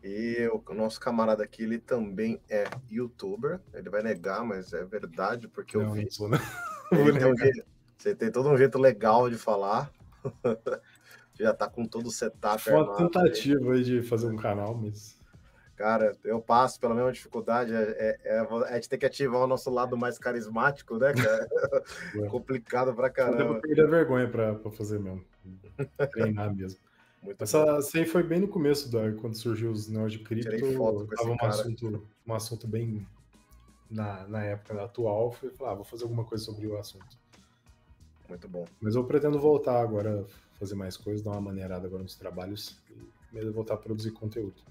E 0.04 0.48
o 0.52 0.74
nosso 0.74 0.98
camarada 1.00 1.44
aqui, 1.44 1.62
ele 1.62 1.78
também 1.78 2.40
é 2.48 2.64
youtuber. 2.90 3.60
Ele 3.72 3.88
vai 3.88 4.02
negar, 4.02 4.44
mas 4.44 4.72
é 4.72 4.84
verdade, 4.84 5.46
porque 5.48 5.76
não, 5.76 5.84
eu 5.84 5.92
vi. 5.92 6.08
Não, 6.18 6.28
não. 6.28 6.38
Tem 6.90 7.26
um 7.26 7.36
jeito, 7.36 7.64
você 7.96 8.14
tem 8.14 8.30
todo 8.30 8.50
um 8.50 8.56
jeito 8.56 8.78
legal 8.78 9.30
de 9.30 9.36
falar. 9.36 9.90
Já 11.38 11.54
tá 11.54 11.68
com 11.68 11.86
todo 11.86 12.08
o 12.08 12.10
setup. 12.10 12.62
Foi 12.62 12.74
uma 12.74 12.96
tentativa 12.96 13.72
aí 13.72 13.82
de 13.82 14.02
fazer 14.02 14.26
um 14.26 14.36
canal, 14.36 14.74
mas. 14.74 15.18
Cara, 15.82 16.16
eu 16.22 16.40
passo 16.40 16.78
pela 16.78 16.94
mesma 16.94 17.10
dificuldade. 17.10 17.74
É, 17.74 17.80
é, 17.80 18.36
é, 18.36 18.38
a 18.68 18.74
gente 18.76 18.88
tem 18.88 18.96
que 18.96 19.04
ativar 19.04 19.42
o 19.42 19.48
nosso 19.48 19.68
lado 19.68 19.96
mais 19.96 20.16
carismático, 20.16 20.96
né, 20.96 21.12
cara? 21.12 21.48
É. 22.22 22.28
Complicado 22.28 22.94
pra 22.94 23.10
caramba. 23.10 23.54
Eu 23.54 23.60
perder 23.60 23.86
a 23.86 23.90
vergonha 23.90 24.28
pra, 24.28 24.54
pra 24.54 24.70
fazer 24.70 25.00
mesmo. 25.00 25.24
Treinar 26.12 26.54
mesmo. 26.54 26.78
Muito 27.20 27.42
Essa, 27.42 27.58
essa 27.78 27.98
aí 27.98 28.04
foi 28.04 28.22
bem 28.22 28.40
no 28.40 28.48
começo, 28.48 28.92
da, 28.92 29.12
quando 29.12 29.34
surgiu 29.34 29.72
os 29.72 29.88
neos 29.88 30.12
de 30.12 30.20
cripto. 30.20 30.50
Tirei 30.50 30.76
foto 30.76 31.06
com 31.06 31.16
tava 31.16 31.30
um 31.30 31.48
assunto, 31.48 32.06
um 32.26 32.34
assunto 32.34 32.68
bem 32.68 33.06
na, 33.90 34.26
na 34.28 34.44
época 34.44 34.84
atual. 34.84 35.32
Fui 35.32 35.50
falar, 35.50 35.72
ah, 35.72 35.74
vou 35.74 35.84
fazer 35.84 36.04
alguma 36.04 36.24
coisa 36.24 36.44
sobre 36.44 36.66
o 36.66 36.78
assunto. 36.78 37.18
Muito 38.28 38.48
bom. 38.48 38.66
Mas 38.80 38.94
eu 38.94 39.04
pretendo 39.04 39.40
voltar 39.40 39.80
agora, 39.80 40.24
fazer 40.60 40.76
mais 40.76 40.96
coisas, 40.96 41.22
dar 41.22 41.32
uma 41.32 41.40
maneirada 41.40 41.86
agora 41.86 42.02
nos 42.04 42.14
trabalhos 42.14 42.78
e 43.32 43.50
voltar 43.50 43.74
a 43.74 43.78
produzir 43.78 44.12
conteúdo. 44.12 44.62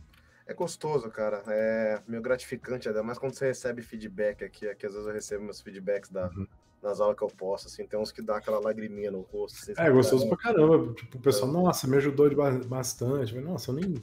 É 0.52 0.54
gostoso, 0.54 1.10
cara. 1.10 1.42
É 1.48 2.02
meio 2.06 2.22
gratificante, 2.22 2.90
ainda 2.90 3.02
mais 3.02 3.18
quando 3.18 3.34
você 3.34 3.48
recebe 3.48 3.82
feedback 3.82 4.44
aqui. 4.44 4.68
Aqui 4.68 4.86
às 4.86 4.92
vezes 4.92 5.08
eu 5.08 5.14
recebo 5.14 5.46
meus 5.46 5.62
feedbacks 5.62 6.10
da, 6.10 6.28
uhum. 6.28 6.46
das 6.82 7.00
aulas 7.00 7.18
que 7.18 7.24
eu 7.24 7.30
posto, 7.30 7.68
assim. 7.68 7.88
Tem 7.88 7.98
uns 7.98 8.12
que 8.12 8.22
dá 8.22 8.38
aquela 8.38 8.60
lagriminha 8.60 9.10
no 9.10 9.22
rosto. 9.22 9.58
Assim, 9.62 9.74
é, 9.78 9.90
gostoso 9.90 10.28
pra 10.28 10.38
caramba. 10.38 10.94
Tipo, 10.94 11.18
o 11.18 11.22
pessoal, 11.22 11.50
é. 11.50 11.54
nossa, 11.54 11.88
me 11.88 11.96
ajudou 11.98 12.28
de 12.28 12.36
bastante. 12.36 13.34
Mas, 13.34 13.44
nossa, 13.46 13.72
eu 13.72 13.76
nem... 13.76 13.96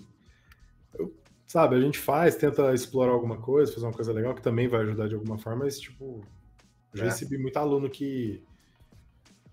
Eu, 0.98 1.14
sabe, 1.46 1.76
a 1.76 1.80
gente 1.80 1.98
faz, 1.98 2.34
tenta 2.34 2.72
explorar 2.72 3.12
alguma 3.12 3.36
coisa, 3.36 3.72
fazer 3.72 3.84
uma 3.84 3.92
coisa 3.92 4.12
legal 4.12 4.34
que 4.34 4.42
também 4.42 4.68
vai 4.68 4.80
ajudar 4.80 5.06
de 5.06 5.14
alguma 5.14 5.36
forma, 5.36 5.64
mas, 5.64 5.78
tipo, 5.78 6.24
já 6.94 7.04
é. 7.04 7.08
recebi 7.08 7.36
muito 7.36 7.58
aluno 7.58 7.90
que 7.90 8.42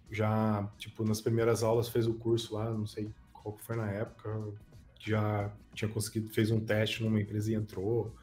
já, 0.10 0.70
tipo, 0.78 1.04
nas 1.04 1.20
primeiras 1.20 1.62
aulas 1.62 1.90
fez 1.90 2.08
o 2.08 2.14
curso 2.14 2.56
lá, 2.56 2.70
não 2.72 2.86
sei 2.86 3.12
qual 3.34 3.58
foi 3.58 3.76
na 3.76 3.92
época, 3.92 4.30
já 5.06 5.52
tinha 5.74 5.90
conseguido, 5.90 6.30
fez 6.30 6.52
um 6.52 6.60
teste 6.60 7.04
numa 7.04 7.20
empresa 7.20 7.52
e 7.52 7.56
entrou. 7.56 8.14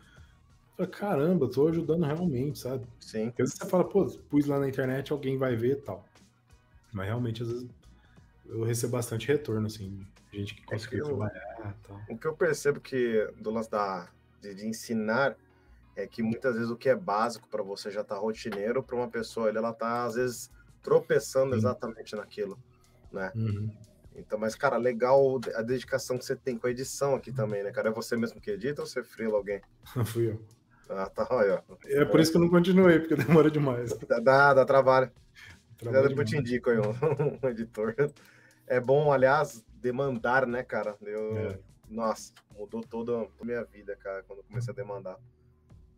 Falei, 0.77 0.90
caramba, 0.90 1.49
tô 1.49 1.68
ajudando 1.68 2.05
realmente, 2.05 2.59
sabe? 2.59 2.87
Sim. 2.99 3.29
Às 3.29 3.35
vezes 3.37 3.55
você 3.55 3.66
fala, 3.68 3.85
pô, 3.85 4.07
pus 4.29 4.47
lá 4.47 4.59
na 4.59 4.68
internet, 4.68 5.12
alguém 5.12 5.37
vai 5.37 5.55
ver 5.55 5.73
e 5.73 5.81
tal. 5.81 6.09
Mas 6.92 7.07
realmente, 7.07 7.42
às 7.42 7.49
vezes, 7.49 7.68
eu 8.47 8.64
recebo 8.64 8.92
bastante 8.92 9.29
retorno, 9.29 9.66
assim, 9.66 10.07
gente 10.33 10.55
que 10.55 10.64
conseguiu 10.64 11.05
é 11.05 11.09
trabalhar 11.09 11.77
e 11.79 11.87
tal. 11.87 12.01
O 12.09 12.18
que 12.18 12.27
eu 12.27 12.35
percebo 12.35 12.81
que, 12.81 13.31
do 13.40 13.51
lance 13.51 13.71
da, 13.71 14.09
de, 14.40 14.55
de 14.55 14.66
ensinar, 14.66 15.37
é 15.95 16.07
que 16.07 16.23
muitas 16.23 16.55
vezes 16.55 16.71
o 16.71 16.77
que 16.77 16.88
é 16.88 16.97
básico 16.97 17.49
para 17.49 17.62
você 17.62 17.90
já 17.90 18.03
tá 18.03 18.16
rotineiro, 18.16 18.83
para 18.83 18.97
uma 18.97 19.09
pessoa, 19.09 19.49
ela 19.49 19.73
tá, 19.73 20.05
às 20.05 20.14
vezes, 20.14 20.51
tropeçando 20.83 21.53
Sim. 21.53 21.59
exatamente 21.59 22.16
naquilo, 22.16 22.59
né? 23.12 23.31
Uhum. 23.35 23.71
Então, 24.14 24.38
mas, 24.38 24.55
cara, 24.55 24.77
legal 24.77 25.40
a 25.55 25.62
dedicação 25.62 26.18
que 26.18 26.25
você 26.25 26.37
tem 26.37 26.57
com 26.57 26.66
a 26.66 26.70
edição 26.70 27.14
aqui 27.14 27.33
também, 27.33 27.62
né, 27.62 27.70
cara? 27.70 27.88
É 27.88 27.92
você 27.92 28.16
mesmo 28.16 28.40
que 28.40 28.51
edita 28.51 28.83
ou 28.83 28.87
você 28.87 29.03
frila 29.03 29.37
alguém? 29.37 29.61
Fui 30.07 30.30
eu. 30.30 30.45
Ah, 30.89 31.09
tá, 31.09 31.26
olha. 31.30 31.64
É 31.87 32.05
por 32.05 32.20
isso 32.20 32.30
que 32.30 32.37
eu 32.37 32.43
não 32.43 32.51
continuei, 32.51 33.01
porque 33.01 33.16
demora 33.16 33.51
demais. 33.51 33.97
Dá, 34.22 34.53
dá 34.53 34.64
trabalho. 34.64 35.11
trabalho 35.78 36.09
depois 36.11 36.28
te 36.28 36.37
indico 36.37 36.70
aí 36.70 36.78
um, 36.78 36.91
um, 37.43 37.49
editor. 37.49 37.95
É 38.66 38.78
bom, 38.78 39.11
aliás, 39.12 39.64
demandar, 39.74 40.47
né, 40.47 40.62
cara? 40.62 40.97
Eu, 41.01 41.39
é. 41.39 41.59
Nossa, 41.89 42.32
mudou 42.57 42.82
toda 42.82 43.12
a 43.18 43.45
minha 43.45 43.64
vida, 43.64 43.97
cara, 43.97 44.22
quando 44.22 44.41
eu 44.41 44.45
comecei 44.45 44.72
a 44.72 44.76
demandar. 44.76 45.18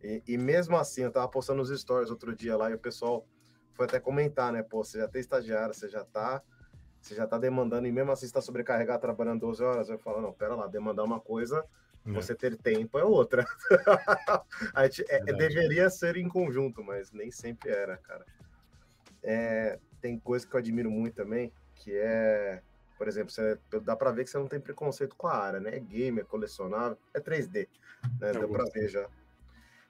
E, 0.03 0.21
e, 0.27 0.37
mesmo 0.37 0.77
assim, 0.77 1.03
eu 1.03 1.11
tava 1.11 1.27
postando 1.27 1.59
nos 1.59 1.79
stories 1.79 2.09
outro 2.09 2.35
dia 2.35 2.55
lá 2.55 2.69
e 2.69 2.73
o 2.73 2.79
pessoal 2.79 3.25
foi 3.73 3.85
até 3.85 3.99
comentar, 3.99 4.51
né? 4.51 4.61
Pô, 4.61 4.83
você 4.83 4.99
já 4.99 5.07
tem 5.07 5.19
estagiário, 5.19 5.73
você 5.73 5.89
já 5.89 6.03
tá 6.03 6.41
você 7.05 7.13
já 7.15 7.25
está 7.25 7.37
demandando 7.37 7.87
e 7.87 7.91
mesmo 7.91 8.11
assim 8.11 8.25
está 8.25 8.41
sobrecarregado 8.41 8.99
trabalhando 8.99 9.41
12 9.41 9.63
horas, 9.63 9.89
eu 9.89 9.99
falo, 9.99 10.21
não, 10.21 10.33
pera 10.33 10.55
lá, 10.55 10.65
demandar 10.65 11.03
uma 11.03 11.19
coisa, 11.19 11.63
é. 12.05 12.11
você 12.11 12.33
ter 12.33 12.57
tempo 12.57 12.97
é 12.97 13.03
outra. 13.03 13.45
a 14.73 14.83
gente, 14.85 15.05
é, 15.07 15.19
deveria 15.23 15.89
ser 15.89 16.17
em 16.17 16.27
conjunto, 16.27 16.83
mas 16.83 17.11
nem 17.11 17.29
sempre 17.29 17.69
era, 17.69 17.97
cara. 17.97 18.25
É, 19.21 19.79
tem 20.01 20.17
coisa 20.17 20.47
que 20.47 20.55
eu 20.55 20.59
admiro 20.59 20.89
muito 20.89 21.13
também, 21.13 21.51
que 21.75 21.95
é 21.95 22.61
por 22.97 23.07
exemplo, 23.07 23.31
você, 23.31 23.57
dá 23.83 23.95
para 23.95 24.11
ver 24.11 24.23
que 24.23 24.29
você 24.29 24.37
não 24.37 24.47
tem 24.47 24.59
preconceito 24.59 25.15
com 25.15 25.27
a 25.27 25.35
área, 25.35 25.59
né? 25.59 25.75
É 25.75 25.79
game, 25.79 26.21
é 26.21 26.23
colecionável, 26.23 26.97
é 27.13 27.19
3D, 27.19 27.67
né? 28.21 28.31
Dá 28.31 28.47
para 28.47 28.63
ver 28.71 28.87
já. 28.87 29.07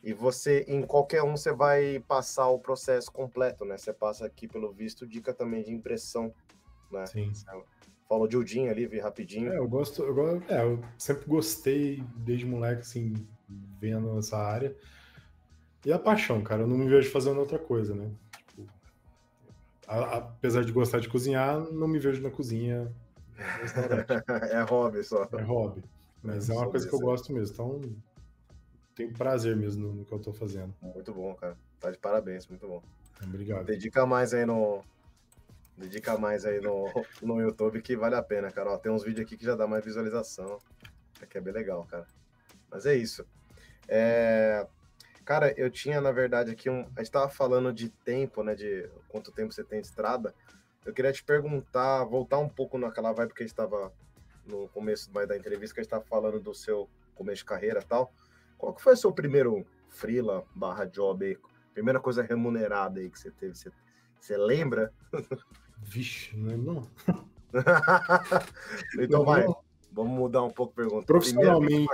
E 0.03 0.13
você, 0.13 0.65
em 0.67 0.81
qualquer 0.81 1.23
um, 1.23 1.37
você 1.37 1.51
vai 1.51 2.03
passar 2.07 2.47
o 2.47 2.59
processo 2.59 3.11
completo, 3.11 3.63
né? 3.63 3.77
Você 3.77 3.93
passa 3.93 4.25
aqui, 4.25 4.47
pelo 4.47 4.71
visto, 4.71 5.05
dica 5.05 5.33
também 5.33 5.63
de 5.63 5.71
impressão, 5.71 6.33
né? 6.91 7.05
Sim. 7.05 7.31
Falou 8.07 8.27
de 8.27 8.37
Udin 8.37 8.67
ali, 8.67 8.85
vi 8.85 8.99
rapidinho. 8.99 9.51
É, 9.51 9.57
eu 9.57 9.67
gosto, 9.67 10.03
eu, 10.03 10.43
é, 10.47 10.63
eu 10.63 10.79
sempre 10.97 11.25
gostei, 11.25 12.03
desde 12.17 12.45
moleque, 12.45 12.81
assim, 12.81 13.13
vendo 13.79 14.17
essa 14.19 14.37
área. 14.37 14.75
E 15.85 15.91
a 15.91 15.99
paixão, 15.99 16.41
cara, 16.41 16.63
eu 16.63 16.67
não 16.67 16.77
me 16.77 16.87
vejo 16.87 17.11
fazendo 17.11 17.39
outra 17.39 17.59
coisa, 17.59 17.93
né? 17.93 18.09
Tipo, 18.47 18.67
a, 19.87 20.17
apesar 20.17 20.63
de 20.63 20.71
gostar 20.71 20.99
de 20.99 21.09
cozinhar, 21.09 21.59
não 21.71 21.87
me 21.87 21.99
vejo 21.99 22.21
na 22.21 22.29
cozinha. 22.29 22.91
é 24.51 24.61
hobby 24.61 25.03
só. 25.03 25.27
É 25.33 25.41
hobby. 25.41 25.83
Mas 26.23 26.49
é, 26.49 26.53
é 26.53 26.57
uma 26.57 26.69
coisa 26.69 26.87
que 26.87 26.95
eu 26.95 26.99
gosto 26.99 27.31
mesmo. 27.33 27.53
Então, 27.53 27.81
tenho 28.95 29.13
prazer 29.13 29.55
mesmo 29.55 29.87
no, 29.87 29.93
no, 29.93 30.05
que 30.05 30.11
eu 30.11 30.19
tô 30.19 30.33
fazendo. 30.33 30.73
Muito 30.81 31.13
bom, 31.13 31.35
cara. 31.35 31.55
Tá 31.79 31.91
de 31.91 31.97
parabéns, 31.97 32.47
muito 32.47 32.67
bom. 32.67 32.81
Obrigado. 33.21 33.65
Dedica 33.65 34.05
mais 34.05 34.33
aí 34.33 34.45
no. 34.45 34.83
Dedica 35.77 36.17
mais 36.17 36.45
aí 36.45 36.61
no, 36.61 36.85
no 37.21 37.41
YouTube 37.41 37.81
que 37.81 37.97
vale 37.97 38.15
a 38.15 38.23
pena, 38.23 38.49
cara. 38.51 38.71
Ó, 38.71 38.77
tem 38.77 38.91
uns 38.91 39.03
vídeos 39.03 39.25
aqui 39.25 39.35
que 39.35 39.45
já 39.45 39.55
dá 39.55 39.67
mais 39.67 39.83
visualização. 39.83 40.59
Aqui 41.21 41.37
é 41.37 41.41
bem 41.41 41.53
legal, 41.53 41.85
cara. 41.85 42.07
Mas 42.71 42.85
é 42.85 42.95
isso. 42.95 43.25
É... 43.87 44.65
Cara, 45.25 45.53
eu 45.57 45.69
tinha, 45.69 45.99
na 45.99 46.11
verdade, 46.11 46.51
aqui 46.51 46.69
um. 46.69 46.87
A 46.95 47.01
gente 47.01 47.11
tava 47.11 47.29
falando 47.29 47.73
de 47.73 47.89
tempo, 47.89 48.43
né? 48.43 48.55
De 48.55 48.89
quanto 49.09 49.31
tempo 49.31 49.53
você 49.53 49.63
tem 49.63 49.81
de 49.81 49.87
estrada. 49.87 50.33
Eu 50.85 50.93
queria 50.93 51.11
te 51.11 51.23
perguntar, 51.23 52.03
voltar 52.03 52.37
um 52.37 52.47
pouco 52.47 52.77
naquela 52.77 53.11
vibe 53.11 53.33
que 53.33 53.41
a 53.41 53.45
gente 53.45 53.53
estava 53.53 53.91
no 54.45 54.69
começo 54.69 55.11
da 55.11 55.35
entrevista, 55.35 55.73
que 55.73 55.79
a 55.79 55.83
gente 55.83 55.91
estava 55.91 56.05
falando 56.05 56.39
do 56.39 56.53
seu 56.53 56.87
começo 57.15 57.39
de 57.39 57.45
carreira 57.45 57.79
e 57.79 57.85
tal. 57.85 58.13
Qual 58.57 58.73
que 58.73 58.81
foi 58.81 58.93
o 58.93 58.97
seu 58.97 59.11
primeiro 59.11 59.65
freela 59.89 60.45
barra 60.55 60.85
job 60.85 61.25
aí? 61.25 61.37
Primeira 61.73 61.99
coisa 61.99 62.21
remunerada 62.21 62.99
aí 62.99 63.09
que 63.09 63.19
você 63.19 63.31
teve? 63.31 63.55
Você, 63.55 63.71
você 64.19 64.37
lembra? 64.37 64.93
Vixe, 65.85 66.35
não 66.35 66.47
lembro 66.49 66.73
não. 66.73 66.87
então 68.99 69.19
não, 69.19 69.25
vai, 69.25 69.45
vamos 69.91 70.17
mudar 70.17 70.43
um 70.43 70.49
pouco 70.49 70.73
a 70.73 70.75
pergunta. 70.75 71.05
Profissionalmente, 71.05 71.87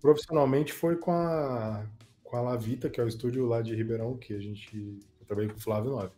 profissionalmente 0.00 0.72
foi 0.72 0.96
com 0.96 1.12
a, 1.12 1.86
com 2.24 2.36
a 2.36 2.40
Lavita, 2.40 2.90
que 2.90 3.00
é 3.00 3.04
o 3.04 3.08
estúdio 3.08 3.46
lá 3.46 3.62
de 3.62 3.74
Ribeirão, 3.74 4.16
que 4.16 4.34
a 4.34 4.40
gente... 4.40 4.76
Eu 5.20 5.26
trabalhei 5.26 5.50
com 5.50 5.56
o 5.56 5.60
Flávio 5.60 5.90
Nove. 5.90 6.12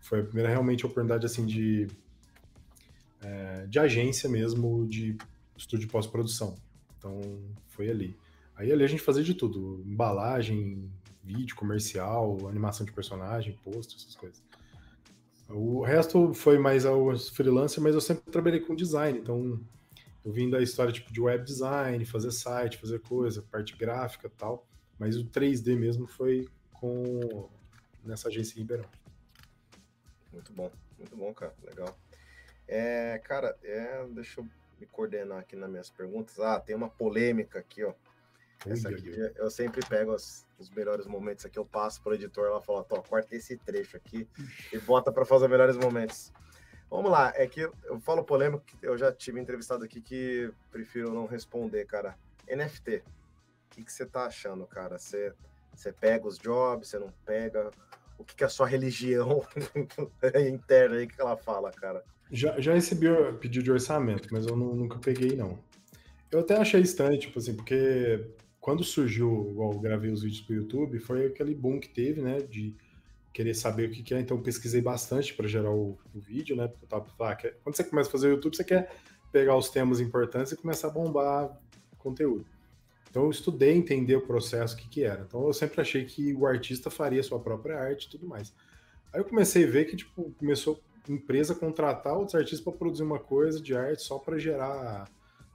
Foi 0.00 0.20
a 0.20 0.24
primeira 0.24 0.48
realmente 0.48 0.84
oportunidade, 0.84 1.24
assim, 1.24 1.46
de... 1.46 1.86
É, 3.20 3.66
de 3.66 3.78
agência 3.78 4.28
mesmo, 4.28 4.86
de 4.86 5.16
estúdio 5.56 5.88
pós-produção. 5.88 6.56
Então, 6.96 7.20
foi 7.66 7.90
ali. 7.90 8.16
Aí 8.58 8.72
ali 8.72 8.82
a 8.82 8.88
gente 8.88 9.02
fazia 9.02 9.22
de 9.22 9.34
tudo: 9.34 9.82
embalagem, 9.86 10.90
vídeo, 11.22 11.54
comercial, 11.54 12.48
animação 12.48 12.84
de 12.84 12.92
personagem, 12.92 13.56
post, 13.64 13.96
essas 13.96 14.14
coisas. 14.16 14.42
O 15.48 15.82
resto 15.82 16.34
foi 16.34 16.58
mais 16.58 16.84
ao 16.84 17.16
freelancer, 17.16 17.82
mas 17.82 17.94
eu 17.94 18.00
sempre 18.00 18.30
trabalhei 18.30 18.60
com 18.60 18.74
design, 18.74 19.18
então 19.18 19.58
eu 20.24 20.30
vim 20.30 20.50
da 20.50 20.60
história 20.60 20.92
tipo 20.92 21.10
de 21.10 21.20
web 21.20 21.42
design, 21.42 22.04
fazer 22.04 22.30
site, 22.30 22.76
fazer 22.76 23.00
coisa, 23.00 23.42
parte 23.50 23.74
gráfica 23.74 24.30
tal. 24.36 24.66
Mas 24.98 25.16
o 25.16 25.24
3D 25.24 25.74
mesmo 25.76 26.06
foi 26.06 26.46
com 26.72 27.48
nessa 28.04 28.28
agência 28.28 28.54
em 28.54 28.58
Ribeirão. 28.58 28.84
Muito 30.32 30.52
bom, 30.52 30.70
muito 30.98 31.16
bom, 31.16 31.32
cara. 31.32 31.54
Legal. 31.64 31.96
É, 32.66 33.18
cara, 33.24 33.56
é, 33.62 34.06
deixa 34.10 34.40
eu 34.40 34.48
me 34.78 34.86
coordenar 34.86 35.38
aqui 35.38 35.56
nas 35.56 35.70
minhas 35.70 35.88
perguntas. 35.88 36.38
Ah, 36.38 36.60
tem 36.60 36.76
uma 36.76 36.90
polêmica 36.90 37.58
aqui, 37.58 37.82
ó. 37.82 37.94
Essa 38.66 38.88
aqui, 38.88 39.10
eu 39.36 39.50
sempre 39.50 39.80
pego 39.86 40.12
os, 40.12 40.46
os 40.58 40.68
melhores 40.70 41.06
momentos 41.06 41.44
aqui, 41.44 41.58
eu 41.58 41.64
passo 41.64 42.02
pro 42.02 42.14
editor, 42.14 42.46
ela 42.46 42.60
fala, 42.60 42.84
ó, 42.90 43.00
corta 43.02 43.36
esse 43.36 43.56
trecho 43.56 43.96
aqui 43.96 44.28
e 44.72 44.78
bota 44.78 45.12
para 45.12 45.24
fazer 45.24 45.44
os 45.44 45.50
melhores 45.50 45.76
momentos. 45.76 46.32
Vamos 46.90 47.10
lá, 47.10 47.32
é 47.36 47.46
que 47.46 47.60
eu 47.60 48.00
falo 48.00 48.24
polêmico, 48.24 48.64
eu 48.82 48.96
já 48.96 49.12
tive 49.12 49.40
entrevistado 49.40 49.84
aqui 49.84 50.00
que 50.00 50.50
prefiro 50.70 51.12
não 51.12 51.26
responder, 51.26 51.84
cara. 51.86 52.16
NFT, 52.48 52.96
o 52.96 53.02
que, 53.70 53.84
que 53.84 53.92
você 53.92 54.06
tá 54.06 54.24
achando, 54.24 54.66
cara? 54.66 54.98
Você, 54.98 55.32
você 55.74 55.92
pega 55.92 56.26
os 56.26 56.38
jobs, 56.38 56.88
você 56.88 56.98
não 56.98 57.12
pega? 57.26 57.70
O 58.18 58.24
que, 58.24 58.34
que 58.34 58.42
é 58.42 58.46
a 58.46 58.50
sua 58.50 58.66
religião 58.66 59.44
interna 60.50 60.96
aí 60.96 61.06
que 61.06 61.20
ela 61.20 61.36
fala, 61.36 61.70
cara? 61.70 62.02
Já, 62.30 62.58
já 62.58 62.74
recebi 62.74 63.06
pedido 63.38 63.64
de 63.64 63.70
orçamento, 63.70 64.28
mas 64.32 64.46
eu 64.46 64.56
não, 64.56 64.74
nunca 64.74 64.98
peguei, 64.98 65.36
não. 65.36 65.58
Eu 66.30 66.40
até 66.40 66.56
achei 66.56 66.80
estranho, 66.80 67.18
tipo 67.18 67.38
assim, 67.38 67.54
porque 67.54 68.26
quando 68.68 68.84
surgiu, 68.84 69.48
igual 69.50 69.72
eu 69.72 69.78
gravei 69.78 70.10
os 70.10 70.20
vídeos 70.20 70.42
para 70.42 70.52
o 70.52 70.56
YouTube, 70.56 70.98
foi 70.98 71.24
aquele 71.24 71.54
boom 71.54 71.80
que 71.80 71.88
teve, 71.88 72.20
né, 72.20 72.38
de 72.42 72.76
querer 73.32 73.54
saber 73.54 73.88
o 73.88 73.90
que, 73.90 74.02
que 74.02 74.12
é, 74.12 74.20
então 74.20 74.42
pesquisei 74.42 74.82
bastante 74.82 75.32
para 75.32 75.48
gerar 75.48 75.70
o, 75.70 75.98
o, 76.14 76.20
vídeo, 76.20 76.54
né, 76.54 76.68
porque 76.68 76.84
eu 76.84 76.88
tava, 76.90 77.06
ah, 77.20 77.34
quando 77.64 77.74
você 77.74 77.82
começa 77.82 78.10
a 78.10 78.12
fazer 78.12 78.28
o 78.28 78.30
YouTube, 78.32 78.54
você 78.54 78.64
quer 78.64 78.94
pegar 79.32 79.56
os 79.56 79.70
temas 79.70 80.00
importantes 80.00 80.52
e 80.52 80.56
começar 80.56 80.88
a 80.88 80.90
bombar 80.90 81.58
conteúdo. 81.96 82.44
Então 83.08 83.22
eu 83.22 83.30
estudei, 83.30 83.72
entender 83.72 84.16
o 84.16 84.26
processo, 84.26 84.74
o 84.74 84.78
que 84.78 84.86
que 84.86 85.02
era. 85.02 85.22
Então 85.26 85.46
eu 85.46 85.54
sempre 85.54 85.80
achei 85.80 86.04
que 86.04 86.34
o 86.34 86.46
artista 86.46 86.90
faria 86.90 87.22
sua 87.22 87.40
própria 87.40 87.78
arte 87.78 88.04
e 88.04 88.10
tudo 88.10 88.26
mais. 88.26 88.54
Aí 89.14 89.18
eu 89.18 89.24
comecei 89.24 89.64
a 89.64 89.70
ver 89.70 89.86
que, 89.86 89.96
tipo, 89.96 90.30
começou 90.32 90.78
empresa 91.08 91.54
contratar 91.54 92.12
outros 92.12 92.34
artistas 92.34 92.60
para 92.60 92.74
produzir 92.74 93.02
uma 93.02 93.18
coisa 93.18 93.62
de 93.62 93.74
arte 93.74 94.02
só 94.02 94.18
para 94.18 94.38
gerar 94.38 95.10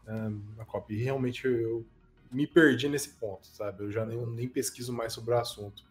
um, 0.07 0.41
a 0.57 0.65
cópia. 0.65 0.95
E 0.95 1.03
realmente 1.03 1.45
eu 1.45 1.85
me 2.33 2.47
perdi 2.47 2.89
nesse 2.89 3.09
ponto, 3.09 3.47
sabe? 3.47 3.83
Eu 3.83 3.91
já 3.91 4.05
nem, 4.05 4.25
nem 4.25 4.47
pesquiso 4.47 4.91
mais 4.91 5.13
sobre 5.13 5.33
o 5.33 5.37
assunto. 5.37 5.83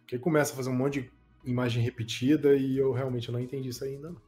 Porque 0.00 0.18
começa 0.18 0.52
a 0.52 0.56
fazer 0.56 0.70
um 0.70 0.74
monte 0.74 1.02
de 1.02 1.12
imagem 1.44 1.82
repetida 1.82 2.54
e 2.54 2.76
eu 2.76 2.92
realmente 2.92 3.30
não 3.30 3.40
entendi 3.40 3.68
isso 3.70 3.84
ainda. 3.84 4.10
Não. 4.10 4.26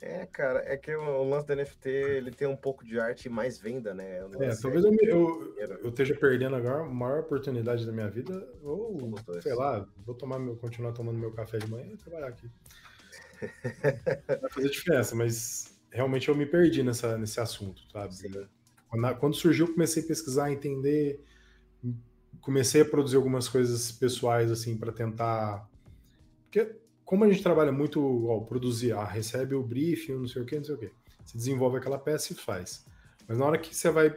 É, 0.00 0.26
cara, 0.26 0.62
é 0.64 0.76
que 0.76 0.94
o 0.94 1.28
lance 1.28 1.46
do 1.46 1.56
NFT 1.56 1.88
ele 1.88 2.30
tem 2.30 2.46
um 2.46 2.56
pouco 2.56 2.84
de 2.84 3.00
arte 3.00 3.26
e 3.26 3.28
mais 3.28 3.58
venda, 3.58 3.92
né? 3.92 4.18
É, 4.38 4.54
talvez 4.54 4.84
eu, 4.84 4.94
eu, 5.02 5.54
eu, 5.82 5.88
esteja 5.88 6.14
perdendo 6.14 6.54
agora 6.54 6.82
a 6.82 6.86
maior 6.86 7.20
oportunidade 7.20 7.84
da 7.84 7.90
minha 7.90 8.08
vida, 8.08 8.48
ou 8.62 9.12
sei 9.40 9.54
lá, 9.54 9.84
vou 10.06 10.14
tomar 10.14 10.38
meu, 10.38 10.54
continuar 10.56 10.92
tomando 10.92 11.18
meu 11.18 11.32
café 11.32 11.58
de 11.58 11.68
manhã 11.68 11.86
e 11.92 11.96
trabalhar 11.96 12.28
aqui. 12.28 12.48
Vai 14.40 14.50
fazer 14.50 14.70
diferença, 14.70 15.16
mas 15.16 15.76
realmente 15.90 16.28
eu 16.28 16.34
me 16.36 16.46
perdi 16.46 16.84
nessa, 16.84 17.18
nesse 17.18 17.40
assunto, 17.40 17.82
sabe? 17.90 18.14
Sim. 18.14 18.46
Quando, 18.88 19.34
surgiu, 19.34 19.72
comecei 19.72 20.02
a 20.02 20.06
pesquisar, 20.06 20.50
entender, 20.50 21.22
comecei 22.40 22.80
a 22.80 22.84
produzir 22.84 23.16
algumas 23.16 23.48
coisas 23.48 23.92
pessoais, 23.92 24.50
assim, 24.50 24.76
para 24.76 24.92
tentar. 24.92 25.68
Porque, 26.44 26.76
como 27.04 27.24
a 27.24 27.28
gente 27.28 27.42
trabalha 27.42 27.70
muito, 27.70 28.26
ó, 28.26 28.40
produzir, 28.40 28.92
ah, 28.92 29.04
recebe 29.04 29.54
o 29.54 29.62
briefing, 29.62 30.14
não 30.14 30.26
sei 30.26 30.42
o 30.42 30.46
que, 30.46 30.56
não 30.56 30.64
sei 30.64 30.74
o 30.74 30.78
que. 30.78 30.90
Você 31.24 31.36
desenvolve 31.36 31.76
aquela 31.76 31.98
peça 31.98 32.32
e 32.32 32.36
faz. 32.36 32.86
Mas 33.26 33.38
na 33.38 33.44
hora 33.44 33.58
que 33.58 33.74
você 33.74 33.90
vai, 33.90 34.16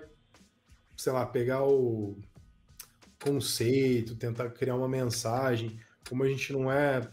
sei 0.95 1.11
lá, 1.11 1.25
pegar 1.25 1.63
o 1.63 2.17
conceito, 3.21 4.15
tentar 4.15 4.49
criar 4.51 4.75
uma 4.75 4.87
mensagem, 4.87 5.77
como 6.07 6.23
a 6.23 6.27
gente 6.27 6.53
não 6.53 6.71
é 6.71 7.11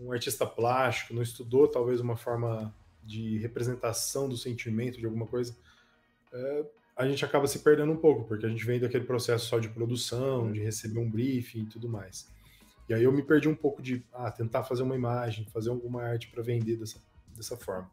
um 0.00 0.12
artista 0.12 0.46
plástico, 0.46 1.14
não 1.14 1.22
estudou 1.22 1.68
talvez 1.68 2.00
uma 2.00 2.16
forma 2.16 2.74
de 3.02 3.38
representação 3.38 4.28
do 4.28 4.36
sentimento 4.36 4.98
de 4.98 5.06
alguma 5.06 5.26
coisa, 5.26 5.56
é, 6.32 6.66
a 6.96 7.06
gente 7.06 7.24
acaba 7.24 7.46
se 7.46 7.58
perdendo 7.58 7.92
um 7.92 7.96
pouco, 7.96 8.24
porque 8.24 8.46
a 8.46 8.48
gente 8.48 8.64
vem 8.64 8.80
daquele 8.80 9.04
processo 9.04 9.46
só 9.46 9.58
de 9.58 9.68
produção, 9.68 10.50
de 10.50 10.60
receber 10.60 10.98
um 10.98 11.10
briefing 11.10 11.60
e 11.60 11.66
tudo 11.66 11.88
mais. 11.88 12.26
E 12.88 12.94
aí 12.94 13.02
eu 13.02 13.12
me 13.12 13.22
perdi 13.22 13.48
um 13.48 13.54
pouco 13.54 13.82
de 13.82 14.02
ah, 14.12 14.30
tentar 14.30 14.62
fazer 14.62 14.82
uma 14.82 14.94
imagem, 14.94 15.44
fazer 15.46 15.70
alguma 15.70 16.02
arte 16.02 16.28
para 16.28 16.42
vender 16.42 16.76
dessa, 16.76 16.98
dessa 17.36 17.56
forma. 17.56 17.90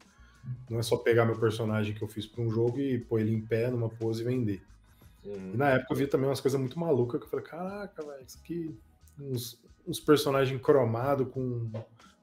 Não 0.70 0.80
é 0.80 0.84
só 0.84 0.97
pegar 0.97 1.26
meu 1.26 1.38
personagem 1.38 1.93
que 1.93 2.01
eu 2.01 2.08
fiz 2.08 2.26
para 2.26 2.43
um 2.43 2.49
jogo 2.49 2.80
e 2.80 2.99
pôr 2.99 3.20
ele 3.20 3.34
em 3.34 3.41
pé 3.41 3.70
numa 3.70 3.89
pose 3.89 4.22
e 4.22 4.26
vender. 4.26 4.62
Uhum. 5.26 5.51
E 5.54 5.58
na 5.58 5.70
época 5.72 5.93
eu 5.93 5.97
vi 5.97 6.08
também 6.08 6.30
umas 6.30 6.41
coisas 6.41 6.60
muito 6.60 6.80
malucas 6.80 7.20
que 7.20 7.26
eu 7.26 7.30
falei, 7.30 7.45
caraca, 7.45 8.06
velho, 8.06 8.24
isso 8.26 8.39
aqui. 8.41 8.78
Uns, 9.20 9.62
uns 9.86 9.99
personagens 9.99 10.62
cromados 10.62 11.28
com 11.32 11.70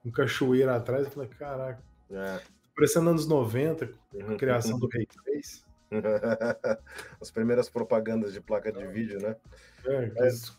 um 0.04 0.10
cachoeira 0.10 0.76
atrás. 0.76 1.04
Eu 1.06 1.10
falei, 1.10 1.28
caraca. 1.28 1.82
É. 2.10 2.40
Parecendo 2.74 3.10
anos 3.10 3.26
90, 3.26 3.86
com 3.86 4.22
a 4.22 4.26
uhum. 4.26 4.36
criação 4.36 4.78
do 4.78 4.88
Ray 4.88 5.06
3. 5.24 5.69
As 7.20 7.30
primeiras 7.30 7.68
propagandas 7.68 8.32
de 8.32 8.40
placa 8.40 8.72
de 8.72 8.86
vídeo, 8.86 9.20
né? 9.20 9.36
É, 9.84 10.10
Mas... 10.18 10.56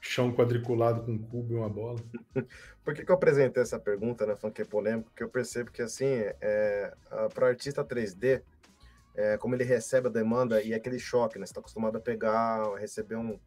chão 0.00 0.32
quadriculado 0.32 1.02
com 1.02 1.12
um 1.12 1.18
cubo 1.18 1.54
e 1.54 1.56
uma 1.56 1.68
bola. 1.68 1.98
Por 2.84 2.94
que, 2.94 3.04
que 3.04 3.10
eu 3.10 3.16
apresentei 3.16 3.62
essa 3.62 3.78
pergunta, 3.78 4.26
né, 4.26 4.36
falando 4.36 4.54
que 4.54 4.62
é 4.62 4.64
polêmico? 4.64 5.10
Porque 5.10 5.22
eu 5.22 5.28
percebo 5.28 5.70
que, 5.70 5.82
assim, 5.82 6.06
é, 6.40 6.94
para 7.34 7.44
o 7.44 7.48
artista 7.48 7.84
3D, 7.84 8.42
é, 9.16 9.38
como 9.38 9.54
ele 9.54 9.64
recebe 9.64 10.08
a 10.08 10.10
demanda 10.10 10.62
e 10.62 10.74
aquele 10.74 10.98
choque, 10.98 11.38
né? 11.38 11.46
Você 11.46 11.50
está 11.50 11.60
acostumado 11.60 11.96
a 11.96 12.00
pegar, 12.00 12.74
receber 12.74 13.16
um. 13.16 13.38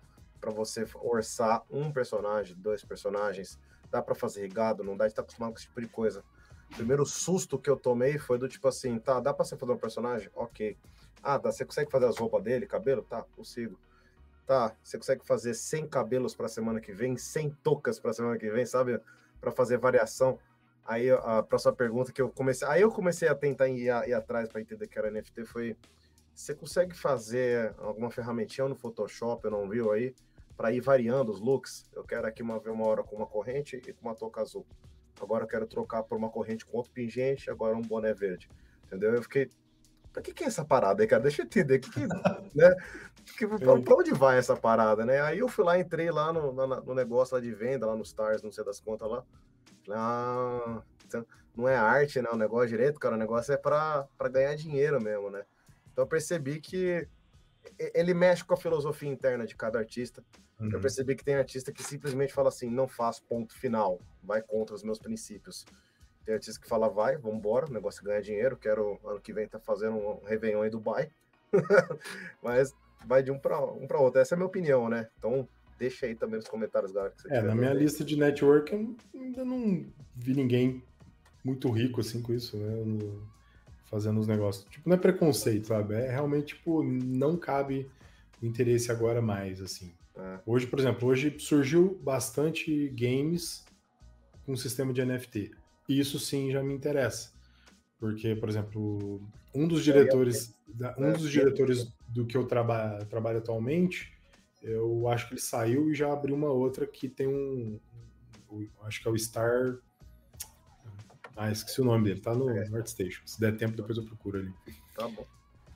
para 0.41 0.51
você 0.51 0.85
orçar 0.95 1.63
um 1.69 1.91
personagem, 1.91 2.55
dois 2.57 2.83
personagens, 2.83 3.59
dá 3.91 4.01
para 4.01 4.15
fazer 4.15 4.41
rigado, 4.41 4.83
não 4.83 4.97
dá, 4.97 5.05
de 5.05 5.11
estar 5.11 5.21
tá 5.21 5.25
acostumado 5.25 5.51
com 5.51 5.57
esse 5.57 5.67
tipo 5.67 5.79
de 5.79 5.87
coisa. 5.87 6.23
O 6.71 6.75
primeiro 6.75 7.05
susto 7.05 7.57
que 7.57 7.69
eu 7.69 7.77
tomei 7.77 8.17
foi 8.17 8.37
do 8.37 8.47
tipo 8.47 8.67
assim, 8.67 8.97
tá, 8.99 9.19
dá 9.19 9.33
pra 9.33 9.45
você 9.45 9.55
fazer 9.55 9.71
um 9.71 9.77
personagem? 9.77 10.29
Ok. 10.35 10.75
Ah, 11.23 11.37
tá, 11.39 11.51
você 11.51 11.65
consegue 11.65 11.91
fazer 11.91 12.05
as 12.05 12.17
roupas 12.17 12.43
dele, 12.43 12.65
cabelo? 12.65 13.03
Tá, 13.03 13.23
consigo. 13.35 13.79
Tá, 14.45 14.75
você 14.83 14.97
consegue 14.97 15.25
fazer 15.25 15.53
100 15.53 15.87
cabelos 15.87 16.35
pra 16.35 16.47
semana 16.47 16.79
que 16.79 16.91
vem, 16.91 17.17
100 17.17 17.51
toucas 17.63 17.99
pra 17.99 18.13
semana 18.13 18.37
que 18.37 18.49
vem, 18.49 18.65
sabe? 18.65 18.99
Pra 19.39 19.51
fazer 19.51 19.77
variação. 19.77 20.39
Aí 20.85 21.09
a 21.11 21.43
próxima 21.43 21.71
pergunta 21.71 22.11
que 22.11 22.19
eu 22.19 22.29
comecei. 22.29 22.67
Aí 22.67 22.81
eu 22.81 22.91
comecei 22.91 23.27
a 23.27 23.35
tentar 23.35 23.67
ir, 23.67 23.85
ir 23.85 24.13
atrás 24.13 24.49
para 24.49 24.59
entender 24.59 24.87
que 24.87 24.97
era 24.97 25.11
NFT 25.11 25.45
foi. 25.45 25.77
Você 26.33 26.55
consegue 26.55 26.95
fazer 26.95 27.75
alguma 27.77 28.09
ferramentinha 28.09 28.67
no 28.67 28.75
Photoshop, 28.75 29.45
eu 29.45 29.51
não 29.51 29.69
viu 29.69 29.91
aí, 29.91 30.15
para 30.57 30.71
ir 30.71 30.79
variando 30.79 31.31
os 31.31 31.39
looks? 31.39 31.85
Eu 31.93 32.03
quero 32.03 32.25
aqui 32.25 32.41
uma, 32.41 32.57
uma 32.57 32.87
hora 32.87 33.03
com 33.03 33.15
uma 33.15 33.27
corrente 33.27 33.75
e 33.75 33.93
com 33.93 34.07
uma 34.07 34.15
touca 34.15 34.41
azul. 34.41 34.65
Agora 35.21 35.43
eu 35.43 35.47
quero 35.47 35.67
trocar 35.67 36.01
por 36.03 36.17
uma 36.17 36.29
corrente 36.29 36.65
com 36.65 36.77
outro 36.77 36.91
pingente, 36.91 37.51
agora 37.51 37.75
um 37.75 37.81
boné 37.81 38.13
verde. 38.13 38.49
Entendeu? 38.85 39.13
Eu 39.13 39.21
fiquei. 39.21 39.49
Pra 40.19 40.21
que, 40.21 40.33
que 40.33 40.43
é 40.43 40.47
essa 40.47 40.65
parada 40.65 41.01
aí, 41.01 41.07
cara? 41.07 41.23
Deixa 41.23 41.41
eu 41.41 41.45
entender. 41.45 41.79
Que, 41.79 41.89
que, 41.89 42.07
né? 42.07 42.75
que, 43.37 43.47
pra, 43.47 43.95
onde 43.95 44.11
vai 44.13 44.37
essa 44.37 44.55
parada, 44.55 45.05
né? 45.05 45.21
Aí 45.21 45.39
eu 45.39 45.47
fui 45.47 45.63
lá, 45.63 45.79
entrei 45.79 46.11
lá 46.11 46.33
no, 46.33 46.51
no, 46.51 46.67
no 46.67 46.93
negócio 46.93 47.35
lá 47.35 47.41
de 47.41 47.53
venda, 47.53 47.85
lá 47.85 47.95
no 47.95 48.03
Stars, 48.03 48.43
não 48.43 48.51
sei 48.51 48.65
das 48.65 48.81
contas 48.81 49.09
lá. 49.09 49.23
Ah, 49.89 50.81
não 51.55 51.67
é 51.67 51.75
arte, 51.75 52.21
né? 52.21 52.29
O 52.31 52.35
negócio 52.35 52.67
direito, 52.67 52.99
cara. 52.99 53.15
O 53.15 53.17
negócio 53.17 53.53
é 53.53 53.57
para 53.57 54.07
ganhar 54.29 54.53
dinheiro 54.55 55.01
mesmo, 55.01 55.29
né? 55.29 55.45
Então 55.91 56.03
eu 56.03 56.07
percebi 56.07 56.59
que 56.59 57.07
ele 57.93 58.13
mexe 58.13 58.43
com 58.43 58.53
a 58.53 58.57
filosofia 58.57 59.09
interna 59.09 59.45
de 59.45 59.55
cada 59.55 59.79
artista. 59.79 60.23
Uhum. 60.59 60.69
Eu 60.71 60.81
percebi 60.81 61.15
que 61.15 61.23
tem 61.23 61.35
artista 61.35 61.71
que 61.71 61.81
simplesmente 61.81 62.33
fala 62.33 62.49
assim, 62.49 62.69
não 62.69 62.87
faz 62.87 63.19
ponto 63.21 63.53
final, 63.53 64.01
vai 64.21 64.41
contra 64.41 64.75
os 64.75 64.83
meus 64.83 64.99
princípios. 64.99 65.65
Tem 66.29 66.35
artista 66.35 66.61
que 66.61 66.67
fala, 66.67 66.87
vai, 66.87 67.17
vamos 67.17 67.39
embora, 67.39 67.65
o 67.65 67.73
negócio 67.73 68.01
é 68.01 68.05
ganhar 68.05 68.21
dinheiro, 68.21 68.55
quero 68.55 68.99
ano 69.03 69.19
que 69.19 69.33
vem 69.33 69.47
tá 69.47 69.59
fazendo 69.59 69.95
um 69.97 70.23
Réveillon 70.23 70.63
em 70.63 70.69
Dubai. 70.69 71.09
Mas 72.43 72.71
vai 73.03 73.23
de 73.23 73.31
um 73.31 73.39
para 73.39 73.59
um 73.65 73.87
para 73.87 73.99
outro. 73.99 74.21
Essa 74.21 74.35
é 74.35 74.35
a 74.35 74.37
minha 74.37 74.45
opinião, 74.45 74.87
né? 74.87 75.09
Então 75.17 75.49
deixa 75.79 76.05
aí 76.05 76.13
também 76.13 76.35
nos 76.35 76.47
comentários, 76.47 76.91
galera. 76.91 77.15
é, 77.29 77.41
na 77.41 77.55
minha 77.55 77.73
lista 77.73 78.05
de 78.05 78.15
network 78.15 78.71
eu 78.71 78.95
ainda 79.19 79.43
não 79.43 79.83
vi 80.15 80.35
ninguém 80.35 80.83
muito 81.43 81.67
rico 81.71 81.99
assim 81.99 82.21
com 82.21 82.31
isso, 82.31 82.55
né? 82.57 82.75
Fazendo 83.85 84.19
os 84.19 84.27
negócios. 84.27 84.65
Tipo, 84.65 84.87
não 84.87 84.97
é 84.97 84.99
preconceito, 84.99 85.65
sabe? 85.65 85.95
É 85.95 86.11
realmente, 86.11 86.53
tipo, 86.53 86.83
não 86.83 87.37
cabe 87.37 87.89
o 88.39 88.45
interesse 88.45 88.91
agora 88.91 89.19
mais, 89.19 89.63
assim. 89.63 89.91
É. 90.15 90.39
Hoje, 90.45 90.67
por 90.67 90.77
exemplo, 90.77 91.07
hoje 91.07 91.35
surgiu 91.39 91.99
bastante 92.03 92.87
games 92.89 93.65
com 94.45 94.55
sistema 94.55 94.93
de 94.93 95.03
NFT. 95.03 95.57
Isso 95.89 96.19
sim 96.19 96.51
já 96.51 96.61
me 96.63 96.73
interessa. 96.73 97.31
Porque, 97.99 98.35
por 98.35 98.47
exemplo, 98.47 99.21
um 99.53 99.67
dos 99.67 99.83
diretores, 99.83 100.55
um 100.97 101.11
dos 101.11 101.29
diretores 101.29 101.91
do 102.07 102.25
que 102.25 102.37
eu 102.37 102.45
traba, 102.45 102.99
trabalho 103.09 103.39
atualmente, 103.39 104.13
eu 104.61 105.07
acho 105.07 105.27
que 105.27 105.33
ele 105.33 105.41
saiu 105.41 105.89
e 105.89 105.95
já 105.95 106.11
abriu 106.11 106.35
uma 106.35 106.49
outra 106.49 106.85
que 106.85 107.09
tem 107.09 107.27
um. 107.27 107.79
Acho 108.83 109.01
que 109.01 109.07
é 109.07 109.11
o 109.11 109.17
Star. 109.17 109.77
Ah, 111.35 111.51
esqueci 111.51 111.81
o 111.81 111.85
nome 111.85 112.05
dele, 112.05 112.19
tá 112.19 112.33
no 112.35 112.49
é. 112.49 112.67
ArtStation. 112.73 113.25
Se 113.25 113.39
der 113.39 113.55
tempo, 113.55 113.75
depois 113.75 113.97
eu 113.97 114.03
procuro 114.03 114.39
ali. 114.39 114.53
Tá 114.95 115.07
bom. 115.07 115.25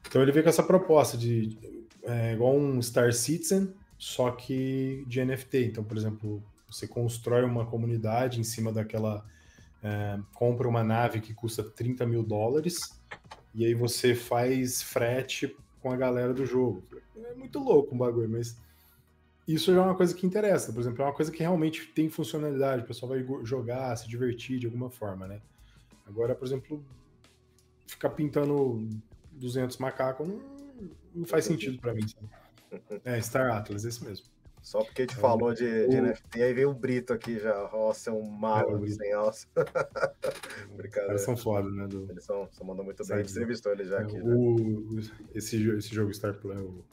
Então 0.06 0.22
ele 0.22 0.32
veio 0.32 0.44
com 0.44 0.50
essa 0.50 0.64
proposta 0.64 1.18
de. 1.18 1.58
É, 2.04 2.34
igual 2.34 2.56
um 2.56 2.82
Star 2.82 3.14
Citizen, 3.14 3.74
só 3.98 4.32
que 4.32 5.06
de 5.08 5.24
NFT. 5.24 5.66
Então, 5.66 5.84
por 5.84 5.98
exemplo, 5.98 6.44
você 6.70 6.88
constrói 6.88 7.44
uma 7.44 7.66
comunidade 7.66 8.40
em 8.40 8.44
cima 8.44 8.72
daquela. 8.72 9.26
É, 9.84 10.18
compra 10.34 10.68
uma 10.68 10.84
nave 10.84 11.20
que 11.20 11.34
custa 11.34 11.62
30 11.62 12.06
mil 12.06 12.24
dólares 12.24 12.98
e 13.54 13.66
aí 13.66 13.74
você 13.74 14.16
faz 14.16 14.82
frete 14.82 15.56
com 15.82 15.92
a 15.92 15.98
galera 15.98 16.34
do 16.34 16.46
jogo. 16.46 16.84
É 17.18 17.34
muito 17.36 17.60
louco 17.60 17.94
o 17.94 17.98
bagulho, 17.98 18.30
mas 18.30 18.58
isso 19.48 19.74
já 19.74 19.82
é 19.82 19.84
uma 19.84 19.96
coisa 19.96 20.16
que 20.16 20.26
interessa, 20.26 20.72
por 20.72 20.80
exemplo, 20.80 21.02
é 21.02 21.06
uma 21.06 21.14
coisa 21.14 21.32
que 21.32 21.40
realmente 21.40 21.86
tem 21.88 22.10
funcionalidade, 22.10 22.84
o 22.84 22.86
pessoal 22.88 23.10
vai 23.10 23.26
jogar, 23.44 23.96
se 23.98 24.08
divertir 24.08 24.58
de 24.58 24.66
alguma 24.66 24.90
forma, 24.90 25.28
né? 25.28 25.42
Agora, 26.08 26.34
por 26.34 26.46
exemplo, 26.46 26.84
ficar 27.86 28.12
pintando 28.12 28.88
200 29.34 29.78
macacos 29.78 30.28
não, 30.28 30.42
não 31.14 31.26
faz 31.26 31.46
sentido 31.46 31.78
para 31.80 31.94
mim. 31.94 32.08
Sabe? 32.08 32.30
É, 33.04 33.22
Star 33.22 33.52
Atlas, 33.52 33.84
esse 33.84 34.04
mesmo. 34.04 34.26
Só 34.64 34.82
porque 34.82 35.02
a 35.02 35.06
gente 35.06 35.18
é, 35.18 35.20
falou 35.20 35.54
de, 35.54 35.88
de 35.90 35.98
o... 35.98 36.02
NFT, 36.02 36.42
aí 36.42 36.54
veio 36.54 36.70
o 36.70 36.74
Brito 36.74 37.12
aqui 37.12 37.38
já. 37.38 37.70
Nossa, 37.70 38.10
é 38.10 38.14
um 38.14 38.24
malo 38.24 38.86
é, 38.86 38.90
sem 38.90 39.12
alça. 39.12 39.46
Brincadeira. 40.74 41.12
Eles 41.12 41.22
são 41.22 41.36
foda, 41.36 41.70
né? 41.70 41.86
Do... 41.86 42.10
Eles 42.10 42.24
são, 42.24 42.48
são 42.50 42.66
mandam 42.66 42.86
muito 42.86 43.06
bem. 43.06 43.18
A 43.18 43.22
gente 43.22 43.32
entrevistou 43.32 43.74
ele 43.74 43.84
já 43.84 44.00
é, 44.00 44.04
aqui. 44.04 44.18
O... 44.22 45.02
Já. 45.02 45.14
Esse, 45.36 45.70
esse 45.70 45.94
jogo 45.94 46.14
Star 46.14 46.36
Play. 46.36 46.58
O... 46.58 46.84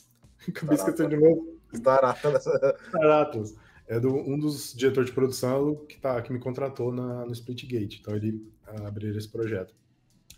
Acabei 0.48 0.76
esquecendo 0.76 1.10
de 1.10 1.16
novo. 1.18 1.54
Star 1.76 2.02
Atlas. 2.02 2.42
Star 2.42 3.10
Atlas. 3.10 3.54
É 3.86 4.00
do, 4.00 4.14
um 4.14 4.38
dos 4.38 4.72
diretores 4.74 5.10
de 5.10 5.14
produção 5.14 5.76
que, 5.86 6.00
tá, 6.00 6.20
que 6.22 6.32
me 6.32 6.38
contratou 6.38 6.90
na, 6.90 7.26
no 7.26 7.32
Splitgate. 7.32 8.00
Então 8.00 8.16
ele 8.16 8.42
abriu 8.86 9.14
esse 9.16 9.28
projeto. 9.28 9.74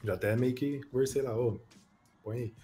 Já 0.03 0.15
até 0.15 0.37
meio 0.37 0.55
que 0.57 0.81
conversei 0.91 1.23
lá, 1.23 1.39
ô, 1.39 1.61
põe 2.21 2.37
aí. 2.37 2.55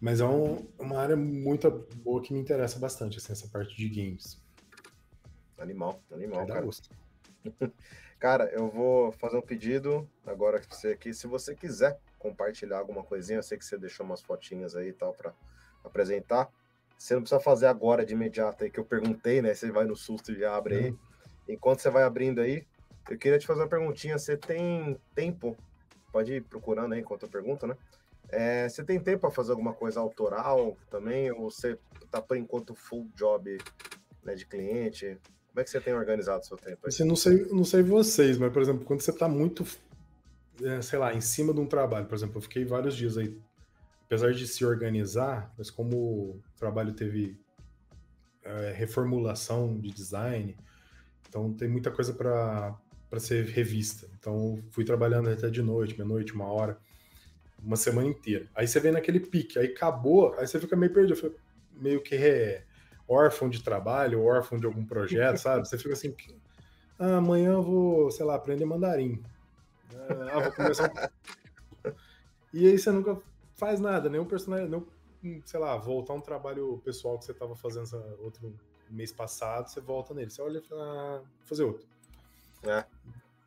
Mas 0.00 0.20
é 0.20 0.24
um, 0.24 0.66
uma 0.78 0.98
área 0.98 1.16
muito 1.16 1.70
boa 1.96 2.22
que 2.22 2.32
me 2.32 2.40
interessa 2.40 2.78
bastante, 2.78 3.18
assim, 3.18 3.32
essa 3.32 3.46
parte 3.48 3.76
de 3.76 3.88
games. 3.88 4.40
Animal, 5.58 6.02
animal, 6.10 6.46
cara. 6.46 6.62
Gosto. 6.62 6.88
cara, 8.18 8.44
eu 8.46 8.70
vou 8.70 9.12
fazer 9.12 9.36
um 9.36 9.42
pedido 9.42 10.08
agora 10.24 10.58
que 10.58 10.74
você 10.74 10.88
aqui. 10.88 11.12
Se 11.12 11.26
você 11.26 11.54
quiser 11.54 11.98
compartilhar 12.18 12.78
alguma 12.78 13.02
coisinha, 13.02 13.38
eu 13.38 13.42
sei 13.42 13.58
que 13.58 13.64
você 13.64 13.76
deixou 13.76 14.06
umas 14.06 14.22
fotinhas 14.22 14.74
aí 14.74 14.88
e 14.88 14.92
tal 14.92 15.12
para 15.12 15.34
apresentar. 15.84 16.48
Você 16.96 17.14
não 17.14 17.22
precisa 17.22 17.40
fazer 17.40 17.66
agora 17.66 18.04
de 18.04 18.14
imediato 18.14 18.64
aí 18.64 18.70
que 18.70 18.80
eu 18.80 18.84
perguntei, 18.84 19.42
né? 19.42 19.54
Você 19.54 19.70
vai 19.70 19.84
no 19.84 19.96
susto 19.96 20.32
e 20.32 20.38
já 20.38 20.56
abre 20.56 20.76
aí. 20.76 20.90
Uhum. 20.90 20.98
Enquanto 21.48 21.80
você 21.80 21.90
vai 21.90 22.04
abrindo 22.04 22.40
aí, 22.40 22.66
eu 23.10 23.18
queria 23.18 23.38
te 23.38 23.46
fazer 23.46 23.60
uma 23.60 23.68
perguntinha. 23.68 24.18
Você 24.18 24.36
tem 24.36 24.98
tempo? 25.14 25.56
Pode 26.10 26.32
ir 26.34 26.42
procurando 26.44 26.94
aí 26.94 27.00
enquanto 27.00 27.24
eu 27.24 27.28
pergunto, 27.28 27.66
né? 27.66 27.76
É, 28.32 28.68
você 28.68 28.84
tem 28.84 29.00
tempo 29.00 29.20
para 29.20 29.30
fazer 29.30 29.52
alguma 29.52 29.72
coisa 29.72 30.00
autoral 30.00 30.76
também? 30.90 31.30
Ou 31.32 31.50
você 31.50 31.78
tá 32.10 32.20
por 32.20 32.36
enquanto 32.36 32.74
full 32.74 33.08
job 33.14 33.58
né, 34.22 34.34
de 34.34 34.46
cliente? 34.46 35.18
Como 35.48 35.60
é 35.60 35.64
que 35.64 35.70
você 35.70 35.80
tem 35.80 35.94
organizado 35.94 36.40
o 36.40 36.46
seu 36.46 36.56
tempo? 36.56 36.78
Aí? 36.86 37.06
não 37.06 37.16
sei, 37.16 37.46
não 37.46 37.64
sei 37.64 37.82
vocês, 37.82 38.38
mas 38.38 38.52
por 38.52 38.62
exemplo, 38.62 38.84
quando 38.84 39.00
você 39.00 39.10
está 39.10 39.28
muito, 39.28 39.64
é, 40.62 40.80
sei 40.80 40.98
lá, 40.98 41.12
em 41.12 41.20
cima 41.20 41.52
de 41.52 41.60
um 41.60 41.66
trabalho, 41.66 42.06
por 42.06 42.14
exemplo, 42.14 42.38
eu 42.38 42.42
fiquei 42.42 42.64
vários 42.64 42.94
dias 42.94 43.18
aí 43.18 43.36
apesar 44.10 44.32
de 44.32 44.44
se 44.44 44.64
organizar, 44.64 45.54
mas 45.56 45.70
como 45.70 45.96
o 45.96 46.42
trabalho 46.56 46.92
teve 46.92 47.38
é, 48.42 48.72
reformulação 48.72 49.78
de 49.78 49.88
design, 49.92 50.56
então 51.28 51.54
tem 51.54 51.68
muita 51.68 51.92
coisa 51.92 52.12
para 52.12 52.76
ser 53.20 53.46
revista. 53.46 54.08
Então 54.18 54.60
fui 54.72 54.84
trabalhando 54.84 55.30
até 55.30 55.48
de 55.48 55.62
noite, 55.62 55.96
meia-noite, 55.96 56.34
uma 56.34 56.46
hora, 56.46 56.76
uma 57.62 57.76
semana 57.76 58.08
inteira. 58.08 58.48
Aí 58.54 58.66
você 58.66 58.80
vem 58.80 58.92
naquele 58.92 59.20
pique, 59.20 59.58
aí 59.58 59.66
acabou, 59.66 60.34
aí 60.38 60.46
você 60.46 60.58
fica 60.58 60.76
meio 60.76 60.92
perdido, 60.92 61.34
meio 61.72 62.02
que 62.02 62.14
é, 62.14 62.64
órfão 63.08 63.48
de 63.48 63.62
trabalho, 63.62 64.22
órfão 64.22 64.58
de 64.58 64.66
algum 64.66 64.84
projeto, 64.84 65.36
sabe? 65.38 65.68
Você 65.68 65.78
fica 65.78 65.92
assim, 65.92 66.14
ah, 66.98 67.16
amanhã 67.16 67.52
eu 67.52 67.62
vou, 67.62 68.10
sei 68.10 68.24
lá, 68.24 68.34
aprender 68.34 68.64
mandarim. 68.64 69.22
Ah, 70.32 70.40
vou 70.40 70.52
começar 70.52 70.90
um... 70.90 71.90
E 72.52 72.66
aí 72.66 72.76
você 72.76 72.90
nunca 72.90 73.16
faz 73.54 73.78
nada, 73.78 74.08
nenhum 74.10 74.24
personagem, 74.24 74.68
não, 74.68 74.84
sei 75.44 75.60
lá, 75.60 75.76
voltar 75.76 76.14
um 76.14 76.20
trabalho 76.20 76.80
pessoal 76.84 77.16
que 77.16 77.24
você 77.24 77.30
estava 77.30 77.54
fazendo 77.54 77.96
outro 78.20 78.52
mês 78.90 79.12
passado, 79.12 79.68
você 79.68 79.80
volta 79.80 80.12
nele, 80.12 80.30
você 80.30 80.42
olha 80.42 80.58
e 80.58 80.62
fala, 80.62 80.82
ah, 80.82 81.22
fazer 81.44 81.62
outro. 81.62 81.86
É. 82.64 82.84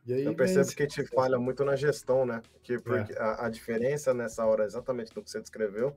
Aí, 0.08 0.26
Eu 0.26 0.36
percebo 0.36 0.68
que 0.76 0.84
a 0.84 0.88
gente 0.88 1.06
falha 1.08 1.40
muito 1.40 1.64
na 1.64 1.76
gestão, 1.76 2.26
né? 2.26 2.42
Que, 2.62 2.78
porque 2.78 3.14
é. 3.14 3.18
a, 3.18 3.46
a, 3.46 3.50
diferença 3.50 4.14
nessa 4.14 4.46
hora, 4.46 4.66
exatamente 4.66 5.14
do 5.14 5.24
que 5.24 5.30
você 5.32 5.40
descreveu, 5.40 5.96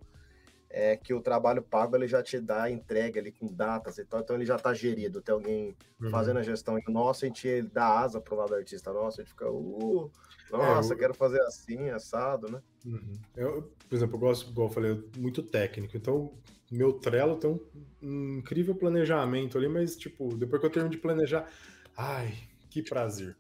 é 0.71 0.97
que 0.97 1.15
o 1.15 1.21
trabalho 1.21 1.63
pago 1.63 1.97
ele 1.97 2.07
já 2.07 2.23
te 2.23 2.39
dá 2.39 2.71
entrega 2.71 3.21
ali 3.21 3.33
com 3.33 3.47
datas 3.47 3.99
e 3.99 4.05
tal, 4.05 4.21
então 4.21 4.37
ele 4.37 4.45
já 4.45 4.57
está 4.57 4.75
gerido. 4.75 5.23
Tem 5.23 5.33
alguém 5.33 5.77
uhum. 6.01 6.11
fazendo 6.11 6.39
a 6.39 6.43
gestão. 6.43 6.79
E 6.79 6.83
o 6.87 6.91
nosso, 6.91 7.25
a 7.25 7.29
gente 7.29 7.63
dá 7.63 8.01
asa 8.01 8.21
para 8.21 8.35
o 8.35 8.37
lado 8.37 8.51
do 8.51 8.57
artista 8.57 8.93
nosso, 8.93 9.21
a 9.21 9.25
gente 9.25 9.33
fica, 9.33 9.51
uh, 9.51 10.11
nossa, 10.51 10.93
é, 10.93 10.95
eu... 10.95 10.99
quero 10.99 11.15
fazer 11.15 11.41
assim, 11.43 11.91
assado, 11.91 12.51
né? 12.51 12.61
Uhum. 12.85 13.13
Eu, 13.37 13.73
por 13.89 13.97
exemplo, 13.97 14.17
eu 14.17 14.21
gosto, 14.21 14.51
igual 14.51 14.69
eu 14.69 14.73
falei, 14.73 15.05
muito 15.17 15.43
técnico. 15.43 15.97
Então, 15.97 16.33
meu 16.71 16.93
Trello 16.93 17.37
tem 17.37 17.51
um, 17.51 17.61
um, 18.03 18.39
incrível 18.39 18.75
planejamento 18.75 19.57
ali, 19.59 19.69
mas, 19.69 19.97
tipo, 19.97 20.35
depois 20.37 20.61
que 20.61 20.67
eu 20.67 20.71
termino 20.71 20.95
de 20.95 21.01
planejar, 21.01 21.49
ai, 21.97 22.35
que 22.71 22.83
prazer. 22.83 23.37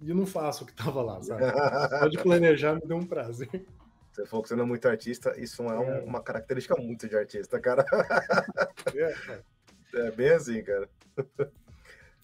E 0.00 0.14
não 0.14 0.26
faço 0.26 0.64
o 0.64 0.66
que 0.66 0.72
tava 0.72 1.02
lá, 1.02 1.22
sabe? 1.22 1.42
Só 2.00 2.08
de 2.08 2.18
planejar 2.18 2.74
me 2.74 2.80
deu 2.80 2.96
um 2.96 3.06
prazer. 3.06 3.66
Você 4.10 4.26
falou 4.26 4.42
que 4.42 4.48
você 4.48 4.56
não 4.56 4.64
é 4.64 4.66
muito 4.66 4.88
artista, 4.88 5.38
isso 5.38 5.62
é, 5.62 5.98
é. 5.98 6.00
uma 6.02 6.22
característica 6.22 6.74
muito 6.76 7.08
de 7.08 7.16
artista, 7.16 7.60
cara. 7.60 7.84
É, 9.92 10.06
é 10.06 10.10
bem 10.12 10.30
assim, 10.30 10.62
cara. 10.62 10.88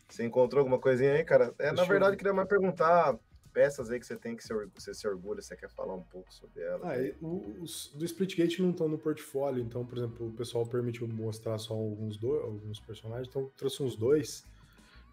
Você 0.09 0.24
encontrou 0.24 0.61
alguma 0.61 0.79
coisinha 0.79 1.12
aí, 1.12 1.24
cara? 1.24 1.53
É, 1.59 1.72
na 1.72 1.85
verdade, 1.85 2.14
eu... 2.14 2.16
queria 2.16 2.33
mais 2.33 2.49
perguntar 2.49 3.18
peças 3.53 3.91
aí 3.91 3.99
que 3.99 4.07
você 4.07 4.16
tem 4.16 4.37
que 4.37 4.45
você 4.74 4.93
se 4.93 5.09
orgulha, 5.09 5.41
você 5.41 5.57
quer 5.57 5.70
falar 5.70 5.95
um 5.95 6.03
pouco 6.03 6.33
sobre 6.33 6.62
elas? 6.62 6.83
Ah, 6.85 6.95
os 7.22 7.91
do 7.95 8.05
Splitgate 8.05 8.61
não 8.61 8.70
estão 8.70 8.87
no 8.87 8.99
portfólio, 8.99 9.62
então, 9.62 9.85
por 9.85 9.97
exemplo, 9.97 10.27
o 10.29 10.33
pessoal 10.33 10.66
permitiu 10.66 11.09
mostrar 11.09 11.57
só 11.57 11.72
alguns, 11.72 12.18
do, 12.18 12.35
alguns 12.37 12.79
personagens, 12.81 13.29
então 13.29 13.51
trouxe 13.57 13.83
uns 13.83 13.97
dois, 13.97 14.45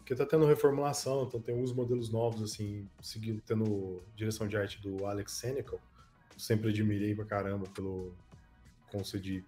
porque 0.04 0.14
tá 0.14 0.26
tendo 0.26 0.44
reformulação, 0.44 1.24
então 1.24 1.40
tem 1.40 1.54
alguns 1.54 1.72
modelos 1.72 2.10
novos, 2.10 2.42
assim, 2.42 2.86
seguindo, 3.00 3.40
tendo 3.40 4.02
direção 4.14 4.46
de 4.46 4.54
arte 4.54 4.78
do 4.82 5.06
Alex 5.06 5.32
Senecal, 5.32 5.80
sempre 6.36 6.68
admirei 6.68 7.14
pra 7.14 7.24
caramba 7.24 7.66
pelo 7.70 8.14
conceito 8.92 9.24
de, 9.24 9.44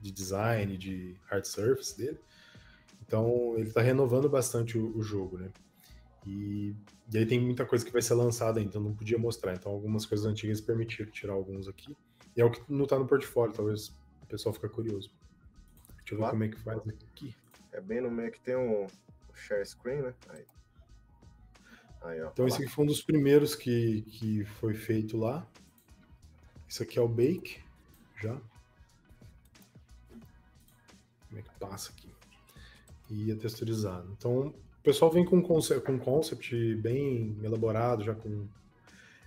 de 0.00 0.10
design, 0.10 0.76
de 0.76 1.14
hard 1.26 1.44
surface 1.44 1.96
dele. 1.96 2.18
Então 3.06 3.54
ele 3.56 3.68
está 3.68 3.80
renovando 3.80 4.28
bastante 4.28 4.76
o, 4.76 4.98
o, 4.98 5.00
jogo, 5.00 5.38
né? 5.38 5.48
E, 6.26 6.74
e, 7.12 7.18
aí 7.18 7.24
tem 7.24 7.38
muita 7.38 7.64
coisa 7.64 7.84
que 7.84 7.92
vai 7.92 8.02
ser 8.02 8.14
lançada 8.14 8.58
ainda, 8.58 8.70
então 8.70 8.82
não 8.82 8.94
podia 8.96 9.16
mostrar. 9.16 9.54
Então 9.54 9.70
algumas 9.70 10.04
coisas 10.04 10.26
antigas 10.26 10.60
permitiram 10.60 11.08
tirar 11.12 11.34
alguns 11.34 11.68
aqui. 11.68 11.96
E 12.36 12.40
é 12.40 12.44
o 12.44 12.50
que 12.50 12.60
não 12.68 12.82
está 12.82 12.98
no 12.98 13.06
portfólio, 13.06 13.54
talvez 13.54 13.90
o 14.22 14.26
pessoal 14.26 14.52
fique 14.52 14.68
curioso. 14.70 15.08
Deixa 15.98 16.14
eu 16.14 16.18
ver 16.18 16.30
como 16.30 16.42
é 16.42 16.48
que 16.48 16.58
faz 16.58 16.80
aqui. 16.80 17.32
É 17.70 17.80
bem 17.80 18.00
no 18.00 18.10
meio 18.10 18.32
que 18.32 18.40
tem 18.40 18.56
um 18.56 18.88
share 19.34 19.64
screen, 19.66 20.02
né? 20.02 20.14
Aí. 20.28 20.44
Aí, 22.02 22.22
ó, 22.22 22.30
então 22.30 22.46
esse 22.46 22.62
aqui 22.62 22.70
foi 22.70 22.84
um 22.84 22.88
dos 22.88 23.02
primeiros 23.02 23.54
que, 23.54 24.02
que 24.02 24.44
foi 24.44 24.74
feito 24.74 25.16
lá. 25.16 25.46
Isso 26.68 26.82
aqui 26.82 26.98
é 26.98 27.02
o 27.02 27.08
bake, 27.08 27.62
já. 28.20 28.38
Como 31.28 31.38
é 31.38 31.42
que 31.42 31.50
passa 31.58 31.92
aqui? 31.92 32.12
E 33.10 33.30
é 33.30 33.34
texturizado. 33.34 34.12
Então, 34.16 34.48
o 34.48 34.82
pessoal 34.82 35.10
vem 35.10 35.24
com 35.24 35.36
um 35.36 35.42
concept, 35.42 35.84
com 35.84 35.92
um 35.92 35.98
concept 35.98 36.74
bem 36.76 37.38
elaborado, 37.42 38.04
já 38.04 38.14
com... 38.14 38.46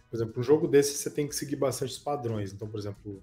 Por 0.10 0.16
exemplo, 0.16 0.40
um 0.40 0.44
jogo 0.44 0.68
desse 0.68 0.96
você 0.96 1.10
tem 1.10 1.28
que 1.28 1.36
seguir 1.36 1.56
bastante 1.56 1.92
os 1.92 2.00
padrões. 2.00 2.54
Então, 2.54 2.68
por 2.68 2.80
exemplo, 2.80 3.22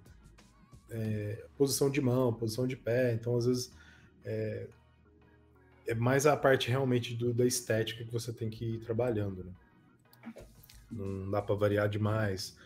é, 0.90 1.46
posição 1.56 1.88
de 1.90 2.00
mão, 2.00 2.32
posição 2.32 2.66
de 2.66 2.76
pé. 2.76 3.14
Então, 3.14 3.36
às 3.36 3.46
vezes, 3.46 3.72
é, 4.24 4.68
é 5.86 5.94
mais 5.94 6.26
a 6.26 6.36
parte 6.36 6.68
realmente 6.68 7.14
do, 7.14 7.32
da 7.32 7.46
estética 7.46 8.04
que 8.04 8.12
você 8.12 8.32
tem 8.32 8.50
que 8.50 8.76
ir 8.76 8.78
trabalhando. 8.80 9.44
Né? 9.44 9.52
Não 10.90 11.30
dá 11.30 11.42
para 11.42 11.54
variar 11.54 11.88
demais 11.88 12.56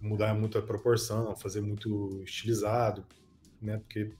mudar 0.00 0.34
muito 0.34 0.58
a 0.58 0.62
proporção, 0.62 1.34
fazer 1.36 1.60
muito 1.60 2.22
estilizado, 2.22 3.04
né? 3.60 3.78
Porque 3.78 4.12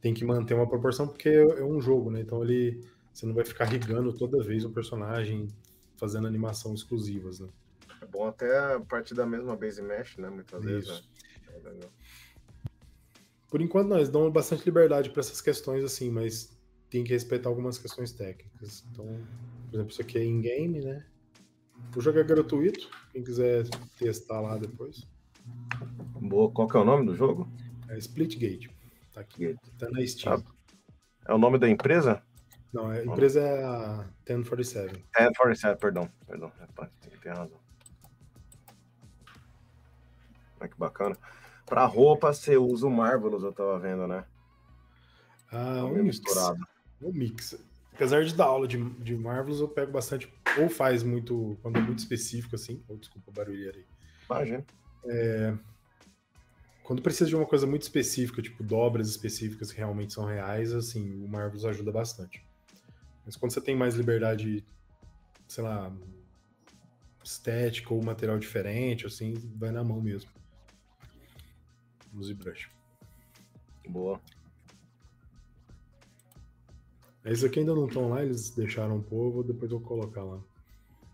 tem 0.00 0.14
que 0.14 0.24
manter 0.24 0.54
uma 0.54 0.68
proporção 0.68 1.08
porque 1.08 1.28
é, 1.28 1.42
é 1.42 1.64
um 1.64 1.80
jogo, 1.80 2.10
né? 2.10 2.20
Então 2.20 2.42
ele 2.42 2.86
você 3.12 3.26
não 3.26 3.34
vai 3.34 3.44
ficar 3.44 3.64
rigando 3.64 4.12
toda 4.12 4.42
vez 4.42 4.64
um 4.64 4.72
personagem 4.72 5.48
fazendo 5.96 6.26
animação 6.26 6.74
exclusivas, 6.74 7.40
né? 7.40 7.48
É 8.00 8.06
bom 8.06 8.26
até 8.26 8.78
partir 8.80 9.14
da 9.14 9.24
mesma 9.24 9.56
base 9.56 9.80
mesh, 9.80 10.16
né? 10.16 10.28
Muitas 10.28 10.62
Isso. 10.64 10.72
vezes. 10.72 11.08
Né? 11.64 11.70
É 11.82 11.88
Por 13.48 13.60
enquanto 13.60 13.88
nós 13.88 14.08
damos 14.08 14.32
bastante 14.32 14.64
liberdade 14.64 15.10
para 15.10 15.20
essas 15.20 15.40
questões 15.40 15.84
assim, 15.84 16.10
mas 16.10 16.53
tem 16.94 17.02
que 17.02 17.12
respeitar 17.12 17.48
algumas 17.48 17.76
questões 17.76 18.12
técnicas. 18.12 18.86
Então, 18.92 19.04
por 19.68 19.74
exemplo, 19.74 19.90
isso 19.90 20.00
aqui 20.00 20.16
é 20.16 20.24
in-game, 20.24 20.80
né? 20.80 21.04
O 21.96 22.00
jogo 22.00 22.20
é 22.20 22.22
gratuito, 22.22 22.88
quem 23.10 23.24
quiser 23.24 23.64
testar 23.98 24.40
lá 24.40 24.56
depois. 24.56 25.04
Boa. 26.20 26.52
Qual 26.52 26.68
que 26.68 26.76
é 26.76 26.80
o 26.80 26.84
nome 26.84 27.04
do 27.04 27.16
jogo? 27.16 27.52
É 27.88 27.98
Splitgate. 27.98 28.70
Tá 29.12 29.22
aqui. 29.22 29.56
Tá 29.76 29.90
na 29.90 30.06
Steam. 30.06 30.36
Ah, 30.36 31.32
é 31.32 31.34
o 31.34 31.38
nome 31.38 31.58
da 31.58 31.68
empresa? 31.68 32.22
Não, 32.72 32.88
a 32.88 33.04
empresa 33.04 33.40
é 33.40 33.64
a 33.64 34.08
1047. 34.28 35.04
1047, 35.18 35.80
perdão. 35.80 36.08
Perdão. 36.28 36.52
Tem 37.00 37.10
que 37.10 37.18
ter 37.18 37.30
razão. 37.30 37.58
Olha 40.60 40.70
que 40.70 40.78
bacana. 40.78 41.18
Pra 41.66 41.86
roupa, 41.86 42.32
você 42.32 42.56
usa 42.56 42.86
o 42.86 42.90
Marvelous, 42.90 43.42
eu 43.42 43.52
tava 43.52 43.80
vendo, 43.80 44.06
né? 44.06 44.24
Ah, 45.50 45.84
um 45.84 46.04
misturado. 46.04 46.64
Um 47.02 47.12
mix. 47.12 47.56
Apesar 47.92 48.24
de 48.24 48.34
dar 48.34 48.46
aula 48.46 48.66
de, 48.66 48.82
de 49.00 49.16
Marvelous, 49.16 49.60
eu 49.60 49.68
pego 49.68 49.92
bastante. 49.92 50.32
Ou 50.58 50.68
faz 50.68 51.02
muito, 51.02 51.56
quando 51.62 51.78
é 51.78 51.80
muito 51.80 51.98
específico, 51.98 52.54
assim. 52.56 52.82
Ou 52.88 52.96
desculpa 52.96 53.30
o 53.30 53.34
barulho 53.34 53.72
aí. 53.72 53.84
Imagina. 54.28 54.64
É, 55.06 55.54
quando 56.84 57.00
precisa 57.00 57.30
de 57.30 57.34
uma 57.34 57.46
coisa 57.46 57.66
muito 57.66 57.82
específica, 57.82 58.42
tipo 58.42 58.62
dobras 58.62 59.08
específicas 59.08 59.72
que 59.72 59.78
realmente 59.78 60.12
são 60.12 60.26
reais, 60.26 60.72
assim, 60.72 61.24
o 61.24 61.26
Marvelous 61.26 61.64
ajuda 61.64 61.90
bastante. 61.90 62.44
Mas 63.24 63.36
quando 63.36 63.52
você 63.52 63.60
tem 63.60 63.74
mais 63.74 63.94
liberdade, 63.94 64.62
sei 65.48 65.64
lá, 65.64 65.90
estética 67.24 67.94
ou 67.94 68.04
material 68.04 68.38
diferente, 68.38 69.06
assim, 69.06 69.32
vai 69.56 69.72
na 69.72 69.82
mão 69.82 69.98
mesmo. 69.98 70.30
Use 72.12 72.34
brush. 72.34 72.68
Boa. 73.88 74.20
Esses 77.24 77.44
aqui 77.44 77.60
ainda 77.60 77.74
não 77.74 77.86
estão 77.86 78.10
lá, 78.10 78.22
eles 78.22 78.50
deixaram 78.50 78.96
um 78.96 79.02
pouco, 79.02 79.42
depois 79.42 79.70
eu 79.70 79.78
vou 79.78 79.88
colocar 79.88 80.22
lá. 80.22 80.38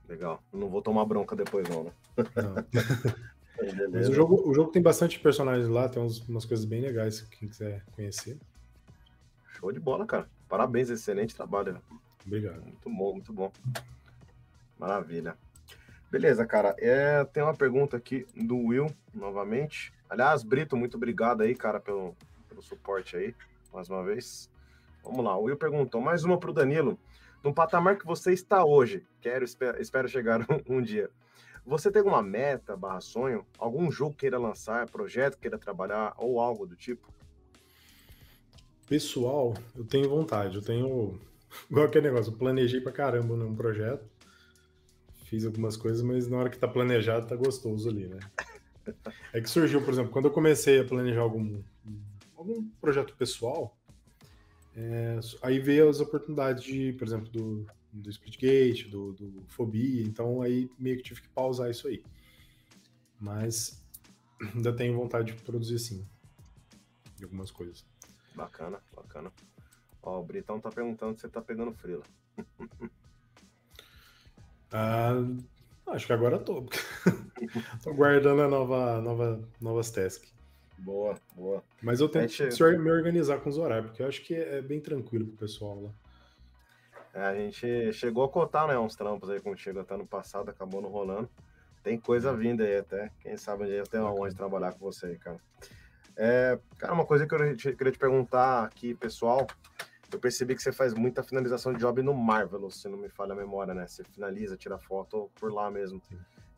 Legal. 0.09 0.43
Não 0.53 0.69
vou 0.69 0.83
tomar 0.83 1.05
bronca 1.05 1.37
depois, 1.37 1.69
não, 1.69 1.85
né? 1.85 1.93
Não. 2.17 2.55
Mas 3.93 4.09
o 4.09 4.13
jogo, 4.13 4.49
o 4.49 4.55
jogo 4.55 4.73
tem 4.73 4.83
bastante 4.83 5.21
personagens 5.21 5.69
lá, 5.69 5.89
tem 5.89 6.03
uns, 6.03 6.27
umas 6.27 6.45
coisas 6.45 6.65
bem 6.65 6.81
legais, 6.81 7.21
quem 7.21 7.49
quiser 7.49 7.85
conhecer. 7.95 8.39
Show 9.53 9.71
de 9.71 9.79
bola, 9.79 10.07
cara. 10.07 10.29
Parabéns, 10.49 10.89
excelente 10.89 11.35
trabalho. 11.35 11.81
Obrigado. 12.27 12.63
Muito 12.63 12.91
bom, 12.91 13.13
muito 13.13 13.33
bom. 13.33 13.53
Maravilha. 14.79 15.37
Beleza, 16.11 16.45
cara. 16.45 16.75
É, 16.79 17.25
tem 17.25 17.43
uma 17.43 17.55
pergunta 17.55 17.97
aqui 17.97 18.27
do 18.35 18.57
Will, 18.57 18.87
novamente. 19.15 19.93
Aliás, 20.09 20.43
Brito, 20.43 20.77
muito 20.77 20.97
obrigado 20.97 21.43
aí, 21.43 21.55
cara, 21.55 21.79
pelo, 21.79 22.17
pelo 22.49 22.63
suporte 22.63 23.17
aí, 23.17 23.35
mais 23.73 23.89
uma 23.89 24.03
vez. 24.03 24.51
Vamos 25.03 25.25
lá, 25.25 25.37
o 25.37 25.45
Will 25.45 25.57
perguntou, 25.57 26.01
mais 26.01 26.25
uma 26.25 26.39
para 26.39 26.51
o 26.51 26.55
Danilo. 26.55 26.99
No 27.43 27.55
patamar 27.55 27.97
que 27.97 28.05
você 28.05 28.33
está 28.33 28.65
hoje, 28.65 29.03
quero, 29.21 29.45
espero, 29.45 30.09
chegar 30.09 30.47
um, 30.69 30.83
dia. 30.83 31.11
Você 31.65 31.91
tem 31.91 32.01
alguma 32.01 32.23
meta, 32.23 32.77
barra 32.77 33.01
sonho? 33.01 33.47
Algum 33.59 33.91
jogo 33.91 34.15
queira 34.15 34.39
lançar, 34.39 34.89
projeto 34.91 35.39
queira 35.39 35.59
trabalhar 35.59 36.15
ou 36.19 36.39
algo 36.39 36.67
do 36.67 36.77
tipo? 36.77 37.13
Pessoal, 38.87 39.55
eu 39.75 39.85
tenho 39.85 40.09
vontade, 40.09 40.57
eu 40.57 40.63
tenho. 40.63 41.19
Igual 41.71 41.87
aquele 41.87 42.11
negócio, 42.11 42.33
eu 42.33 42.37
planejei 42.37 42.81
pra 42.81 42.93
caramba 42.93 43.35
num 43.37 43.55
projeto. 43.55 44.05
Fiz 45.25 45.47
algumas 45.47 45.77
coisas, 45.77 46.03
mas 46.03 46.29
na 46.29 46.37
hora 46.37 46.51
que 46.51 46.59
tá 46.59 46.69
planejado, 46.69 47.27
tá 47.27 47.37
gostoso 47.37 47.89
ali, 47.89 48.07
né? 48.07 48.19
É 49.33 49.41
que 49.41 49.49
surgiu, 49.49 49.83
por 49.83 49.95
exemplo, 49.95 50.11
quando 50.11 50.27
eu 50.27 50.33
comecei 50.33 50.81
a 50.81 50.85
planejar 50.85 51.21
algum, 51.21 51.63
algum 52.37 52.69
projeto 52.81 53.15
pessoal, 53.15 53.77
é, 54.77 55.19
aí 55.43 55.59
veio 55.59 55.89
as 55.89 56.01
oportunidades 56.01 56.63
de, 56.63 56.93
por 56.93 57.07
exemplo, 57.07 57.29
do, 57.31 57.67
do 57.93 58.11
Splitgate, 58.11 58.89
do, 58.89 59.13
do 59.13 59.45
Fobia, 59.49 60.03
então 60.03 60.43
aí 60.43 60.71
meio 60.79 60.97
que 60.97 61.03
tive 61.03 61.23
que 61.23 61.29
pausar 61.29 61.71
isso 61.71 61.89
aí. 61.89 62.03
Mas 63.21 63.83
ainda 64.55 64.73
tenho 64.75 64.97
vontade 64.97 65.33
de 65.33 65.43
produzir 65.43 65.79
sim, 65.79 66.07
de 67.17 67.25
algumas 67.25 67.51
coisas. 67.51 67.85
Bacana, 68.35 68.81
bacana. 68.95 69.33
Ó, 70.03 70.21
o 70.21 70.25
Britão 70.25 70.61
tá 70.61 70.71
perguntando 70.71 71.15
se 71.15 71.23
você 71.23 71.29
tá 71.29 71.43
pegando 71.43 71.73
frila. 71.73 72.03
ah, 74.73 75.13
acho 75.89 76.07
que 76.07 76.13
agora 76.13 76.39
tô. 76.39 76.65
tô 77.83 77.93
guardando 77.93 78.43
a 78.43 78.49
nova, 78.49 79.01
nova, 79.01 79.49
novas 79.61 79.91
tasks. 79.91 80.33
Boa, 80.81 81.15
boa. 81.37 81.63
Mas 81.83 82.01
eu 82.01 82.09
tento 82.09 82.31
gente... 82.31 82.63
me 82.79 82.91
organizar 82.91 83.39
com 83.41 83.51
os 83.51 83.59
horários, 83.59 83.91
porque 83.91 84.03
eu 84.03 84.09
acho 84.09 84.23
que 84.23 84.35
é 84.35 84.63
bem 84.63 84.81
tranquilo 84.81 85.27
pro 85.27 85.37
pessoal 85.37 85.83
lá. 85.83 85.91
É, 87.13 87.25
a 87.27 87.35
gente 87.35 87.93
chegou 87.93 88.25
a 88.25 88.29
cotar, 88.29 88.69
né, 88.69 88.79
uns 88.79 88.95
trampos 88.95 89.29
aí 89.31 89.41
contigo 89.41 89.81
até 89.81 89.97
no 89.97 90.07
passado, 90.07 90.49
acabou 90.49 90.81
não 90.81 90.89
rolando. 90.89 91.29
Tem 91.83 91.99
coisa 91.99 92.31
uhum. 92.31 92.37
vinda 92.37 92.65
aí 92.65 92.77
até. 92.77 93.11
Quem 93.21 93.37
sabe 93.37 93.69
eu 93.71 93.87
tenho 93.87 94.07
onde 94.07 94.35
trabalhar 94.35 94.73
com 94.73 94.79
você 94.81 95.07
aí, 95.07 95.19
cara. 95.19 95.39
É, 96.17 96.59
cara, 96.79 96.93
uma 96.93 97.07
coisa 97.07 97.27
que 97.27 97.35
eu 97.35 97.57
te, 97.57 97.73
queria 97.75 97.93
te 97.93 97.99
perguntar 97.99 98.65
aqui, 98.65 98.95
pessoal. 98.95 99.47
Eu 100.13 100.19
percebi 100.19 100.55
que 100.55 100.63
você 100.63 100.73
faz 100.73 100.93
muita 100.93 101.23
finalização 101.23 101.73
de 101.73 101.79
job 101.79 102.03
no 102.03 102.13
Marvelous, 102.13 102.83
se 102.83 102.89
não 102.89 102.99
me 102.99 103.09
falha 103.09 103.33
a 103.33 103.37
memória, 103.37 103.73
né? 103.73 103.87
Você 103.87 104.03
finaliza, 104.05 104.57
tira 104.57 104.77
foto 104.77 105.31
por 105.37 105.53
lá 105.53 105.71
mesmo. 105.71 106.03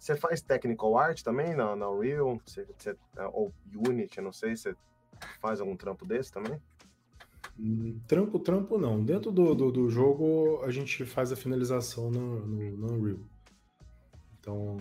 Você 0.02 0.16
faz 0.16 0.42
technical 0.42 0.98
art 0.98 1.22
também 1.22 1.54
na, 1.54 1.76
na 1.76 1.88
Unreal? 1.88 2.40
Você, 2.44 2.66
você, 2.76 2.96
ou 3.32 3.54
Unity, 3.72 4.20
não 4.20 4.32
sei. 4.32 4.56
Você 4.56 4.74
faz 5.40 5.60
algum 5.60 5.76
trampo 5.76 6.04
desse 6.04 6.32
também? 6.32 6.60
Trampo, 8.08 8.40
trampo 8.40 8.76
não. 8.78 9.00
Dentro 9.00 9.30
do, 9.30 9.54
do, 9.54 9.70
do, 9.70 9.88
jogo, 9.88 10.60
a 10.64 10.72
gente 10.72 11.04
faz 11.04 11.30
a 11.30 11.36
finalização 11.36 12.10
no, 12.10 12.44
no, 12.44 12.76
no 12.78 12.92
Unreal. 12.94 13.20
Então, 14.40 14.76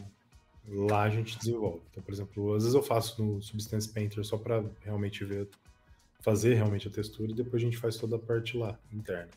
lá 0.67 1.03
a 1.03 1.09
gente 1.11 1.37
desenvolve. 1.37 1.83
Então, 1.91 2.01
por 2.01 2.11
exemplo, 2.11 2.55
às 2.55 2.63
vezes 2.63 2.73
eu 2.73 2.81
faço 2.81 3.23
no 3.23 3.43
Substance 3.43 3.93
Painter 3.93 4.25
só 4.25 4.39
para 4.39 4.65
realmente 4.79 5.23
ver, 5.23 5.47
fazer 6.19 6.55
realmente 6.55 6.87
a 6.87 6.91
textura 6.91 7.31
e 7.31 7.35
depois 7.35 7.61
a 7.61 7.65
gente 7.65 7.77
faz 7.77 7.95
toda 7.95 8.15
a 8.15 8.19
parte 8.19 8.57
lá, 8.57 8.75
interna. 8.91 9.29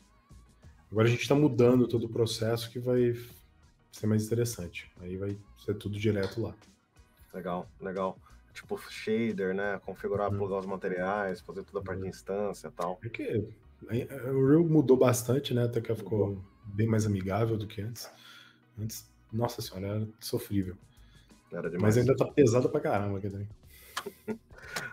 Agora 0.91 1.07
a 1.07 1.11
gente 1.11 1.21
está 1.21 1.35
mudando 1.35 1.87
todo 1.87 2.07
o 2.07 2.09
processo 2.09 2.71
que 2.71 2.79
vai 2.79 3.13
ser 3.95 4.07
mais 4.07 4.25
interessante. 4.25 4.91
Aí 4.99 5.15
vai 5.15 5.37
ser 5.57 5.75
tudo 5.75 5.97
direto 5.97 6.41
lá. 6.41 6.53
Legal, 7.33 7.67
legal. 7.79 8.17
Tipo 8.53 8.77
shader, 8.77 9.53
né? 9.53 9.79
Configurar, 9.85 10.31
uhum. 10.31 10.37
plugar 10.37 10.59
os 10.59 10.65
materiais, 10.65 11.41
fazer 11.41 11.63
toda 11.63 11.79
a 11.79 11.83
parte 11.83 11.99
uhum. 11.99 12.03
de 12.03 12.09
instância 12.09 12.67
e 12.67 12.71
tal. 12.71 12.97
Porque 12.97 13.47
o 13.83 14.47
Real 14.47 14.63
mudou 14.63 14.97
bastante, 14.97 15.53
né? 15.53 15.63
Até 15.63 15.81
que 15.81 15.93
ficou 15.95 16.41
bem 16.65 16.87
mais 16.87 17.05
amigável 17.05 17.57
do 17.57 17.67
que 17.67 17.81
antes. 17.81 18.09
Antes, 18.79 19.09
nossa 19.31 19.61
senhora, 19.61 19.87
era 19.87 20.07
sofrível. 20.19 20.75
Era 21.51 21.69
demais. 21.69 21.95
Mas 21.95 21.97
ainda 21.97 22.15
tá 22.15 22.25
pesado 22.25 22.69
pra 22.69 22.81
caramba 22.81 23.17
aqui 23.17 23.29
também. 23.29 23.49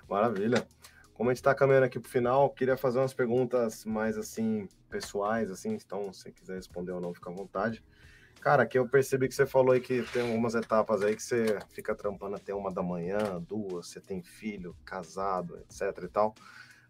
Maravilha. 0.09 0.67
Como 1.15 1.29
a 1.29 1.33
gente 1.33 1.41
está 1.41 1.55
caminhando 1.55 1.85
aqui 1.85 1.99
para 2.01 2.09
o 2.09 2.11
final, 2.11 2.51
queria 2.51 2.77
fazer 2.77 2.99
umas 2.99 3.15
perguntas 3.15 3.85
mais 3.85 4.17
assim 4.17 4.69
pessoais, 4.89 5.51
assim. 5.51 5.75
Então, 5.75 6.13
se 6.13 6.31
quiser 6.33 6.57
responder 6.57 6.93
ou 6.93 7.01
não, 7.01 7.15
fica 7.15 7.31
à 7.31 7.33
vontade. 7.33 7.83
Cara, 8.43 8.67
que 8.67 8.77
eu 8.77 8.89
percebi 8.89 9.29
que 9.29 9.37
você 9.37 9.47
falou 9.47 9.71
aí 9.73 9.81
que 9.81 10.03
tem 10.13 10.21
algumas 10.21 10.57
etapas 10.57 11.01
aí 11.01 11.15
que 11.15 11.23
você 11.23 11.61
fica 11.69 11.95
trampando 11.95 12.35
até 12.35 12.53
uma 12.53 12.73
da 12.73 12.83
manhã, 12.83 13.41
duas, 13.41 13.87
você 13.87 14.01
tem 14.01 14.21
filho, 14.21 14.75
casado, 14.85 15.57
etc 15.59 16.03
e 16.03 16.09
tal. 16.09 16.35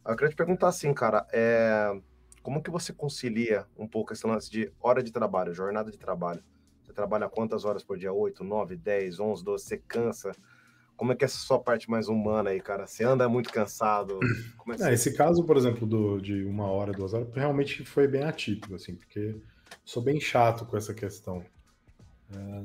Eu 0.06 0.16
queria 0.16 0.30
te 0.30 0.36
perguntar 0.36 0.68
assim, 0.68 0.94
cara, 0.94 1.26
é... 1.30 1.92
como 2.42 2.62
que 2.62 2.70
você 2.70 2.90
concilia 2.90 3.66
um 3.76 3.86
pouco 3.86 4.14
esse 4.14 4.26
lance 4.26 4.50
de 4.50 4.72
hora 4.80 5.02
de 5.02 5.12
trabalho, 5.12 5.52
jornada 5.52 5.90
de 5.90 5.98
trabalho? 5.98 6.42
Você 6.82 6.94
trabalha 6.94 7.28
quantas 7.28 7.66
horas 7.66 7.84
por 7.84 7.98
dia? 7.98 8.14
8, 8.14 8.42
9, 8.42 8.74
10, 8.74 9.20
11, 9.20 9.44
12? 9.44 9.62
Você 9.62 9.76
cansa? 9.76 10.32
Como 10.96 11.12
é 11.12 11.14
que 11.14 11.22
é 11.22 11.26
essa 11.26 11.36
sua 11.36 11.60
parte 11.60 11.90
mais 11.90 12.08
humana 12.08 12.48
aí, 12.48 12.62
cara? 12.62 12.86
Você 12.86 13.04
anda 13.04 13.28
muito 13.28 13.52
cansado? 13.52 14.18
É 14.80 14.88
é, 14.88 14.94
esse 14.94 15.14
caso, 15.14 15.44
por 15.44 15.58
exemplo, 15.58 15.86
do, 15.86 16.18
de 16.18 16.44
uma 16.44 16.70
hora, 16.70 16.92
duas 16.92 17.12
horas, 17.12 17.28
realmente 17.34 17.84
foi 17.84 18.08
bem 18.08 18.24
atípico, 18.24 18.74
assim, 18.74 18.94
porque 18.94 19.36
sou 19.84 20.02
bem 20.02 20.20
chato 20.20 20.64
com 20.64 20.76
essa 20.76 20.94
questão. 20.94 21.44
É, 22.34 22.62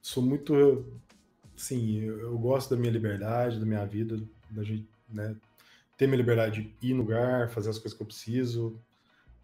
sou 0.00 0.22
muito, 0.22 0.84
sim, 1.56 2.00
eu, 2.00 2.20
eu, 2.20 2.38
gosto 2.38 2.70
da 2.70 2.80
minha 2.80 2.92
liberdade, 2.92 3.60
da 3.60 3.66
minha 3.66 3.84
vida, 3.84 4.20
da 4.50 4.62
gente, 4.62 4.88
né, 5.08 5.36
ter 5.96 6.06
minha 6.06 6.16
liberdade 6.16 6.74
de 6.80 6.88
ir 6.88 6.94
no 6.94 7.02
lugar, 7.02 7.50
fazer 7.50 7.70
as 7.70 7.78
coisas 7.78 7.96
que 7.96 8.02
eu 8.02 8.06
preciso. 8.06 8.76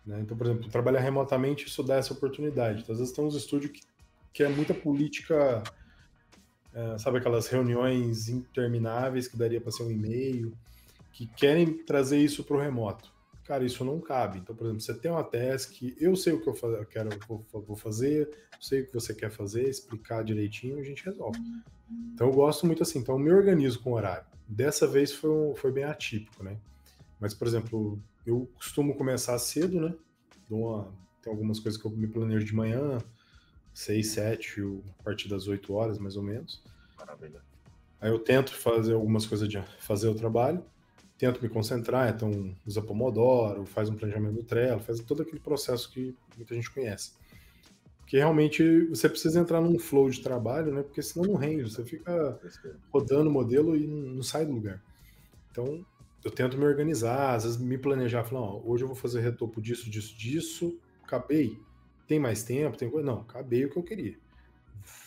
Né? 0.05 0.21
Então, 0.21 0.37
por 0.37 0.47
exemplo, 0.47 0.71
trabalhar 0.71 1.01
remotamente, 1.01 1.67
isso 1.67 1.83
dá 1.83 1.97
essa 1.97 2.13
oportunidade. 2.13 2.83
Então, 2.83 2.93
às 2.93 2.99
vezes 2.99 3.15
tem 3.15 3.25
uns 3.25 3.35
estúdios 3.35 3.73
que, 3.73 3.83
que 4.33 4.43
é 4.43 4.49
muita 4.49 4.75
política 4.75 5.63
é, 6.79 6.99
sabe 6.99 7.19
aquelas 7.19 7.49
reuniões 7.49 8.29
intermináveis 8.29 9.27
que 9.27 9.37
daria 9.37 9.61
para 9.61 9.73
ser 9.73 9.83
um 9.83 9.91
e-mail, 9.91 10.53
que 11.13 11.27
querem 11.27 11.73
trazer 11.85 12.19
isso 12.19 12.45
para 12.45 12.57
o 12.57 12.61
remoto. 12.61 13.13
Cara, 13.49 13.65
isso 13.65 13.83
não 13.83 13.99
cabe. 13.99 14.41
Então, 14.41 14.55
por 14.55 14.65
exemplo, 14.65 14.83
você 14.83 14.93
tem 14.93 15.11
uma 15.11 15.25
task, 15.25 15.81
eu 15.99 16.15
sei 16.15 16.35
o 16.35 16.41
que 16.43 16.51
eu 16.51 16.85
quero, 16.85 17.09
vou, 17.27 17.47
vou 17.51 17.75
fazer, 17.75 18.29
sei 18.61 18.83
o 18.83 18.87
que 18.87 18.93
você 18.93 19.15
quer 19.15 19.31
fazer, 19.31 19.67
explicar 19.67 20.23
direitinho, 20.23 20.79
a 20.79 20.83
gente 20.83 21.03
resolve. 21.03 21.41
Então, 22.13 22.27
eu 22.27 22.33
gosto 22.35 22.67
muito 22.67 22.83
assim. 22.83 22.99
Então, 22.99 23.15
eu 23.15 23.19
me 23.19 23.33
organizo 23.33 23.81
com 23.81 23.93
o 23.93 23.95
horário. 23.95 24.27
Dessa 24.47 24.87
vez 24.87 25.15
foi, 25.15 25.55
foi 25.57 25.73
bem 25.73 25.85
atípico, 25.85 26.45
né? 26.45 26.59
Mas, 27.19 27.33
por 27.33 27.49
exemplo, 27.49 27.99
eu 28.27 28.47
costumo 28.55 28.95
começar 28.95 29.39
cedo, 29.39 29.81
né? 29.81 29.95
Uma, 30.51 30.93
tem 31.23 31.33
algumas 31.33 31.59
coisas 31.59 31.81
que 31.81 31.87
eu 31.87 31.91
me 31.91 32.07
planejo 32.07 32.45
de 32.45 32.55
manhã, 32.55 32.99
6, 33.73 34.09
7, 34.09 34.61
a 35.01 35.03
partir 35.03 35.27
das 35.27 35.49
8 35.49 35.73
horas, 35.73 35.99
mais 35.99 36.19
ou 36.19 36.23
menos. 36.23 36.63
Maravilha. 36.99 37.41
Aí 37.99 38.11
eu 38.11 38.19
tento 38.19 38.53
fazer 38.53 38.93
algumas 38.93 39.25
coisas 39.25 39.49
de 39.49 39.59
fazer 39.81 40.09
o 40.09 40.15
trabalho, 40.15 40.63
tento 41.19 41.43
me 41.43 41.49
concentrar, 41.49 42.09
então 42.15 42.55
usa 42.65 42.81
Pomodoro, 42.81 43.67
faz 43.67 43.91
um 43.91 43.97
planejamento 43.97 44.37
do 44.37 44.45
Trello, 44.45 44.81
faz 44.81 45.01
todo 45.01 45.23
aquele 45.23 45.41
processo 45.41 45.91
que 45.91 46.17
muita 46.37 46.55
gente 46.55 46.71
conhece. 46.71 47.13
Porque 47.99 48.17
realmente 48.17 48.87
você 48.87 49.09
precisa 49.09 49.39
entrar 49.39 49.61
num 49.61 49.79
flow 49.79 50.09
de 50.09 50.23
trabalho, 50.23 50.73
né? 50.73 50.83
Porque 50.83 51.03
senão 51.03 51.33
não 51.33 51.35
rende, 51.35 51.65
você 51.65 51.85
fica 51.85 52.41
rodando 52.91 53.29
o 53.29 53.33
modelo 53.33 53.77
e 53.77 53.87
não 53.87 54.23
sai 54.23 54.47
do 54.47 54.53
lugar. 54.53 54.83
Então, 55.51 55.85
eu 56.25 56.31
tento 56.31 56.57
me 56.57 56.65
organizar, 56.65 57.35
às 57.35 57.45
vezes 57.45 57.59
me 57.59 57.77
planejar, 57.77 58.25
falar, 58.25 58.41
ó, 58.41 58.63
hoje 58.65 58.85
eu 58.85 58.89
vou 58.89 58.97
fazer 58.97 59.21
retopo 59.21 59.61
disso, 59.61 59.91
disso, 59.91 60.17
disso, 60.17 60.79
acabei. 61.03 61.61
Tem 62.07 62.19
mais 62.19 62.43
tempo? 62.43 62.79
Tem 62.79 62.89
coisa? 62.89 63.07
Não, 63.07 63.21
acabei 63.21 63.65
o 63.65 63.71
que 63.71 63.77
eu 63.77 63.83
queria. 63.83 64.17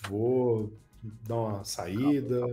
Vou 0.07 0.71
dar 1.27 1.35
uma 1.35 1.63
saída. 1.63 2.45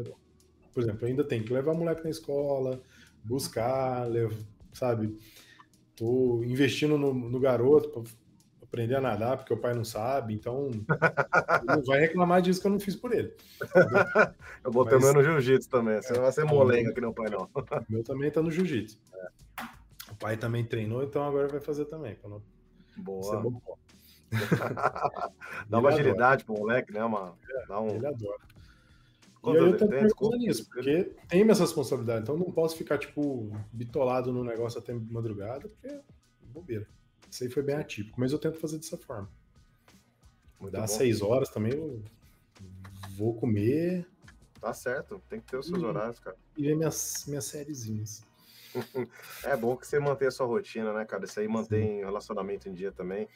Por 0.72 0.82
exemplo, 0.82 1.06
ainda 1.06 1.24
tem 1.24 1.42
que 1.42 1.52
levar 1.52 1.72
o 1.72 1.76
moleque 1.76 2.04
na 2.04 2.10
escola, 2.10 2.80
buscar, 3.28 4.06
sabe? 4.72 5.16
Tô 5.94 6.42
investindo 6.44 6.96
no, 6.96 7.12
no 7.12 7.38
garoto 7.38 7.90
para 7.90 8.02
aprender 8.62 8.94
a 8.96 9.00
nadar, 9.00 9.36
porque 9.36 9.52
o 9.52 9.56
pai 9.56 9.74
não 9.74 9.84
sabe, 9.84 10.34
então 10.34 10.70
não 11.66 11.82
vai 11.84 12.00
reclamar 12.00 12.40
disso 12.40 12.60
que 12.60 12.66
eu 12.66 12.70
não 12.70 12.80
fiz 12.80 12.94
por 12.94 13.12
ele. 13.12 13.34
eu 14.64 14.70
botei 14.70 14.98
Mas, 14.98 15.04
meu 15.04 15.14
no 15.14 15.22
jiu-jitsu 15.22 15.68
também, 15.68 16.00
você 16.00 16.12
não 16.12 16.22
vai 16.22 16.32
ser 16.32 16.44
molenga 16.44 16.92
que 16.92 17.00
nem 17.00 17.10
o 17.10 17.14
pai, 17.14 17.28
não. 17.30 17.48
O 17.54 17.92
meu 17.92 18.04
também 18.04 18.30
tá 18.30 18.42
no 18.42 18.50
jiu-jitsu. 18.50 18.98
É. 19.14 19.28
O 20.10 20.16
pai 20.16 20.36
também 20.36 20.64
treinou, 20.64 21.02
então 21.02 21.22
agora 21.22 21.48
vai 21.48 21.60
fazer 21.60 21.86
também. 21.86 22.16
Não... 22.24 22.42
Boa. 22.98 23.42
dá 25.68 25.78
uma 25.78 25.88
agilidade 25.88 26.44
pro 26.44 26.54
moleque, 26.54 26.92
né? 26.92 27.04
Uma, 27.04 27.34
dá 27.68 27.80
um... 27.80 27.88
Ele 27.88 28.06
adora. 28.06 28.38
E 29.44 29.54
eu 29.54 29.76
tento 29.76 29.90
pensando 29.90 30.36
nisso, 30.36 30.68
porque 30.68 31.12
tem 31.28 31.44
minha 31.44 31.56
responsabilidade, 31.56 32.22
então 32.22 32.36
não 32.36 32.50
posso 32.50 32.76
ficar, 32.76 32.98
tipo, 32.98 33.50
bitolado 33.72 34.32
no 34.32 34.42
negócio 34.44 34.78
até 34.78 34.92
madrugada, 34.92 35.68
porque 35.68 35.86
é 35.86 36.00
bobeira. 36.42 36.86
Isso 37.30 37.44
aí 37.44 37.50
foi 37.50 37.62
bem 37.62 37.76
atípico, 37.76 38.20
mas 38.20 38.32
eu 38.32 38.38
tento 38.38 38.58
fazer 38.58 38.78
dessa 38.78 38.96
forma. 38.96 39.30
Muito 40.60 40.72
Dá 40.72 40.80
bom. 40.80 40.86
seis 40.86 41.22
horas 41.22 41.48
também, 41.50 41.72
eu 41.72 42.02
vou 43.16 43.34
comer. 43.34 44.06
Tá 44.60 44.74
certo, 44.74 45.22
tem 45.28 45.40
que 45.40 45.46
ter 45.46 45.56
os 45.56 45.66
seus 45.66 45.80
e, 45.80 45.84
horários, 45.84 46.18
cara. 46.18 46.36
E 46.56 46.62
ver 46.62 46.76
minhas, 46.76 47.24
minhas 47.28 47.44
sériezinhas. 47.44 48.22
é 49.44 49.56
bom 49.56 49.76
que 49.76 49.86
você 49.86 49.98
mantenha 49.98 50.28
a 50.28 50.32
sua 50.32 50.46
rotina, 50.46 50.92
né, 50.92 51.04
cara? 51.04 51.24
Isso 51.24 51.38
aí 51.38 51.46
mantém 51.46 51.98
Sim. 51.98 52.04
relacionamento 52.04 52.68
em 52.68 52.72
dia 52.72 52.90
também. 52.90 53.28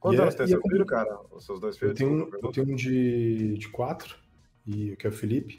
Quantos 0.00 0.20
anos 0.20 0.34
é, 0.34 0.38
tem 0.38 0.46
seu 0.48 0.58
é 0.58 0.68
filho, 0.68 0.84
cara? 0.84 1.18
Os 1.30 1.46
seus 1.46 1.60
dois 1.60 1.78
filhos? 1.78 1.98
Eu 1.98 2.06
tenho, 2.06 2.30
eu 2.42 2.52
tenho 2.52 2.72
um 2.72 2.74
de, 2.74 3.56
de 3.56 3.68
quatro, 3.70 4.18
e, 4.66 4.96
que 4.96 5.06
é 5.06 5.10
o 5.10 5.12
Felipe, 5.12 5.56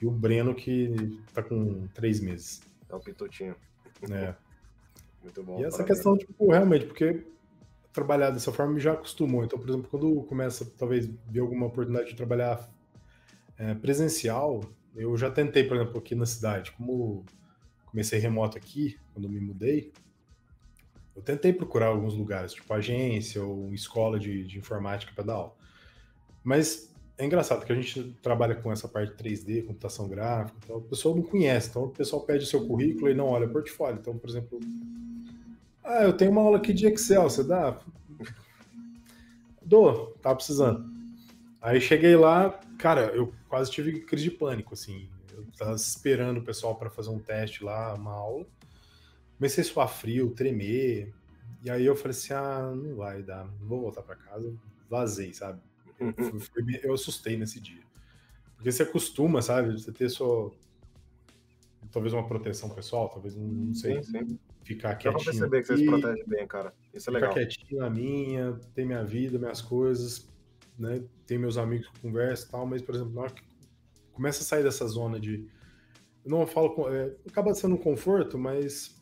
e 0.00 0.06
o 0.06 0.10
Breno, 0.10 0.54
que 0.54 1.18
tá 1.32 1.42
com 1.42 1.86
três 1.94 2.20
meses. 2.20 2.60
É 2.88 2.94
o 2.94 3.00
Pitutinho. 3.00 3.56
É. 4.10 4.34
Muito 5.22 5.42
bom. 5.42 5.60
E 5.60 5.64
essa 5.64 5.82
questão, 5.82 6.16
tipo, 6.18 6.50
realmente, 6.50 6.84
porque 6.84 7.24
trabalhar 7.92 8.30
dessa 8.30 8.52
forma 8.52 8.74
me 8.74 8.80
já 8.80 8.92
acostumou. 8.92 9.44
Então, 9.44 9.58
por 9.58 9.68
exemplo, 9.68 9.88
quando 9.88 10.22
começa, 10.24 10.70
talvez, 10.76 11.08
ver 11.28 11.40
alguma 11.40 11.66
oportunidade 11.66 12.10
de 12.10 12.16
trabalhar 12.16 12.68
é, 13.56 13.72
presencial, 13.74 14.60
eu 14.94 15.16
já 15.16 15.30
tentei, 15.30 15.64
por 15.64 15.76
exemplo, 15.76 15.98
aqui 15.98 16.14
na 16.14 16.26
cidade, 16.26 16.72
como 16.72 17.24
comecei 17.86 18.18
remoto 18.18 18.58
aqui, 18.58 18.98
quando 19.12 19.28
me 19.28 19.40
mudei, 19.40 19.92
eu 21.14 21.22
tentei 21.22 21.52
procurar 21.52 21.86
alguns 21.86 22.14
lugares, 22.14 22.52
tipo 22.52 22.72
agência 22.74 23.42
ou 23.42 23.72
escola 23.72 24.18
de, 24.18 24.44
de 24.44 24.58
informática 24.58 25.12
para 25.14 25.24
dar 25.24 25.34
aula. 25.34 25.56
Mas 26.42 26.92
é 27.16 27.24
engraçado 27.24 27.64
que 27.64 27.72
a 27.72 27.76
gente 27.76 28.16
trabalha 28.22 28.54
com 28.54 28.72
essa 28.72 28.88
parte 28.88 29.14
3D, 29.14 29.66
computação 29.66 30.08
gráfica, 30.08 30.58
então 30.64 30.76
o 30.76 30.82
pessoal 30.82 31.14
não 31.14 31.22
conhece, 31.22 31.70
então 31.70 31.84
o 31.84 31.90
pessoal 31.90 32.22
pede 32.22 32.46
seu 32.46 32.66
currículo 32.66 33.08
e 33.10 33.14
não 33.14 33.26
olha 33.26 33.46
o 33.46 33.50
portfólio. 33.50 33.98
Então, 34.00 34.18
por 34.18 34.28
exemplo, 34.28 34.60
ah, 35.82 36.02
eu 36.04 36.12
tenho 36.12 36.30
uma 36.30 36.40
aula 36.40 36.58
aqui 36.58 36.72
de 36.72 36.86
Excel, 36.86 37.22
você 37.22 37.44
dá? 37.44 37.78
Dou, 39.62 40.16
tá 40.22 40.34
precisando. 40.34 40.84
Aí 41.60 41.80
cheguei 41.80 42.16
lá, 42.16 42.60
cara, 42.78 43.12
eu 43.14 43.32
quase 43.48 43.70
tive 43.70 44.00
crise 44.00 44.24
de 44.24 44.30
pânico, 44.30 44.74
assim. 44.74 45.08
Eu 45.32 45.46
tava 45.56 45.74
esperando 45.74 46.38
o 46.38 46.44
pessoal 46.44 46.74
para 46.76 46.90
fazer 46.90 47.10
um 47.10 47.18
teste 47.18 47.64
lá, 47.64 47.94
uma 47.94 48.12
aula 48.12 48.46
comecei 49.44 49.62
a 49.62 49.66
suar 49.66 49.88
frio, 49.88 50.30
tremer. 50.30 51.12
E 51.62 51.70
aí 51.70 51.84
eu 51.84 51.94
falei 51.94 52.10
assim: 52.16 52.32
ah, 52.32 52.72
não 52.74 52.96
vai 52.96 53.22
dar, 53.22 53.46
vou 53.60 53.82
voltar 53.82 54.02
para 54.02 54.16
casa. 54.16 54.54
Vazei, 54.88 55.32
sabe? 55.32 55.60
Eu, 55.98 56.12
eu 56.82 56.94
assustei 56.94 57.36
nesse 57.36 57.60
dia. 57.60 57.82
Porque 58.56 58.72
você 58.72 58.82
acostuma, 58.82 59.42
sabe? 59.42 59.72
Você 59.72 59.92
ter 59.92 60.08
sua. 60.08 60.50
Talvez 61.92 62.12
uma 62.12 62.26
proteção 62.26 62.70
pessoal, 62.70 63.08
talvez 63.08 63.36
não, 63.36 63.74
sei. 63.74 64.02
Sim, 64.02 64.26
sim. 64.26 64.38
Ficar 64.62 64.96
quietinho. 64.96 65.12
Dá 65.12 65.18
pra 65.18 65.32
perceber 65.32 65.60
que 65.60 65.66
você 65.66 65.76
se 65.76 65.84
protege 65.84 66.24
bem, 66.26 66.46
cara. 66.46 66.74
Isso 66.92 67.10
é 67.10 67.12
legal. 67.12 67.32
Ficar 67.32 67.46
quietinho 67.46 67.80
na 67.80 67.90
minha, 67.90 68.58
ter 68.74 68.86
minha 68.86 69.04
vida, 69.04 69.38
minhas 69.38 69.60
coisas, 69.60 70.26
né? 70.78 71.04
Tem 71.26 71.38
meus 71.38 71.58
amigos 71.58 71.88
que 71.88 72.00
conversam 72.00 72.48
e 72.48 72.50
tal, 72.50 72.66
mas, 72.66 72.82
por 72.82 72.94
exemplo, 72.94 73.12
na 73.12 73.20
hora 73.20 73.32
que 73.32 73.42
começa 74.12 74.40
a 74.40 74.44
sair 74.44 74.62
dessa 74.62 74.86
zona 74.86 75.20
de. 75.20 75.46
Eu 76.24 76.30
não 76.30 76.46
falo. 76.46 76.88
É, 76.88 77.14
acaba 77.28 77.54
sendo 77.54 77.74
um 77.74 77.78
conforto, 77.78 78.38
mas 78.38 78.98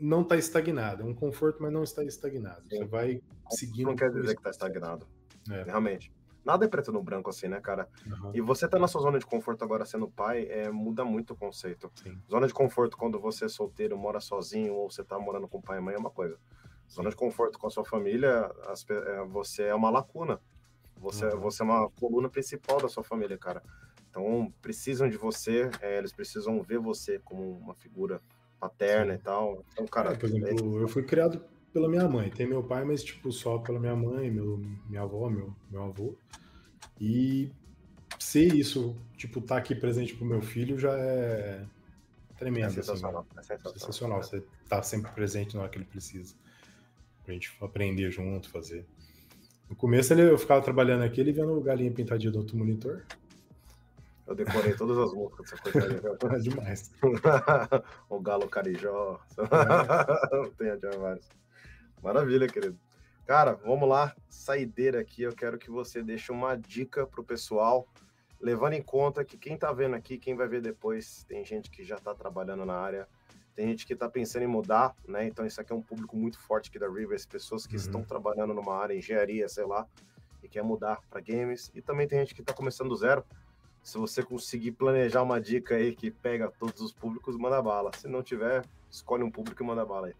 não 0.00 0.22
está 0.22 0.36
estagnado. 0.36 1.02
É 1.02 1.04
um 1.04 1.14
conforto, 1.14 1.60
mas 1.60 1.72
não 1.72 1.82
está 1.82 2.04
estagnado. 2.04 2.62
Sim. 2.68 2.78
Você 2.78 2.84
vai 2.84 3.22
seguindo. 3.50 3.88
Não 3.88 3.96
quer 3.96 4.10
dizer 4.10 4.34
que 4.34 4.40
está 4.40 4.50
estagnado. 4.50 5.06
É. 5.50 5.64
Realmente. 5.64 6.12
Nada 6.44 6.64
é 6.64 6.68
preto 6.68 6.92
no 6.92 7.02
branco 7.02 7.28
assim, 7.28 7.48
né, 7.48 7.60
cara? 7.60 7.88
Uhum. 8.06 8.30
E 8.32 8.40
você 8.40 8.68
tá 8.68 8.78
na 8.78 8.86
sua 8.86 9.00
zona 9.00 9.18
de 9.18 9.26
conforto 9.26 9.64
agora 9.64 9.84
sendo 9.84 10.08
pai, 10.08 10.46
é, 10.48 10.70
muda 10.70 11.04
muito 11.04 11.32
o 11.32 11.36
conceito. 11.36 11.90
Sim. 11.96 12.16
Zona 12.30 12.46
de 12.46 12.54
conforto 12.54 12.96
quando 12.96 13.18
você 13.18 13.46
é 13.46 13.48
solteiro, 13.48 13.98
mora 13.98 14.20
sozinho, 14.20 14.74
ou 14.74 14.88
você 14.88 15.02
tá 15.02 15.18
morando 15.18 15.48
com 15.48 15.60
pai 15.60 15.78
e 15.78 15.80
mãe 15.80 15.96
é 15.96 15.98
uma 15.98 16.10
coisa. 16.10 16.38
Zona 16.88 17.10
de 17.10 17.16
conforto 17.16 17.58
com 17.58 17.66
a 17.66 17.70
sua 17.70 17.84
família, 17.84 18.48
as, 18.68 18.88
é, 18.88 19.24
você 19.24 19.64
é 19.64 19.74
uma 19.74 19.90
lacuna. 19.90 20.40
Você, 20.98 21.26
uhum. 21.26 21.40
você 21.40 21.62
é 21.62 21.64
uma 21.64 21.90
coluna 21.90 22.28
principal 22.28 22.80
da 22.80 22.88
sua 22.88 23.02
família, 23.02 23.36
cara. 23.36 23.60
Então, 24.08 24.52
precisam 24.62 25.08
de 25.08 25.16
você, 25.16 25.68
é, 25.82 25.98
eles 25.98 26.12
precisam 26.12 26.62
ver 26.62 26.78
você 26.78 27.18
como 27.24 27.58
uma 27.58 27.74
figura 27.74 28.22
paterna 28.60 29.14
Sim. 29.14 29.18
e 29.18 29.22
tal. 29.22 29.64
Então, 29.72 29.86
cara. 29.86 30.12
É, 30.12 30.16
por 30.16 30.26
exemplo, 30.26 30.78
é... 30.78 30.82
eu 30.82 30.88
fui 30.88 31.02
criado 31.02 31.42
pela 31.76 31.90
minha 31.90 32.08
mãe. 32.08 32.30
Tem 32.30 32.46
meu 32.46 32.62
pai, 32.62 32.84
mas, 32.86 33.04
tipo, 33.04 33.30
só 33.30 33.58
pela 33.58 33.78
minha 33.78 33.94
mãe, 33.94 34.30
meu, 34.30 34.62
minha 34.88 35.02
avó, 35.02 35.28
meu, 35.28 35.54
meu 35.70 35.82
avô. 35.82 36.14
E 36.98 37.50
ser 38.18 38.54
isso, 38.54 38.96
tipo, 39.14 39.42
tá 39.42 39.58
aqui 39.58 39.74
presente 39.74 40.14
pro 40.14 40.24
meu 40.24 40.40
filho 40.40 40.78
já 40.78 40.96
é 40.98 41.62
tremendo. 42.38 42.68
É 42.68 42.70
sensacional. 42.70 43.26
Assim, 43.36 43.52
é 43.52 43.56
sensacional. 43.56 43.72
sensacional. 43.78 44.22
Você 44.22 44.42
tá 44.66 44.82
sempre 44.82 45.12
presente 45.12 45.54
na 45.54 45.62
hora 45.62 45.70
que 45.70 45.76
ele 45.76 45.84
precisa. 45.84 46.34
Pra 47.22 47.34
gente 47.34 47.54
aprender 47.60 48.10
junto, 48.10 48.48
fazer. 48.48 48.86
No 49.68 49.76
começo 49.76 50.14
ele, 50.14 50.22
eu 50.22 50.38
ficava 50.38 50.62
trabalhando 50.62 51.02
aqui, 51.02 51.20
ele 51.20 51.32
vendo 51.32 51.60
galinha 51.60 51.92
pintadinha 51.92 52.32
do 52.32 52.38
outro 52.38 52.56
monitor. 52.56 53.02
Eu 54.26 54.34
decorei 54.34 54.72
todas 54.74 54.96
as 54.96 55.12
músicas 55.12 55.50
dessa 55.50 55.62
coisa. 55.62 56.36
É 56.36 56.38
demais. 56.40 56.90
o 58.08 58.18
Galo 58.18 58.48
Carijó. 58.48 59.20
É. 59.36 60.48
Tem 60.56 60.98
vários. 60.98 61.28
Maravilha, 62.06 62.46
querido. 62.46 62.78
Cara, 63.26 63.54
vamos 63.54 63.88
lá. 63.88 64.14
Saideira 64.28 65.00
aqui. 65.00 65.22
Eu 65.22 65.34
quero 65.34 65.58
que 65.58 65.68
você 65.68 66.04
deixe 66.04 66.30
uma 66.30 66.54
dica 66.54 67.04
pro 67.04 67.24
pessoal, 67.24 67.84
levando 68.40 68.74
em 68.74 68.82
conta 68.82 69.24
que 69.24 69.36
quem 69.36 69.58
tá 69.58 69.72
vendo 69.72 69.96
aqui, 69.96 70.16
quem 70.16 70.36
vai 70.36 70.46
ver 70.46 70.62
depois, 70.62 71.24
tem 71.24 71.44
gente 71.44 71.68
que 71.68 71.82
já 71.82 71.98
tá 71.98 72.14
trabalhando 72.14 72.64
na 72.64 72.74
área, 72.74 73.08
tem 73.56 73.66
gente 73.66 73.84
que 73.84 73.96
tá 73.96 74.08
pensando 74.08 74.44
em 74.44 74.46
mudar, 74.46 74.94
né? 75.08 75.26
Então 75.26 75.44
isso 75.44 75.60
aqui 75.60 75.72
é 75.72 75.74
um 75.74 75.82
público 75.82 76.16
muito 76.16 76.38
forte 76.38 76.70
aqui 76.70 76.78
da 76.78 76.88
Rivers, 76.88 77.26
pessoas 77.26 77.66
que 77.66 77.74
uhum. 77.74 77.80
estão 77.80 78.04
trabalhando 78.04 78.54
numa 78.54 78.76
área, 78.76 78.94
engenharia, 78.94 79.48
sei 79.48 79.64
lá, 79.64 79.84
e 80.44 80.48
quer 80.48 80.62
mudar 80.62 81.00
para 81.10 81.20
games. 81.20 81.72
E 81.74 81.82
também 81.82 82.06
tem 82.06 82.20
gente 82.20 82.36
que 82.36 82.42
tá 82.42 82.54
começando 82.54 82.90
do 82.90 82.96
zero 82.96 83.24
se 83.82 83.98
você 83.98 84.22
conseguir 84.22 84.70
planejar 84.70 85.24
uma 85.24 85.40
dica 85.40 85.74
aí 85.74 85.92
que 85.92 86.12
pega 86.12 86.52
todos 86.56 86.80
os 86.80 86.92
públicos, 86.92 87.36
manda 87.36 87.60
bala. 87.60 87.90
Se 87.96 88.06
não 88.06 88.22
tiver, 88.22 88.64
escolhe 88.88 89.24
um 89.24 89.30
público 89.30 89.60
e 89.60 89.66
manda 89.66 89.84
bala 89.84 90.06
aí. 90.06 90.14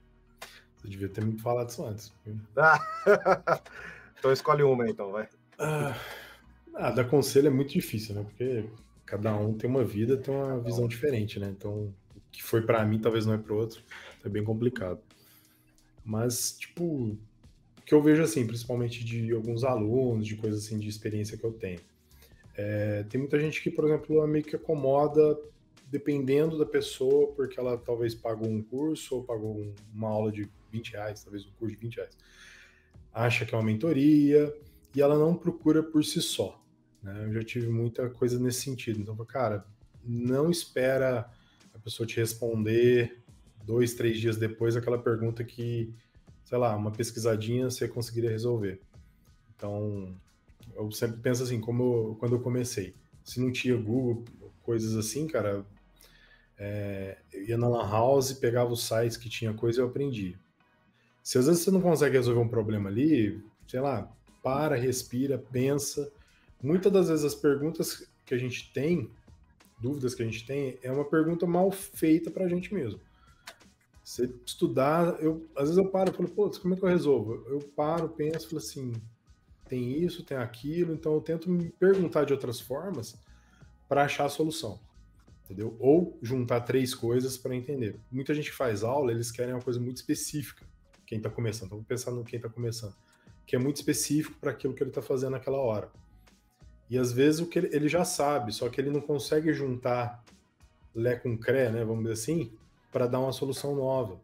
Você 0.86 0.90
devia 0.90 1.08
ter 1.08 1.24
me 1.24 1.36
falado 1.38 1.68
isso 1.68 1.84
antes. 1.84 2.12
Ah, 2.56 2.80
então 4.16 4.32
escolhe 4.32 4.62
uma 4.62 4.88
então, 4.88 5.10
vai. 5.10 5.28
Ah, 5.58 5.98
ah, 6.74 6.90
dar 6.92 7.04
conselho 7.04 7.48
é 7.48 7.50
muito 7.50 7.72
difícil, 7.72 8.14
né? 8.14 8.22
Porque 8.22 8.64
cada 9.04 9.34
um 9.36 9.52
tem 9.52 9.68
uma 9.68 9.84
vida, 9.84 10.16
tem 10.16 10.32
uma 10.32 10.60
visão 10.60 10.86
diferente, 10.86 11.40
né? 11.40 11.48
Então, 11.48 11.92
o 12.14 12.20
que 12.30 12.40
foi 12.40 12.62
para 12.62 12.84
mim 12.84 13.00
talvez 13.00 13.26
não 13.26 13.34
é 13.34 13.38
para 13.38 13.52
outro. 13.52 13.82
É 14.24 14.28
bem 14.28 14.44
complicado. 14.44 15.00
Mas, 16.04 16.56
tipo, 16.56 16.84
o 16.84 17.18
que 17.84 17.92
eu 17.92 18.00
vejo 18.00 18.22
assim, 18.22 18.46
principalmente 18.46 19.04
de 19.04 19.32
alguns 19.32 19.64
alunos, 19.64 20.24
de 20.24 20.36
coisas 20.36 20.64
assim 20.64 20.78
de 20.78 20.88
experiência 20.88 21.36
que 21.36 21.44
eu 21.44 21.52
tenho 21.52 21.80
é, 22.56 23.04
tem 23.10 23.20
muita 23.20 23.38
gente 23.38 23.62
que, 23.62 23.70
por 23.70 23.84
exemplo, 23.84 24.26
meio 24.26 24.44
que 24.44 24.56
acomoda 24.56 25.38
dependendo 25.88 26.58
da 26.58 26.66
pessoa, 26.66 27.28
porque 27.32 27.60
ela 27.60 27.76
talvez 27.76 28.14
pagou 28.14 28.48
um 28.48 28.62
curso 28.62 29.16
ou 29.16 29.22
pagou 29.22 29.56
um, 29.56 29.74
uma 29.94 30.08
aula 30.08 30.32
de 30.32 30.48
20 30.70 30.92
reais, 30.92 31.22
talvez 31.22 31.44
um 31.46 31.50
curso 31.58 31.74
de 31.74 31.80
20 31.80 31.96
reais. 31.96 32.16
Acha 33.12 33.46
que 33.46 33.54
é 33.54 33.58
uma 33.58 33.64
mentoria 33.64 34.54
e 34.94 35.00
ela 35.00 35.18
não 35.18 35.34
procura 35.34 35.82
por 35.82 36.04
si 36.04 36.20
só. 36.20 36.62
Né? 37.02 37.24
Eu 37.26 37.32
já 37.34 37.44
tive 37.44 37.68
muita 37.68 38.10
coisa 38.10 38.38
nesse 38.38 38.62
sentido. 38.62 39.00
Então, 39.00 39.16
cara, 39.24 39.64
não 40.04 40.50
espera 40.50 41.30
a 41.74 41.78
pessoa 41.78 42.06
te 42.06 42.16
responder 42.16 43.22
dois, 43.64 43.94
três 43.94 44.18
dias 44.18 44.36
depois 44.36 44.76
aquela 44.76 44.98
pergunta 44.98 45.42
que, 45.42 45.92
sei 46.44 46.56
lá, 46.56 46.74
uma 46.76 46.90
pesquisadinha 46.90 47.70
você 47.70 47.88
conseguiria 47.88 48.30
resolver. 48.30 48.80
Então, 49.54 50.14
eu 50.74 50.90
sempre 50.92 51.20
penso 51.20 51.42
assim, 51.42 51.60
como 51.60 51.82
eu, 51.82 52.16
quando 52.20 52.36
eu 52.36 52.40
comecei, 52.40 52.94
se 53.24 53.40
não 53.40 53.50
tinha 53.50 53.76
Google, 53.76 54.24
coisas 54.62 54.96
assim, 54.96 55.26
cara, 55.26 55.64
é, 56.58 57.18
eu 57.32 57.44
ia 57.44 57.58
na 57.58 57.68
Lan 57.68 57.88
House, 57.88 58.32
pegava 58.32 58.72
os 58.72 58.84
sites 58.84 59.16
que 59.16 59.28
tinha 59.28 59.52
coisa 59.52 59.80
e 59.80 59.82
eu 59.82 59.88
aprendi. 59.88 60.38
Se 61.26 61.38
às 61.38 61.46
vezes 61.46 61.64
você 61.64 61.72
não 61.72 61.80
consegue 61.80 62.16
resolver 62.16 62.38
um 62.38 62.46
problema 62.46 62.88
ali, 62.88 63.42
sei 63.66 63.80
lá, 63.80 64.08
para, 64.44 64.76
respira, 64.76 65.36
pensa. 65.36 66.08
Muitas 66.62 66.92
das 66.92 67.08
vezes 67.08 67.24
as 67.24 67.34
perguntas 67.34 68.08
que 68.24 68.32
a 68.32 68.38
gente 68.38 68.72
tem, 68.72 69.10
dúvidas 69.80 70.14
que 70.14 70.22
a 70.22 70.24
gente 70.24 70.46
tem, 70.46 70.78
é 70.84 70.92
uma 70.92 71.04
pergunta 71.04 71.44
mal 71.44 71.72
feita 71.72 72.30
para 72.30 72.44
a 72.44 72.48
gente 72.48 72.72
mesmo. 72.72 73.00
Você 74.04 74.32
estudar, 74.46 75.20
eu 75.20 75.44
às 75.56 75.64
vezes 75.64 75.78
eu 75.78 75.90
paro 75.90 76.12
e 76.12 76.14
falo, 76.14 76.28
pô, 76.28 76.48
como 76.48 76.74
é 76.74 76.76
que 76.76 76.84
eu 76.84 76.88
resolvo? 76.88 77.44
Eu 77.48 77.58
paro, 77.74 78.08
penso, 78.08 78.46
falo 78.46 78.58
assim, 78.58 78.92
tem 79.68 80.00
isso, 80.04 80.22
tem 80.22 80.36
aquilo, 80.36 80.94
então 80.94 81.12
eu 81.12 81.20
tento 81.20 81.50
me 81.50 81.70
perguntar 81.70 82.22
de 82.22 82.32
outras 82.32 82.60
formas 82.60 83.20
para 83.88 84.04
achar 84.04 84.26
a 84.26 84.28
solução, 84.28 84.78
entendeu? 85.44 85.76
Ou 85.80 86.16
juntar 86.22 86.60
três 86.60 86.94
coisas 86.94 87.36
para 87.36 87.56
entender. 87.56 87.98
Muita 88.12 88.32
gente 88.32 88.52
faz 88.52 88.84
aula, 88.84 89.10
eles 89.10 89.32
querem 89.32 89.54
uma 89.54 89.60
coisa 89.60 89.80
muito 89.80 89.96
específica, 89.96 90.64
quem 91.06 91.18
está 91.18 91.30
começando. 91.30 91.66
Então, 91.66 91.78
vou 91.78 91.86
pensar 91.86 92.10
no 92.10 92.24
quem 92.24 92.36
está 92.36 92.48
começando, 92.48 92.94
que 93.46 93.56
é 93.56 93.58
muito 93.58 93.76
específico 93.76 94.38
para 94.40 94.50
aquilo 94.50 94.74
que 94.74 94.82
ele 94.82 94.90
está 94.90 95.00
fazendo 95.00 95.32
naquela 95.32 95.58
hora. 95.58 95.90
E 96.90 96.98
às 96.98 97.12
vezes 97.12 97.40
o 97.40 97.46
que 97.46 97.58
ele, 97.58 97.70
ele 97.72 97.88
já 97.88 98.04
sabe, 98.04 98.52
só 98.52 98.68
que 98.68 98.80
ele 98.80 98.90
não 98.90 99.00
consegue 99.00 99.52
juntar 99.52 100.22
Lé 100.94 101.16
com 101.16 101.36
Cré, 101.36 101.70
né, 101.70 101.84
vamos 101.84 102.02
dizer 102.02 102.14
assim, 102.14 102.52
para 102.90 103.06
dar 103.06 103.20
uma 103.20 103.32
solução 103.32 103.74
nova. 103.74 104.20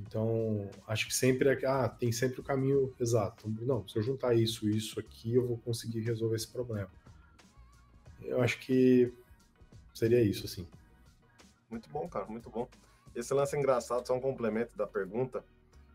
Então, 0.00 0.70
acho 0.86 1.06
que 1.06 1.14
sempre 1.14 1.48
é, 1.48 1.66
ah, 1.66 1.88
tem 1.88 2.12
sempre 2.12 2.40
o 2.40 2.42
caminho 2.42 2.94
exato. 3.00 3.48
Não, 3.60 3.86
se 3.88 3.98
eu 3.98 4.02
juntar 4.02 4.34
isso 4.34 4.68
isso 4.68 4.98
aqui, 5.00 5.34
eu 5.34 5.46
vou 5.46 5.58
conseguir 5.58 6.00
resolver 6.00 6.36
esse 6.36 6.48
problema. 6.48 6.88
Eu 8.22 8.40
acho 8.40 8.60
que 8.60 9.12
seria 9.92 10.22
isso, 10.22 10.46
assim. 10.46 10.66
Muito 11.68 11.90
bom, 11.90 12.08
cara, 12.08 12.26
muito 12.26 12.48
bom. 12.48 12.68
Esse 13.14 13.34
lance 13.34 13.56
engraçado, 13.56 14.06
só 14.06 14.14
um 14.16 14.20
complemento 14.20 14.76
da 14.76 14.86
pergunta. 14.86 15.44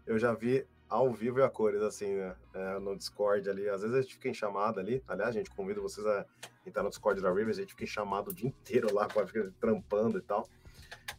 Eu 0.05 0.19
já 0.19 0.33
vi 0.33 0.65
ao 0.89 1.11
vivo 1.11 1.39
e 1.39 1.43
a 1.43 1.49
cores, 1.49 1.81
assim, 1.81 2.13
né? 2.13 2.35
É, 2.53 2.79
no 2.79 2.95
Discord 2.95 3.49
ali. 3.49 3.67
Às 3.67 3.81
vezes 3.81 3.95
a 3.95 4.01
gente 4.01 4.13
fica 4.13 4.29
em 4.29 4.33
chamada 4.33 4.79
ali. 4.79 5.03
Aliás, 5.07 5.29
a 5.29 5.33
gente 5.39 5.49
convida 5.49 5.81
vocês 5.81 6.05
a 6.05 6.25
entrar 6.65 6.83
no 6.83 6.89
Discord 6.89 7.21
da 7.21 7.31
Rivers, 7.31 7.57
a 7.57 7.61
gente 7.61 7.71
fica 7.71 7.83
em 7.83 7.87
chamada 7.87 8.29
o 8.29 8.33
dia 8.33 8.47
inteiro 8.47 8.93
lá, 8.93 9.07
fica 9.09 9.51
trampando 9.59 10.17
e 10.17 10.21
tal. 10.21 10.47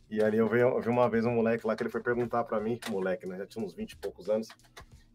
E 0.09 0.23
ali 0.23 0.39
eu 0.39 0.49
vi, 0.49 0.61
eu 0.61 0.81
vi 0.81 0.89
uma 0.89 1.09
vez 1.09 1.27
um 1.27 1.33
moleque 1.33 1.67
lá 1.67 1.75
que 1.75 1.83
ele 1.83 1.91
foi 1.91 2.01
perguntar 2.01 2.45
para 2.45 2.61
mim, 2.61 2.79
moleque, 2.89 3.27
né? 3.27 3.37
Já 3.39 3.47
tinha 3.47 3.65
uns 3.65 3.75
20 3.75 3.93
e 3.93 3.97
poucos 3.97 4.29
anos. 4.29 4.49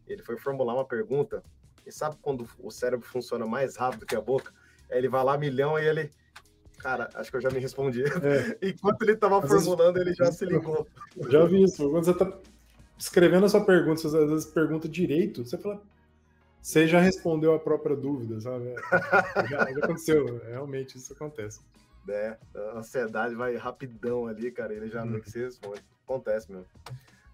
Ele 0.06 0.22
foi 0.22 0.36
formular 0.36 0.74
uma 0.74 0.84
pergunta. 0.84 1.42
E 1.86 1.90
sabe 1.90 2.16
quando 2.20 2.46
o 2.58 2.70
cérebro 2.70 3.06
funciona 3.06 3.46
mais 3.46 3.76
rápido 3.76 4.04
que 4.04 4.14
a 4.14 4.20
boca? 4.20 4.52
Aí 4.90 4.98
ele 4.98 5.08
vai 5.08 5.24
lá, 5.24 5.38
milhão, 5.38 5.78
e 5.78 5.86
ele. 5.86 6.10
Cara, 6.78 7.08
acho 7.14 7.30
que 7.30 7.36
eu 7.36 7.40
já 7.40 7.50
me 7.50 7.60
respondi. 7.60 8.04
É. 8.04 8.58
Enquanto 8.68 9.02
ele 9.02 9.12
estava 9.12 9.40
formulando, 9.40 9.94
vezes... 9.94 10.08
ele 10.08 10.14
já 10.14 10.32
se 10.32 10.44
ligou. 10.44 10.86
Já 11.28 11.44
vi 11.46 11.62
isso. 11.62 11.88
Quando 11.90 12.04
você 12.04 12.10
está 12.10 12.26
escrevendo 13.00 13.46
a 13.46 13.48
sua 13.48 13.64
pergunta, 13.64 14.02
você 14.02 14.16
às 14.16 14.30
vezes 14.30 14.46
pergunta 14.46 14.88
direito, 14.88 15.44
você 15.44 15.58
fala. 15.58 15.82
Você 16.62 16.86
já 16.86 17.00
respondeu 17.00 17.54
a 17.54 17.58
própria 17.58 17.96
dúvida, 17.96 18.38
sabe? 18.38 18.74
Já, 19.48 19.72
já 19.72 19.84
aconteceu, 19.84 20.40
realmente 20.46 20.98
isso 20.98 21.10
acontece 21.12 21.60
né? 22.10 22.38
A 22.54 22.78
ansiedade 22.78 23.34
vai 23.34 23.56
rapidão 23.56 24.26
ali, 24.26 24.50
cara. 24.50 24.74
Ele 24.74 24.88
já 24.88 25.04
não 25.04 25.20
que 25.20 25.30
se 25.30 25.38
responde. 25.38 25.82
Acontece 26.04 26.50
mesmo. 26.50 26.66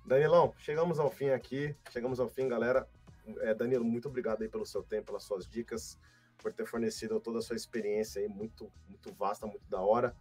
Danilão, 0.04 0.54
chegamos 0.58 0.98
ao 0.98 1.10
fim 1.10 1.30
aqui. 1.30 1.74
Chegamos 1.90 2.20
ao 2.20 2.28
fim, 2.28 2.48
galera. 2.48 2.86
É, 3.40 3.54
Danilo, 3.54 3.84
muito 3.84 4.08
obrigado 4.08 4.42
aí 4.42 4.48
pelo 4.48 4.66
seu 4.66 4.82
tempo, 4.82 5.06
pelas 5.06 5.24
suas 5.24 5.48
dicas, 5.48 5.98
por 6.38 6.52
ter 6.52 6.64
fornecido 6.64 7.18
toda 7.18 7.38
a 7.38 7.42
sua 7.42 7.56
experiência 7.56 8.22
aí, 8.22 8.28
muito, 8.28 8.70
muito 8.88 9.12
vasta, 9.14 9.46
muito 9.46 9.68
da 9.68 9.80
hora. 9.80 10.14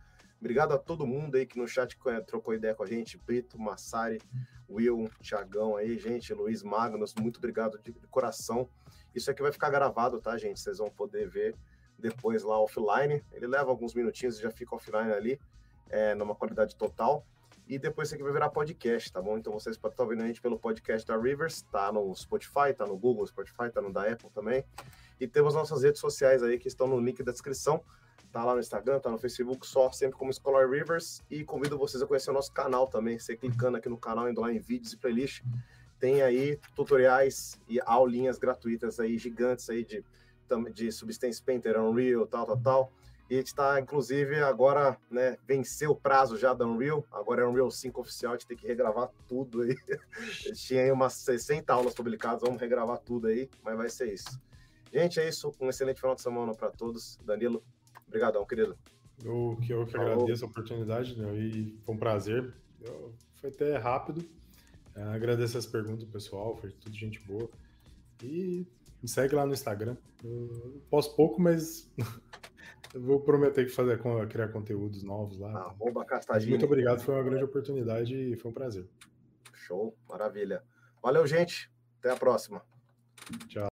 Obrigado 0.45 0.73
a 0.73 0.77
todo 0.77 1.07
mundo 1.07 1.37
aí 1.37 1.45
que 1.47 1.57
no 1.57 1.67
chat 1.67 1.97
trocou 2.27 2.53
ideia 2.53 2.75
com 2.75 2.83
a 2.83 2.85
gente, 2.85 3.17
Brito, 3.17 3.57
Massari, 3.57 4.21
Will, 4.69 5.09
Thiagão 5.19 5.75
aí, 5.75 5.97
gente, 5.97 6.31
Luiz 6.35 6.61
Magnus, 6.61 7.15
muito 7.19 7.37
obrigado 7.37 7.79
de, 7.79 7.91
de 7.91 8.07
coração. 8.07 8.69
Isso 9.15 9.31
aqui 9.31 9.41
vai 9.41 9.51
ficar 9.51 9.71
gravado, 9.71 10.21
tá, 10.21 10.37
gente? 10.37 10.59
Vocês 10.59 10.77
vão 10.77 10.87
poder 10.87 11.27
ver 11.27 11.55
depois 11.97 12.43
lá 12.43 12.59
offline. 12.59 13.25
Ele 13.31 13.47
leva 13.47 13.71
alguns 13.71 13.95
minutinhos 13.95 14.37
e 14.37 14.43
já 14.43 14.51
fica 14.51 14.75
offline 14.75 15.11
ali, 15.13 15.41
é, 15.89 16.13
numa 16.13 16.35
qualidade 16.35 16.75
total. 16.75 17.25
E 17.67 17.79
depois 17.79 18.09
isso 18.09 18.13
aqui 18.13 18.23
vai 18.23 18.31
virar 18.31 18.51
podcast, 18.51 19.11
tá 19.11 19.19
bom? 19.19 19.39
Então 19.39 19.51
vocês 19.51 19.75
podem 19.79 19.93
estar 19.93 20.03
ouvindo 20.03 20.21
a 20.21 20.27
gente 20.27 20.39
pelo 20.39 20.59
podcast 20.59 21.07
da 21.07 21.17
Rivers, 21.17 21.63
tá 21.63 21.91
no 21.91 22.13
Spotify, 22.13 22.71
tá 22.77 22.85
no 22.85 22.95
Google, 22.95 23.25
Spotify, 23.25 23.71
tá 23.73 23.81
no 23.81 23.91
da 23.91 24.03
Apple 24.03 24.29
também. 24.29 24.63
E 25.19 25.27
temos 25.27 25.55
nossas 25.55 25.81
redes 25.81 25.99
sociais 25.99 26.43
aí 26.43 26.59
que 26.59 26.67
estão 26.67 26.85
no 26.85 26.99
link 26.99 27.23
da 27.23 27.31
descrição. 27.31 27.83
Tá 28.35 28.43
lá 28.43 28.53
no 28.53 28.59
Instagram, 28.59 28.99
tá 28.99 29.09
no 29.09 29.17
Facebook, 29.17 29.65
só 29.65 29.89
sempre 29.93 30.17
como 30.17 30.29
Scholar 30.33 30.69
Rivers. 30.69 31.23
E 31.31 31.45
convido 31.45 31.77
vocês 31.77 32.03
a 32.03 32.05
conhecer 32.05 32.31
o 32.31 32.33
nosso 32.33 32.51
canal 32.51 32.85
também. 32.85 33.17
Você 33.17 33.37
clicando 33.37 33.77
aqui 33.77 33.87
no 33.87 33.97
canal, 33.97 34.29
indo 34.29 34.41
lá 34.41 34.51
em 34.51 34.59
vídeos 34.59 34.91
e 34.91 34.97
playlist, 34.97 35.41
tem 36.01 36.21
aí 36.21 36.59
tutoriais 36.75 37.57
e 37.65 37.79
aulinhas 37.85 38.37
gratuitas 38.37 38.99
aí, 38.99 39.17
gigantes 39.17 39.69
aí 39.69 39.85
de 39.85 40.03
de 40.73 40.91
Substance 40.91 41.41
Painter, 41.41 41.81
Unreal, 41.81 42.27
tal, 42.27 42.45
tal, 42.45 42.57
tal. 42.57 42.93
E 43.29 43.35
a 43.35 43.37
gente 43.37 43.47
está, 43.47 43.79
inclusive, 43.79 44.43
agora, 44.43 44.97
né, 45.09 45.37
venceu 45.47 45.91
o 45.91 45.95
prazo 45.95 46.37
já 46.37 46.53
da 46.53 46.67
Unreal, 46.67 47.05
agora 47.13 47.43
é 47.43 47.47
Unreal 47.47 47.71
5 47.71 48.01
oficial, 48.01 48.33
a 48.33 48.35
gente 48.35 48.47
tem 48.47 48.57
que 48.57 48.67
regravar 48.67 49.09
tudo 49.29 49.61
aí. 49.61 49.77
tinha 50.55 50.83
aí 50.83 50.91
umas 50.91 51.13
60 51.13 51.71
aulas 51.71 51.93
publicadas, 51.93 52.41
vamos 52.41 52.59
regravar 52.59 52.99
tudo 52.99 53.27
aí, 53.27 53.49
mas 53.63 53.77
vai 53.77 53.89
ser 53.89 54.13
isso. 54.13 54.39
Gente, 54.93 55.21
é 55.21 55.29
isso. 55.29 55.53
Um 55.59 55.69
excelente 55.69 56.01
final 56.01 56.15
de 56.15 56.21
semana 56.21 56.53
para 56.53 56.69
todos. 56.69 57.17
Danilo, 57.23 57.63
obrigadão, 58.15 58.45
querido. 58.45 58.77
Eu 59.23 59.57
que, 59.61 59.71
eu 59.71 59.85
que 59.85 59.97
agradeço 59.97 60.45
a 60.45 60.47
oportunidade 60.47 61.19
né, 61.19 61.35
e 61.35 61.77
foi 61.83 61.95
um 61.95 61.97
prazer. 61.97 62.53
Eu, 62.81 63.13
foi 63.35 63.49
até 63.49 63.77
rápido. 63.77 64.25
É, 64.95 65.03
agradeço 65.03 65.57
as 65.57 65.65
perguntas, 65.65 66.07
pessoal. 66.07 66.55
Foi 66.55 66.71
tudo 66.71 66.95
gente 66.95 67.19
boa. 67.19 67.49
E 68.23 68.65
me 69.01 69.09
segue 69.09 69.35
lá 69.35 69.45
no 69.45 69.53
Instagram. 69.53 69.97
Eu 70.23 70.81
posso 70.89 71.15
pouco, 71.15 71.41
mas 71.41 71.91
eu 72.93 73.01
vou 73.01 73.19
prometer 73.19 73.65
que 73.65 73.71
fazer 73.71 73.99
criar 74.29 74.49
conteúdos 74.49 75.03
novos 75.03 75.37
lá. 75.37 75.51
Arroba 75.51 76.05
Muito 76.47 76.65
obrigado, 76.65 77.01
foi 77.01 77.15
uma 77.15 77.23
grande 77.23 77.43
oportunidade 77.43 78.15
e 78.15 78.35
foi 78.35 78.51
um 78.51 78.53
prazer. 78.53 78.87
Show, 79.53 79.97
maravilha. 80.07 80.63
Valeu, 81.01 81.25
gente. 81.27 81.71
Até 81.99 82.11
a 82.11 82.15
próxima. 82.15 82.61
Tchau. 83.47 83.63